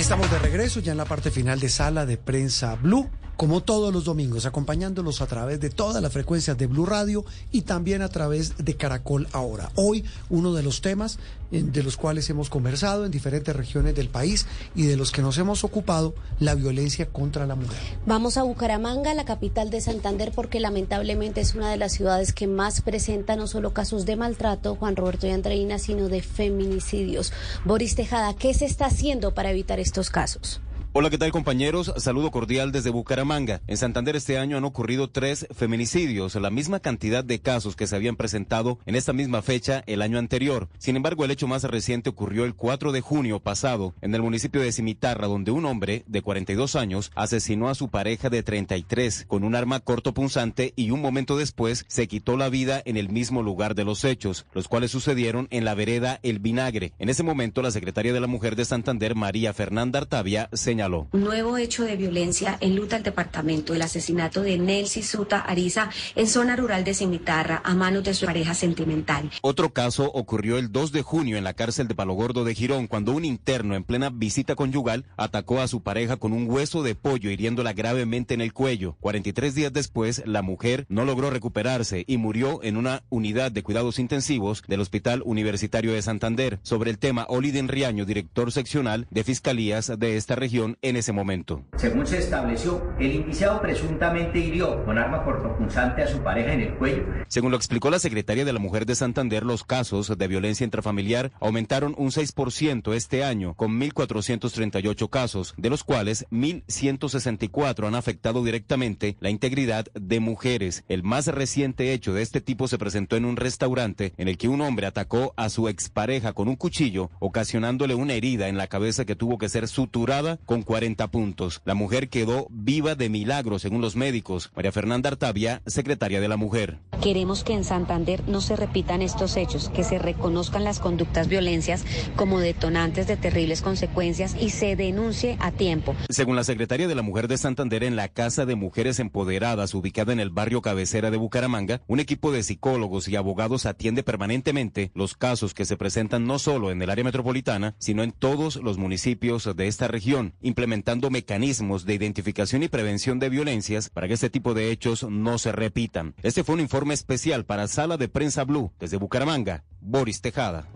[0.09, 3.95] Estamos de regreso ya en la parte final de Sala de Prensa Blue como todos
[3.95, 8.09] los domingos, acompañándolos a través de todas las frecuencias de Blue Radio y también a
[8.09, 9.71] través de Caracol Ahora.
[9.77, 11.21] Hoy, uno de los temas
[11.53, 15.39] de los cuales hemos conversado en diferentes regiones del país y de los que nos
[15.39, 17.79] hemos ocupado, la violencia contra la mujer.
[18.07, 22.49] Vamos a Bucaramanga, la capital de Santander, porque lamentablemente es una de las ciudades que
[22.49, 27.33] más presenta no solo casos de maltrato, Juan Roberto y Andreina, sino de feminicidios.
[27.65, 30.61] Boris Tejada, ¿qué se está haciendo para evitar estos casos?
[30.95, 31.93] Hola, ¿qué tal compañeros?
[31.99, 33.61] Saludo cordial desde Bucaramanga.
[33.67, 37.95] En Santander este año han ocurrido tres feminicidios, la misma cantidad de casos que se
[37.95, 40.71] habían presentado en esta misma fecha el año anterior.
[40.79, 44.63] Sin embargo, el hecho más reciente ocurrió el 4 de junio pasado en el municipio
[44.63, 49.45] de Cimitarra, donde un hombre de 42 años asesinó a su pareja de 33 con
[49.45, 53.75] un arma cortopunzante y un momento después se quitó la vida en el mismo lugar
[53.75, 56.95] de los hechos, los cuales sucedieron en la vereda El Vinagre.
[56.99, 61.25] En ese momento, la secretaria de la Mujer de Santander, María Fernanda Artavia, señaló un
[61.25, 66.29] nuevo hecho de violencia en luta al departamento, el asesinato de Nelsi Suta Ariza en
[66.29, 69.29] zona rural de Cimitarra a manos de su pareja sentimental.
[69.43, 72.87] Otro caso ocurrió el 2 de junio en la cárcel de Palo Gordo de Girón,
[72.87, 76.95] cuando un interno en plena visita conyugal atacó a su pareja con un hueso de
[76.95, 78.97] pollo hiriéndola gravemente en el cuello.
[79.01, 83.99] 43 días después, la mujer no logró recuperarse y murió en una unidad de cuidados
[83.99, 86.61] intensivos del Hospital Universitario de Santander.
[86.63, 91.65] Sobre el tema, Oliden Riaño, director seccional de Fiscalías de esta región, en ese momento.
[91.77, 96.75] Según se estableció, el indiciado presuntamente hirió con arma cortopunzante a su pareja en el
[96.75, 97.05] cuello.
[97.29, 101.33] Según lo explicó la secretaria de la Mujer de Santander, los casos de violencia intrafamiliar
[101.41, 109.17] aumentaron un 6% este año, con 1.438 casos, de los cuales 1.164 han afectado directamente
[109.21, 110.85] la integridad de mujeres.
[110.89, 114.49] El más reciente hecho de este tipo se presentó en un restaurante en el que
[114.49, 119.05] un hombre atacó a su expareja con un cuchillo, ocasionándole una herida en la cabeza
[119.05, 121.63] que tuvo que ser suturada con 40 puntos.
[121.65, 124.51] La mujer quedó viva de milagro, según los médicos.
[124.55, 126.79] María Fernanda Artavia, secretaria de la Mujer.
[127.03, 131.85] Queremos que en Santander no se repitan estos hechos, que se reconozcan las conductas violencias
[132.17, 135.95] como detonantes de terribles consecuencias y se denuncie a tiempo.
[136.09, 140.13] Según la secretaria de la Mujer de Santander, en la Casa de Mujeres Empoderadas, ubicada
[140.13, 145.17] en el barrio cabecera de Bucaramanga, un equipo de psicólogos y abogados atiende permanentemente los
[145.17, 149.57] casos que se presentan no solo en el área metropolitana, sino en todos los municipios
[149.57, 154.55] de esta región implementando mecanismos de identificación y prevención de violencias para que este tipo
[154.55, 156.15] de hechos no se repitan.
[156.23, 159.65] Este fue un informe especial para Sala de Prensa Blue desde Bucaramanga.
[159.81, 160.67] Boris Tejada.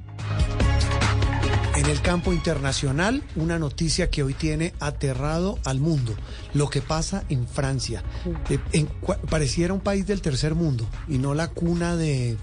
[1.75, 6.15] En el campo internacional, una noticia que hoy tiene aterrado al mundo,
[6.53, 8.05] lo que pasa en Francia.
[8.51, 8.87] Eh,
[9.31, 12.37] pareciera un país del tercer mundo y no la cuna de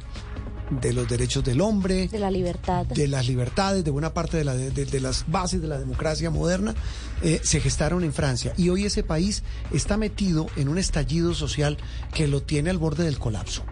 [0.70, 4.70] de los derechos del hombre, de la libertad, de las libertades, de buena parte de,
[4.86, 6.76] de, las bases de la democracia moderna,
[7.22, 8.54] eh, se gestaron en Francia.
[8.58, 9.44] Y hoy ese país
[9.74, 11.78] está metido en un estallido social
[12.14, 13.64] que lo tiene al borde del colapso.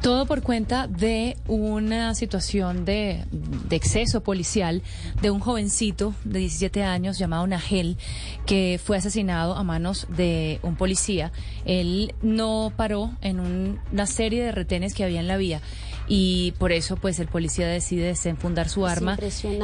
[0.00, 4.82] Todo por cuenta de una situación de, de, exceso policial
[5.20, 7.98] de un jovencito de 17 años llamado Nagel
[8.46, 11.32] que fue asesinado a manos de un policía.
[11.66, 15.60] Él no paró en una serie de retenes que había en la vía
[16.12, 19.16] y por eso pues el policía decide desenfundar su arma,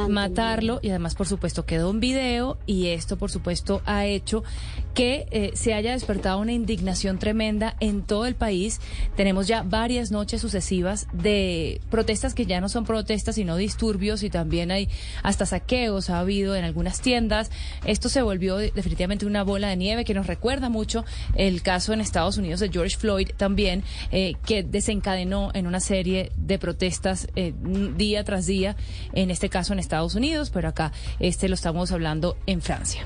[0.07, 4.45] matarlo y además por supuesto quedó un video y esto por supuesto ha hecho
[4.93, 8.79] que eh, se haya despertado una indignación tremenda en todo el país.
[9.17, 14.29] Tenemos ya varias noches sucesivas de protestas que ya no son protestas sino disturbios y
[14.29, 14.87] también hay
[15.23, 17.51] hasta saqueos ha habido en algunas tiendas.
[17.85, 21.03] Esto se volvió definitivamente una bola de nieve que nos recuerda mucho
[21.35, 26.31] el caso en Estados Unidos de George Floyd también eh, que desencadenó en una serie
[26.37, 27.53] de protestas eh,
[27.95, 28.75] día tras día,
[29.13, 33.05] en este caso en Estados Unidos, pero acá este lo estamos hablando en Francia.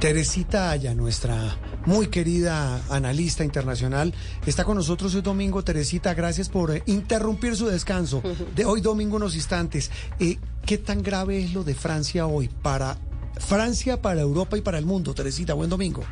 [0.00, 4.14] Teresita Aya, nuestra muy querida analista internacional,
[4.46, 5.64] está con nosotros hoy domingo.
[5.64, 8.22] Teresita, gracias por eh, interrumpir su descanso
[8.54, 9.90] de hoy domingo unos instantes.
[10.20, 12.96] Eh, ¿Qué tan grave es lo de Francia hoy para
[13.38, 15.14] Francia, para Europa y para el mundo?
[15.14, 16.04] Teresita, buen domingo.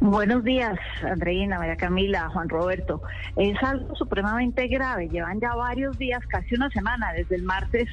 [0.00, 3.02] Buenos días, Andreina, María Camila, Juan Roberto.
[3.36, 5.08] Es algo supremamente grave.
[5.08, 7.88] Llevan ya varios días, casi una semana, desde el martes,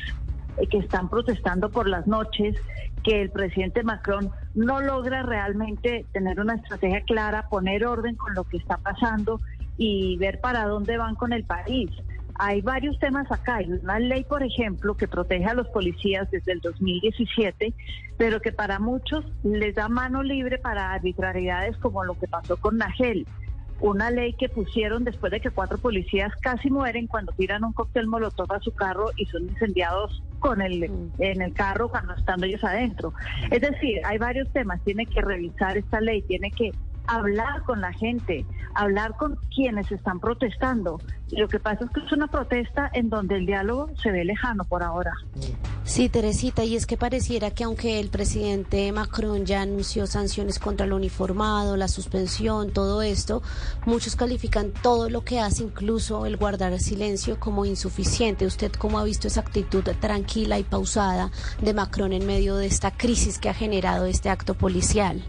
[0.57, 2.55] eh, que están protestando por las noches,
[3.03, 8.43] que el presidente Macron no logra realmente tener una estrategia clara, poner orden con lo
[8.43, 9.39] que está pasando
[9.77, 11.89] y ver para dónde van con el país.
[12.43, 13.57] Hay varios temas acá.
[13.57, 17.71] Hay una ley, por ejemplo, que protege a los policías desde el 2017,
[18.17, 22.79] pero que para muchos les da mano libre para arbitrariedades como lo que pasó con
[22.79, 23.27] Nagel.
[23.79, 28.07] Una ley que pusieron después de que cuatro policías casi mueren cuando tiran un cóctel
[28.07, 30.89] molotov a su carro y son incendiados con el,
[31.19, 33.13] en el carro cuando están ellos adentro.
[33.51, 34.81] Es decir, hay varios temas.
[34.83, 36.71] Tiene que revisar esta ley, tiene que
[37.07, 38.45] hablar con la gente,
[38.75, 40.99] hablar con quienes están protestando.
[41.31, 44.63] lo que pasa es que es una protesta en donde el diálogo se ve lejano
[44.65, 45.13] por ahora.
[45.83, 50.85] Sí, Teresita, y es que pareciera que aunque el presidente Macron ya anunció sanciones contra
[50.85, 53.41] el uniformado, la suspensión, todo esto,
[53.85, 58.45] muchos califican todo lo que hace, incluso el guardar silencio, como insuficiente.
[58.45, 62.91] ¿Usted cómo ha visto esa actitud tranquila y pausada de Macron en medio de esta
[62.91, 65.23] crisis que ha generado este acto policial?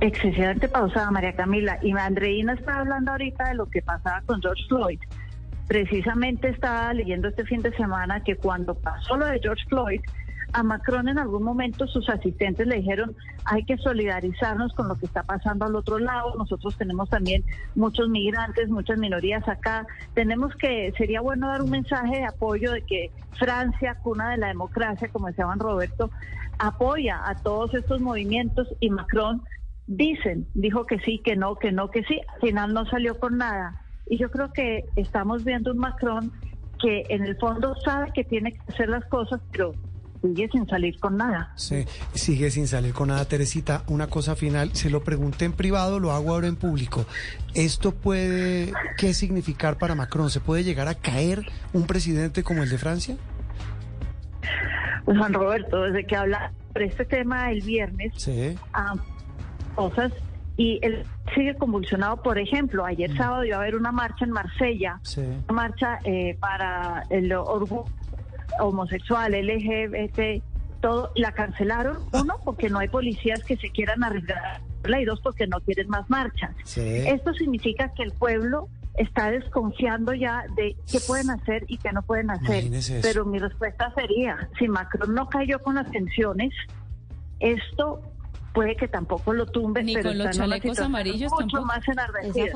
[0.00, 1.78] Excesivamente pausada, María Camila.
[1.82, 5.00] Y Andreina está hablando ahorita de lo que pasaba con George Floyd.
[5.66, 10.00] Precisamente estaba leyendo este fin de semana que cuando pasó lo de George Floyd,
[10.52, 13.14] a Macron en algún momento sus asistentes le dijeron
[13.44, 16.34] hay que solidarizarnos con lo que está pasando al otro lado.
[16.36, 17.44] Nosotros tenemos también
[17.74, 19.86] muchos migrantes, muchas minorías acá.
[20.14, 24.48] Tenemos que, sería bueno dar un mensaje de apoyo de que Francia, cuna de la
[24.48, 26.10] democracia, como decía Juan Roberto,
[26.58, 29.42] apoya a todos estos movimientos y Macron
[29.88, 32.20] dicen, dijo que sí, que no, que no, que sí.
[32.34, 33.82] Al final no salió con nada.
[34.06, 36.32] Y yo creo que estamos viendo un Macron
[36.80, 39.72] que en el fondo sabe que tiene que hacer las cosas, pero
[40.22, 41.52] sigue sin salir con nada.
[41.56, 41.84] Sí,
[42.14, 43.24] sigue sin salir con nada.
[43.24, 47.04] Teresita, una cosa final, se lo pregunté en privado, lo hago ahora en público.
[47.54, 50.30] ¿Esto puede, qué significar para Macron?
[50.30, 53.16] ¿Se puede llegar a caer un presidente como el de Francia?
[55.04, 58.54] Pues Juan Roberto, desde que habla sobre este tema el viernes, sí.
[58.74, 58.94] ah,
[59.78, 60.12] cosas
[60.56, 62.20] y él sigue convulsionado.
[62.22, 65.20] Por ejemplo, ayer sábado iba a haber una marcha en Marsella, Sí.
[65.20, 67.84] una marcha eh, para el orgullo
[68.60, 70.42] homosexual, LGBT,
[70.80, 71.98] todo, la cancelaron.
[72.12, 74.60] Uno, porque no hay policías que se quieran arriesgar,
[75.00, 76.50] y dos, porque no quieren más marchas.
[76.64, 76.80] Sí.
[76.80, 82.02] Esto significa que el pueblo está desconfiando ya de qué pueden hacer y qué no
[82.02, 82.64] pueden hacer.
[83.02, 86.52] Pero mi respuesta sería, si Macron no cayó con las tensiones,
[87.38, 88.00] esto
[88.58, 91.64] puede que tampoco lo tumbe, Ni pero con los chalecos amarillos mucho tampoco.
[91.66, 91.80] más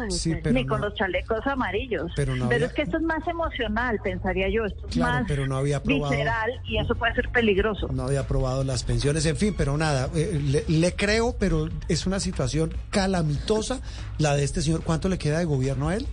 [0.09, 2.11] mi Sí, pero Ni con los chalecos amarillos.
[2.17, 4.65] Pero no había- es que esto es más emocional, pensaría yo.
[4.65, 7.87] Esto es Claro, más pero no había aprobado- visceral y eso puede ser peligroso.
[7.93, 12.05] No había aprobado las pensiones, en fin, pero nada, eh, le, le creo, pero es
[12.05, 13.81] una situación calamitosa
[14.19, 14.83] la de este señor.
[14.83, 16.09] ¿Cuánto le queda de gobierno a él?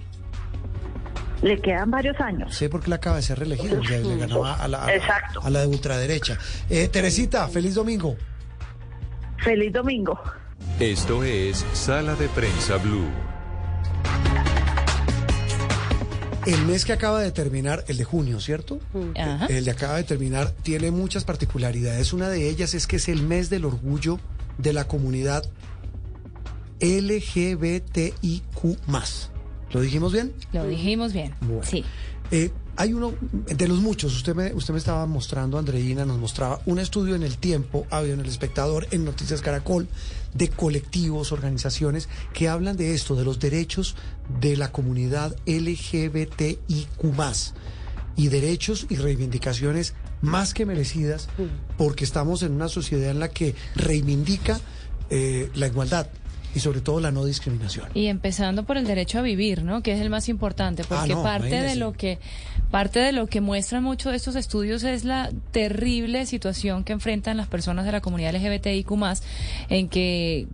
[1.42, 2.54] Le quedan varios años.
[2.54, 5.40] Sí, porque le acaba de ser reelegido, le ganó a, a la, a- Exacto.
[5.42, 6.38] a la de ultraderecha.
[6.70, 8.16] Eh, Teresita, feliz domingo.
[9.44, 10.20] Feliz domingo.
[10.80, 13.10] Esto es Sala de Prensa Blue.
[16.46, 18.80] El mes que acaba de terminar, el de junio, ¿cierto?
[19.18, 19.46] Ajá.
[19.48, 22.12] El de acaba de terminar tiene muchas particularidades.
[22.14, 24.20] Una de ellas es que es el mes del orgullo
[24.58, 25.44] de la comunidad
[26.82, 28.44] LGBTIQ.
[29.72, 30.34] ¿Lo dijimos bien?
[30.52, 31.36] Lo dijimos bien.
[31.42, 31.64] Bueno.
[31.64, 31.84] Sí.
[32.32, 36.62] Eh, hay uno de los muchos, usted me, usted me estaba mostrando, Andreina, nos mostraba
[36.66, 39.90] un estudio en el tiempo, había en el espectador, en Noticias Caracol,
[40.34, 43.98] de colectivos, organizaciones que hablan de esto, de los derechos
[44.40, 47.04] de la comunidad LGBTIQ
[48.16, 51.28] y derechos y reivindicaciones más que merecidas
[51.78, 54.58] porque estamos en una sociedad en la que reivindica
[55.10, 56.08] eh, la igualdad
[56.56, 57.88] y sobre todo la no discriminación.
[57.94, 59.82] Y empezando por el derecho a vivir, ¿no?
[59.84, 62.20] Que es el más importante, porque Ah, no, parte de lo que
[62.72, 67.36] parte de lo que muestran mucho de estos estudios es la terrible situación que enfrentan
[67.36, 68.92] las personas de la comunidad LGBTIQ+,
[69.70, 70.46] en que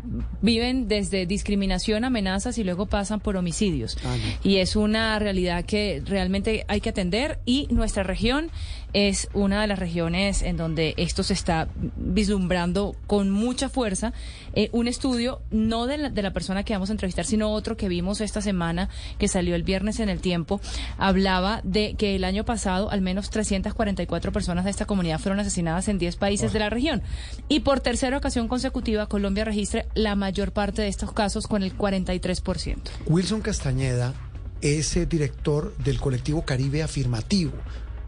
[0.41, 3.97] viven desde discriminación, amenazas y luego pasan por homicidios.
[4.05, 8.49] Ah, Y es una realidad que realmente hay que atender y nuestra región
[8.95, 11.67] es una de las regiones en donde esto se está
[11.97, 14.13] vislumbrando con mucha fuerza.
[14.53, 17.75] Eh, un estudio, no de la, de la persona que vamos a entrevistar, sino otro
[17.75, 18.87] que vimos esta semana,
[19.19, 20.61] que salió el viernes en el tiempo,
[20.97, 25.89] hablaba de que el año pasado al menos 344 personas de esta comunidad fueron asesinadas
[25.89, 27.01] en 10 países de la región.
[27.49, 31.77] Y por tercera ocasión consecutiva, Colombia registra la mayor parte de estos casos con el
[31.77, 32.77] 43%.
[33.07, 34.13] Wilson Castañeda
[34.61, 37.51] es eh, director del colectivo Caribe Afirmativo,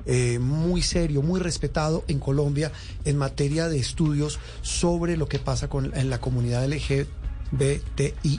[0.08, 2.72] eh, muy serio, muy respetado en Colombia
[3.06, 8.38] en materia de estudios sobre lo que pasa con, en la comunidad LGBTIQ.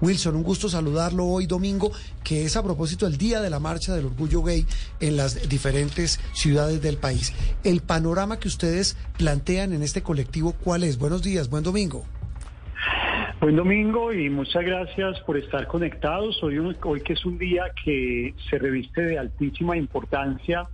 [0.00, 1.92] Wilson, un gusto saludarlo hoy domingo,
[2.24, 4.66] que es a propósito del Día de la Marcha del Orgullo Gay
[5.00, 7.34] en las diferentes ciudades del país.
[7.62, 10.96] El panorama que ustedes plantean en este colectivo, ¿cuál es?
[10.98, 12.06] Buenos días, buen domingo.
[13.40, 16.42] Buen domingo y muchas gracias por estar conectados.
[16.42, 20.68] Hoy, un- hoy que es un día que se reviste de altísima importancia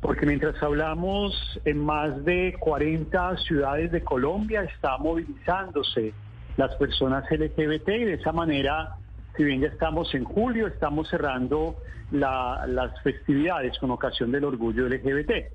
[0.00, 1.32] porque mientras hablamos
[1.64, 6.12] en más de 40 ciudades de Colombia está movilizándose
[6.58, 8.90] las personas LGBT y de esa manera,
[9.36, 11.76] si bien ya estamos en julio, estamos cerrando
[12.10, 15.48] la- las festividades con ocasión del orgullo LGBT.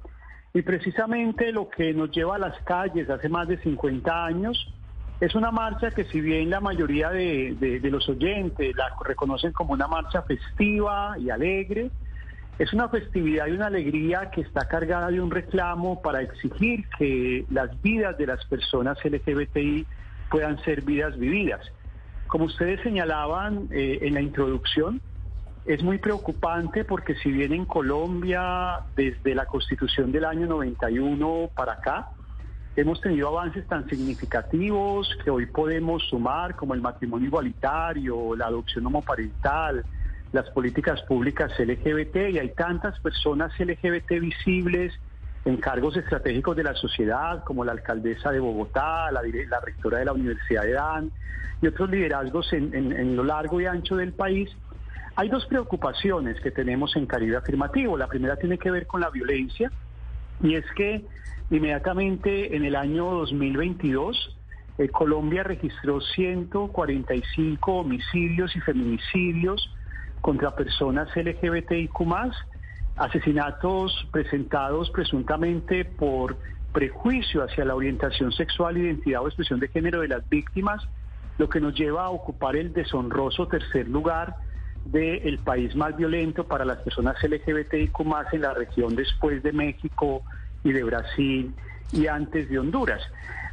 [0.55, 4.73] Y precisamente lo que nos lleva a las calles hace más de 50 años
[5.19, 9.87] es una marcha que si bien la mayoría de, los oyentes la reconocen como una
[9.87, 11.89] marcha festiva y alegre,
[12.59, 17.45] Es una festividad y una alegría que está cargada de un reclamo para exigir que
[17.51, 19.85] las vidas de las personas LGBTI
[20.31, 21.61] puedan ser vidas vividas.
[22.25, 25.01] Como ustedes señalaban eh, en la introducción,
[25.65, 31.73] es muy preocupante porque si bien en Colombia, desde la constitución del año 91 para
[31.73, 32.09] acá,
[32.77, 38.85] hemos tenido avances tan significativos que hoy podemos sumar, como el matrimonio igualitario, la adopción
[38.85, 39.83] homoparental,
[40.31, 44.93] las políticas públicas LGBT, y hay tantas personas LGBT visibles
[45.45, 49.21] en cargos estratégicos de la sociedad, como la alcaldesa de Bogotá, la,
[49.65, 51.11] rectora de la Universidad de Dan,
[51.61, 54.55] y otros liderazgos en, en lo largo y ancho del país,
[55.15, 57.97] hay dos preocupaciones que tenemos en Caribe Afirmativo.
[57.97, 59.71] La primera tiene que ver con la violencia
[60.43, 61.03] y es que
[61.49, 64.37] inmediatamente en el año 2022
[64.77, 69.73] eh, Colombia registró 145 homicidios y feminicidios
[70.21, 71.93] contra personas LGBTIQ
[72.97, 76.37] asesinatos presentados presuntamente por
[76.73, 80.83] prejuicio hacia la orientación sexual, identidad o expresión de género de las víctimas,
[81.37, 84.35] lo que nos lleva a ocupar el deshonroso tercer lugar
[84.85, 87.99] del país más violento para las personas LGBTIQ
[88.31, 90.23] en la región después de México
[90.67, 91.55] y de Brasil
[91.93, 93.01] y antes de Honduras.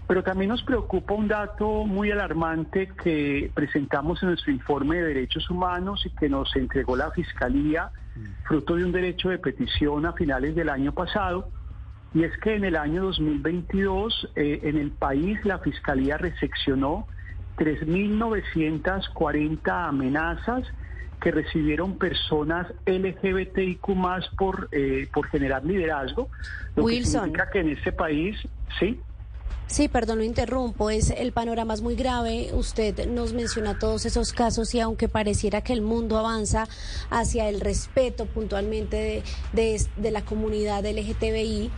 [0.07, 5.49] Pero también nos preocupa un dato muy alarmante que presentamos en nuestro informe de derechos
[5.49, 7.91] humanos y que nos entregó la Fiscalía,
[8.47, 11.49] fruto de un derecho de petición a finales del año pasado,
[12.13, 17.07] y es que en el año 2022 eh, en el país la Fiscalía recepcionó
[17.57, 20.67] 3.940 amenazas
[21.25, 26.29] que recibieron personas LGBTIQ más por, eh, por generar liderazgo,
[26.77, 28.37] lo que significa que en este país,
[28.79, 29.01] sí.
[29.67, 30.91] Sí, perdón, lo interrumpo.
[30.91, 32.51] Es el panorama es muy grave.
[32.53, 36.69] Usted nos menciona todos esos casos y aunque pareciera que el mundo avanza
[37.09, 39.23] hacia el respeto puntualmente
[39.55, 41.71] de, de, la comunidad LGTBI,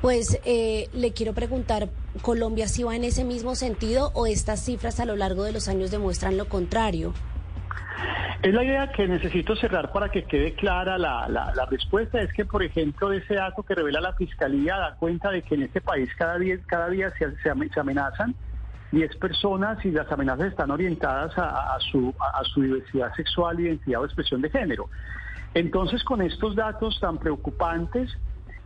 [0.00, 5.00] pues eh, le quiero preguntar, ¿Colombia sí va en ese mismo sentido o estas cifras
[5.00, 7.12] a lo largo de los años demuestran lo contrario?
[8.42, 12.20] Es la idea que necesito cerrar para que quede clara la, la, respuesta.
[12.20, 15.62] Es que, por ejemplo, ese dato que revela la Fiscalía da cuenta de que en
[15.62, 18.34] este país cada día, cada día se, se, amenazan
[18.90, 24.06] 10 personas y las amenazas están orientadas a, su, a, su diversidad sexual, identidad o
[24.06, 24.88] expresión de género.
[25.54, 28.10] Entonces, con estos datos tan preocupantes,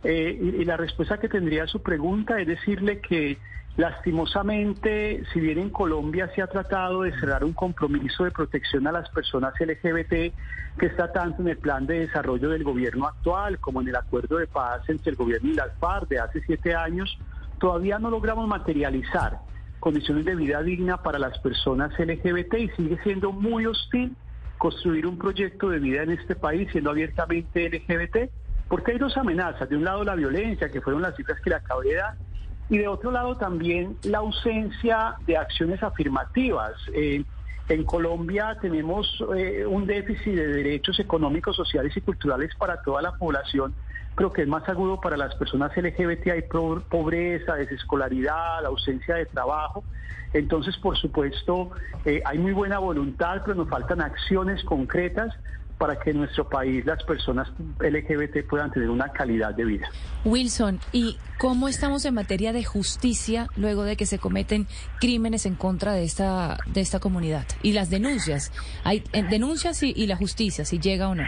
[0.09, 3.37] eh, y, la respuesta que tendría a su pregunta es decirle que
[3.77, 8.91] Lastimosamente, si bien en Colombia se ha tratado de cerrar un compromiso de protección a
[8.91, 10.33] las personas LGBT
[10.79, 14.37] que está tanto en el plan de desarrollo del gobierno actual como en el acuerdo
[14.37, 17.19] de paz entre el gobierno y las FARC de hace siete años,
[17.59, 19.41] todavía no logramos materializar
[19.79, 24.15] condiciones de vida digna para las personas LGBT y sigue siendo muy hostil
[24.57, 28.31] construir un proyecto de vida en este país siendo abiertamente LGBT,
[28.67, 29.69] porque hay dos amenazas.
[29.69, 32.15] De un lado la violencia, que fueron las cifras que le acabé de dar,
[32.69, 36.73] y de otro lado también la ausencia de acciones afirmativas.
[36.93, 37.23] Eh,
[37.69, 43.13] en Colombia tenemos eh, un déficit de derechos económicos, sociales y culturales para toda la
[43.13, 43.73] población,
[44.15, 46.27] pero que es más agudo para las personas LGBT.
[46.27, 49.83] Hay pobreza, desescolaridad, ausencia de trabajo.
[50.33, 51.71] Entonces, por supuesto,
[52.05, 55.33] eh, hay muy buena voluntad, pero nos faltan acciones concretas
[55.77, 57.47] para que en nuestro país las personas
[57.79, 59.87] LGBT puedan tener una calidad de vida.
[60.25, 64.67] Wilson, ¿y cómo estamos en materia de justicia luego de que se cometen
[64.99, 67.45] crímenes en contra de esta, de esta comunidad?
[67.61, 68.51] Y las denuncias,
[68.83, 71.23] hay eh, denuncias y, y la justicia, si llega o no.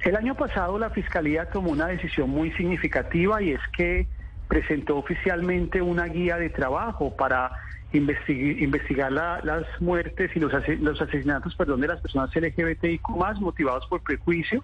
[0.00, 4.06] El año pasado la Fiscalía tomó una decisión muy significativa y es que
[4.48, 7.50] presentó oficialmente una guía de trabajo para
[7.92, 14.02] investigar, las muertes y los, los asesinatos perdón, de las personas LGBTIQ más motivados por
[14.02, 14.62] prejuicio.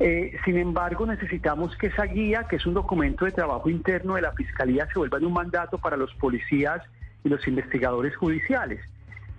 [0.00, 4.22] Eh, sin embargo, necesitamos que esa guía, que es un documento de trabajo interno de
[4.22, 6.82] la Fiscalía, se vuelva en un mandato para los policías
[7.22, 8.80] y los investigadores judiciales.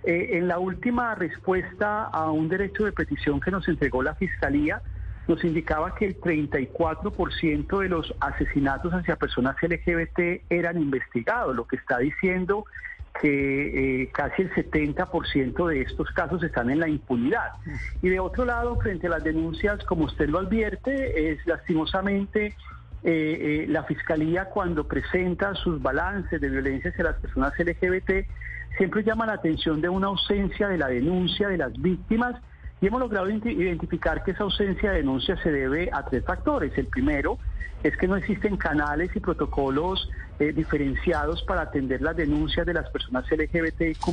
[0.04, 4.82] Eh, en la última respuesta a un derecho de petición que nos entregó la Fiscalía,
[5.28, 11.76] nos indicaba que el 34% de los asesinatos hacia personas LGBT eran investigados, lo que
[11.76, 12.66] está diciendo
[13.20, 17.52] que eh, casi el 70% de estos casos están en la impunidad.
[18.02, 22.54] Y de otro lado, frente a las denuncias, como usted lo advierte, es lastimosamente eh,
[23.04, 28.28] eh, la Fiscalía cuando presenta sus balances de violencia hacia las personas LGBT,
[28.78, 32.36] siempre llama la atención de una ausencia de la denuncia de las víctimas
[32.82, 36.76] y hemos logrado identificar que esa ausencia de denuncia se debe a tres factores.
[36.76, 37.38] El primero
[37.84, 40.10] es que no existen canales y protocolos
[40.40, 44.08] eh, diferenciados para atender las denuncias de las personas LGBTIQ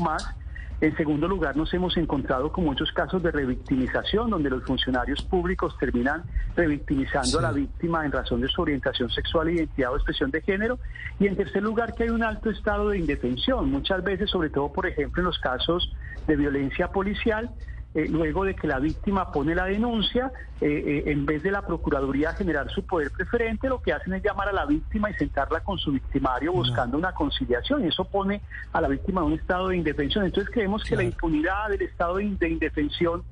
[0.82, 5.74] En segundo lugar, nos hemos encontrado con muchos casos de revictimización, donde los funcionarios públicos
[5.80, 6.24] terminan
[6.54, 10.78] revictimizando a la víctima en razón de su orientación sexual, identidad o expresión de género.
[11.18, 13.70] Y en tercer lugar, que hay un alto estado de indefensión.
[13.70, 15.90] Muchas veces, sobre todo, por ejemplo, en los casos
[16.26, 17.50] de violencia policial,
[17.94, 21.62] eh, luego de que la víctima pone la denuncia, eh, eh, en vez de la
[21.62, 25.60] Procuraduría generar su poder preferente, lo que hacen es llamar a la víctima y sentarla
[25.60, 27.84] con su victimario buscando una conciliación.
[27.84, 28.42] Y eso pone
[28.72, 30.26] a la víctima en un estado de indefensión.
[30.26, 33.22] Entonces creemos que la impunidad del estado de, de indefensión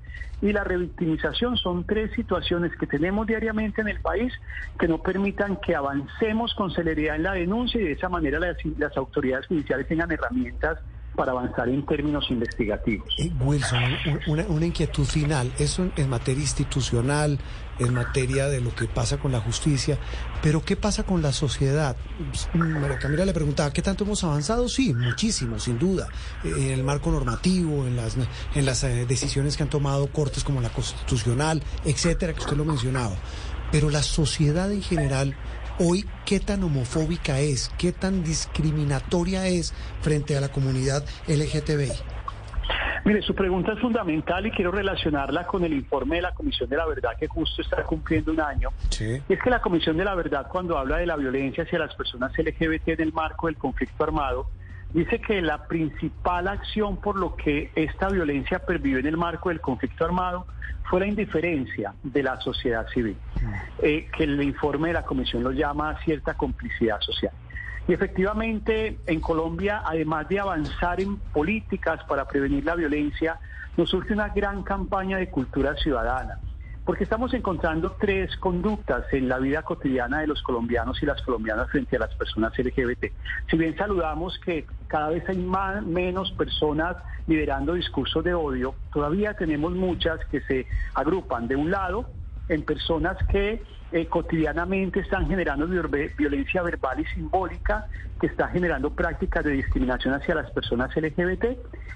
[0.40, 4.32] y la revictimización son tres situaciones que tenemos diariamente en el país
[4.78, 8.56] que no permitan que avancemos con celeridad en la denuncia y de esa manera las,
[8.78, 10.78] las autoridades judiciales tengan herramientas
[11.16, 13.08] para avanzar en términos investigativos.
[13.18, 13.82] Eh, Wilson,
[14.26, 17.38] una, una, inquietud final, eso en, materia institucional,
[17.78, 19.98] en materia de lo que pasa con la justicia,
[20.42, 21.96] pero ¿qué pasa con la sociedad?
[22.54, 24.68] María Camila le preguntaba, ¿qué tanto hemos avanzado?
[24.68, 26.08] Sí, muchísimo, sin duda,
[26.44, 28.16] eh, en el marco normativo, en las,
[28.54, 32.64] en las eh, decisiones que han tomado cortes como la constitucional, etcétera, que usted lo
[32.64, 33.16] mencionaba.
[33.72, 35.34] Pero la sociedad en general
[35.78, 41.92] hoy qué tan homofóbica es, qué tan discriminatoria es frente a la comunidad LGTBI.
[43.04, 46.76] Mire, su pregunta es fundamental y quiero relacionarla con el informe de la Comisión de
[46.76, 48.70] la Verdad que justo está cumpliendo un año.
[49.00, 51.94] Y es que la Comisión de la Verdad cuando habla de la violencia hacia las
[51.94, 54.48] personas LGBT en el marco del conflicto armado,
[54.92, 59.60] dice que la principal acción por lo que esta violencia pervivió en el marco del
[59.60, 60.46] conflicto armado
[60.88, 63.16] fue la indiferencia de la sociedad civil,
[63.82, 67.32] eh, que el informe de la Comisión lo llama cierta complicidad social.
[67.88, 73.38] Y efectivamente, en Colombia, además de avanzar en políticas para prevenir la violencia,
[73.76, 76.38] nos surge una gran campaña de cultura ciudadana
[76.86, 81.68] porque estamos encontrando tres conductas en la vida cotidiana de los colombianos y las colombianas
[81.68, 83.06] frente a las personas LGBT.
[83.50, 86.96] Si bien saludamos que cada vez hay más, menos personas
[87.26, 92.08] liderando discursos de odio, todavía tenemos muchas que se agrupan de un lado
[92.48, 93.64] en personas que
[93.96, 97.86] eh, cotidianamente están generando violencia verbal y simbólica,
[98.20, 101.44] que está generando prácticas de discriminación hacia las personas LGBT.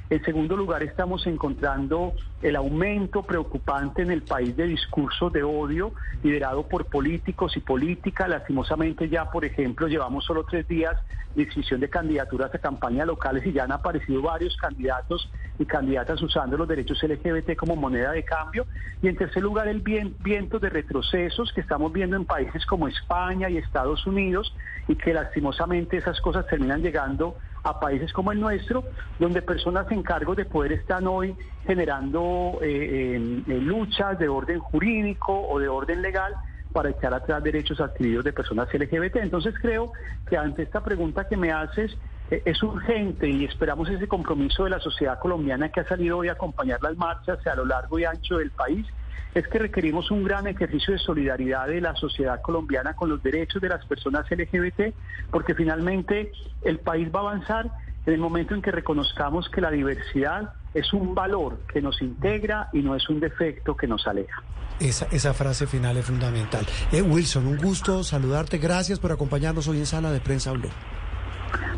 [0.08, 5.92] En segundo lugar, estamos encontrando el aumento preocupante en el país de discursos de odio
[6.22, 8.30] liderado por políticos y políticas.
[8.30, 10.96] Lastimosamente ya, por ejemplo, llevamos solo tres días
[11.34, 16.20] de inscripción de candidaturas a campañas locales y ya han aparecido varios candidatos y candidatas
[16.22, 18.66] usando los derechos LGBT como moneda de cambio.
[19.02, 23.48] Y en tercer lugar, el viento de retrocesos que estamos viendo en países como España
[23.48, 24.54] y Estados Unidos
[24.88, 28.84] y que lastimosamente esas cosas terminan llegando a países como el nuestro,
[29.18, 31.36] donde personas en cargo de poder están hoy
[31.66, 36.34] generando eh, luchas de orden jurídico o de orden legal
[36.72, 39.16] para echar atrás derechos adquiridos de personas LGBT.
[39.16, 39.92] Entonces creo
[40.28, 41.96] que ante esta pregunta que me haces,
[42.30, 46.28] eh, es urgente y esperamos ese compromiso de la sociedad colombiana que ha salido hoy
[46.28, 48.86] a acompañar las marchas a lo largo y ancho del país
[49.34, 53.62] es que requerimos un gran ejercicio de solidaridad de la sociedad colombiana con los derechos
[53.62, 54.94] de las personas LGBT,
[55.30, 56.32] porque finalmente
[56.62, 57.70] el país va a avanzar
[58.06, 62.68] en el momento en que reconozcamos que la diversidad es un valor que nos integra
[62.72, 64.42] y no es un defecto que nos aleja.
[64.78, 66.64] Esa, esa frase final es fundamental.
[66.90, 68.56] Eh, Wilson, un gusto saludarte.
[68.58, 70.70] Gracias por acompañarnos hoy en Sala de Prensa Blue.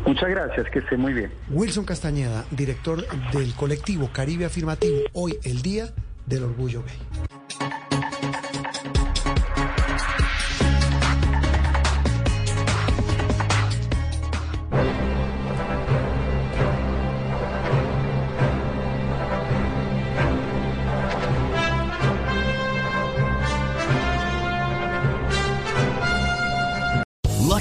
[0.05, 1.31] Muchas gracias, que esté muy bien.
[1.49, 5.87] Wilson Castañeda, director del colectivo Caribe Afirmativo, hoy el Día
[6.25, 8.22] del Orgullo Gay.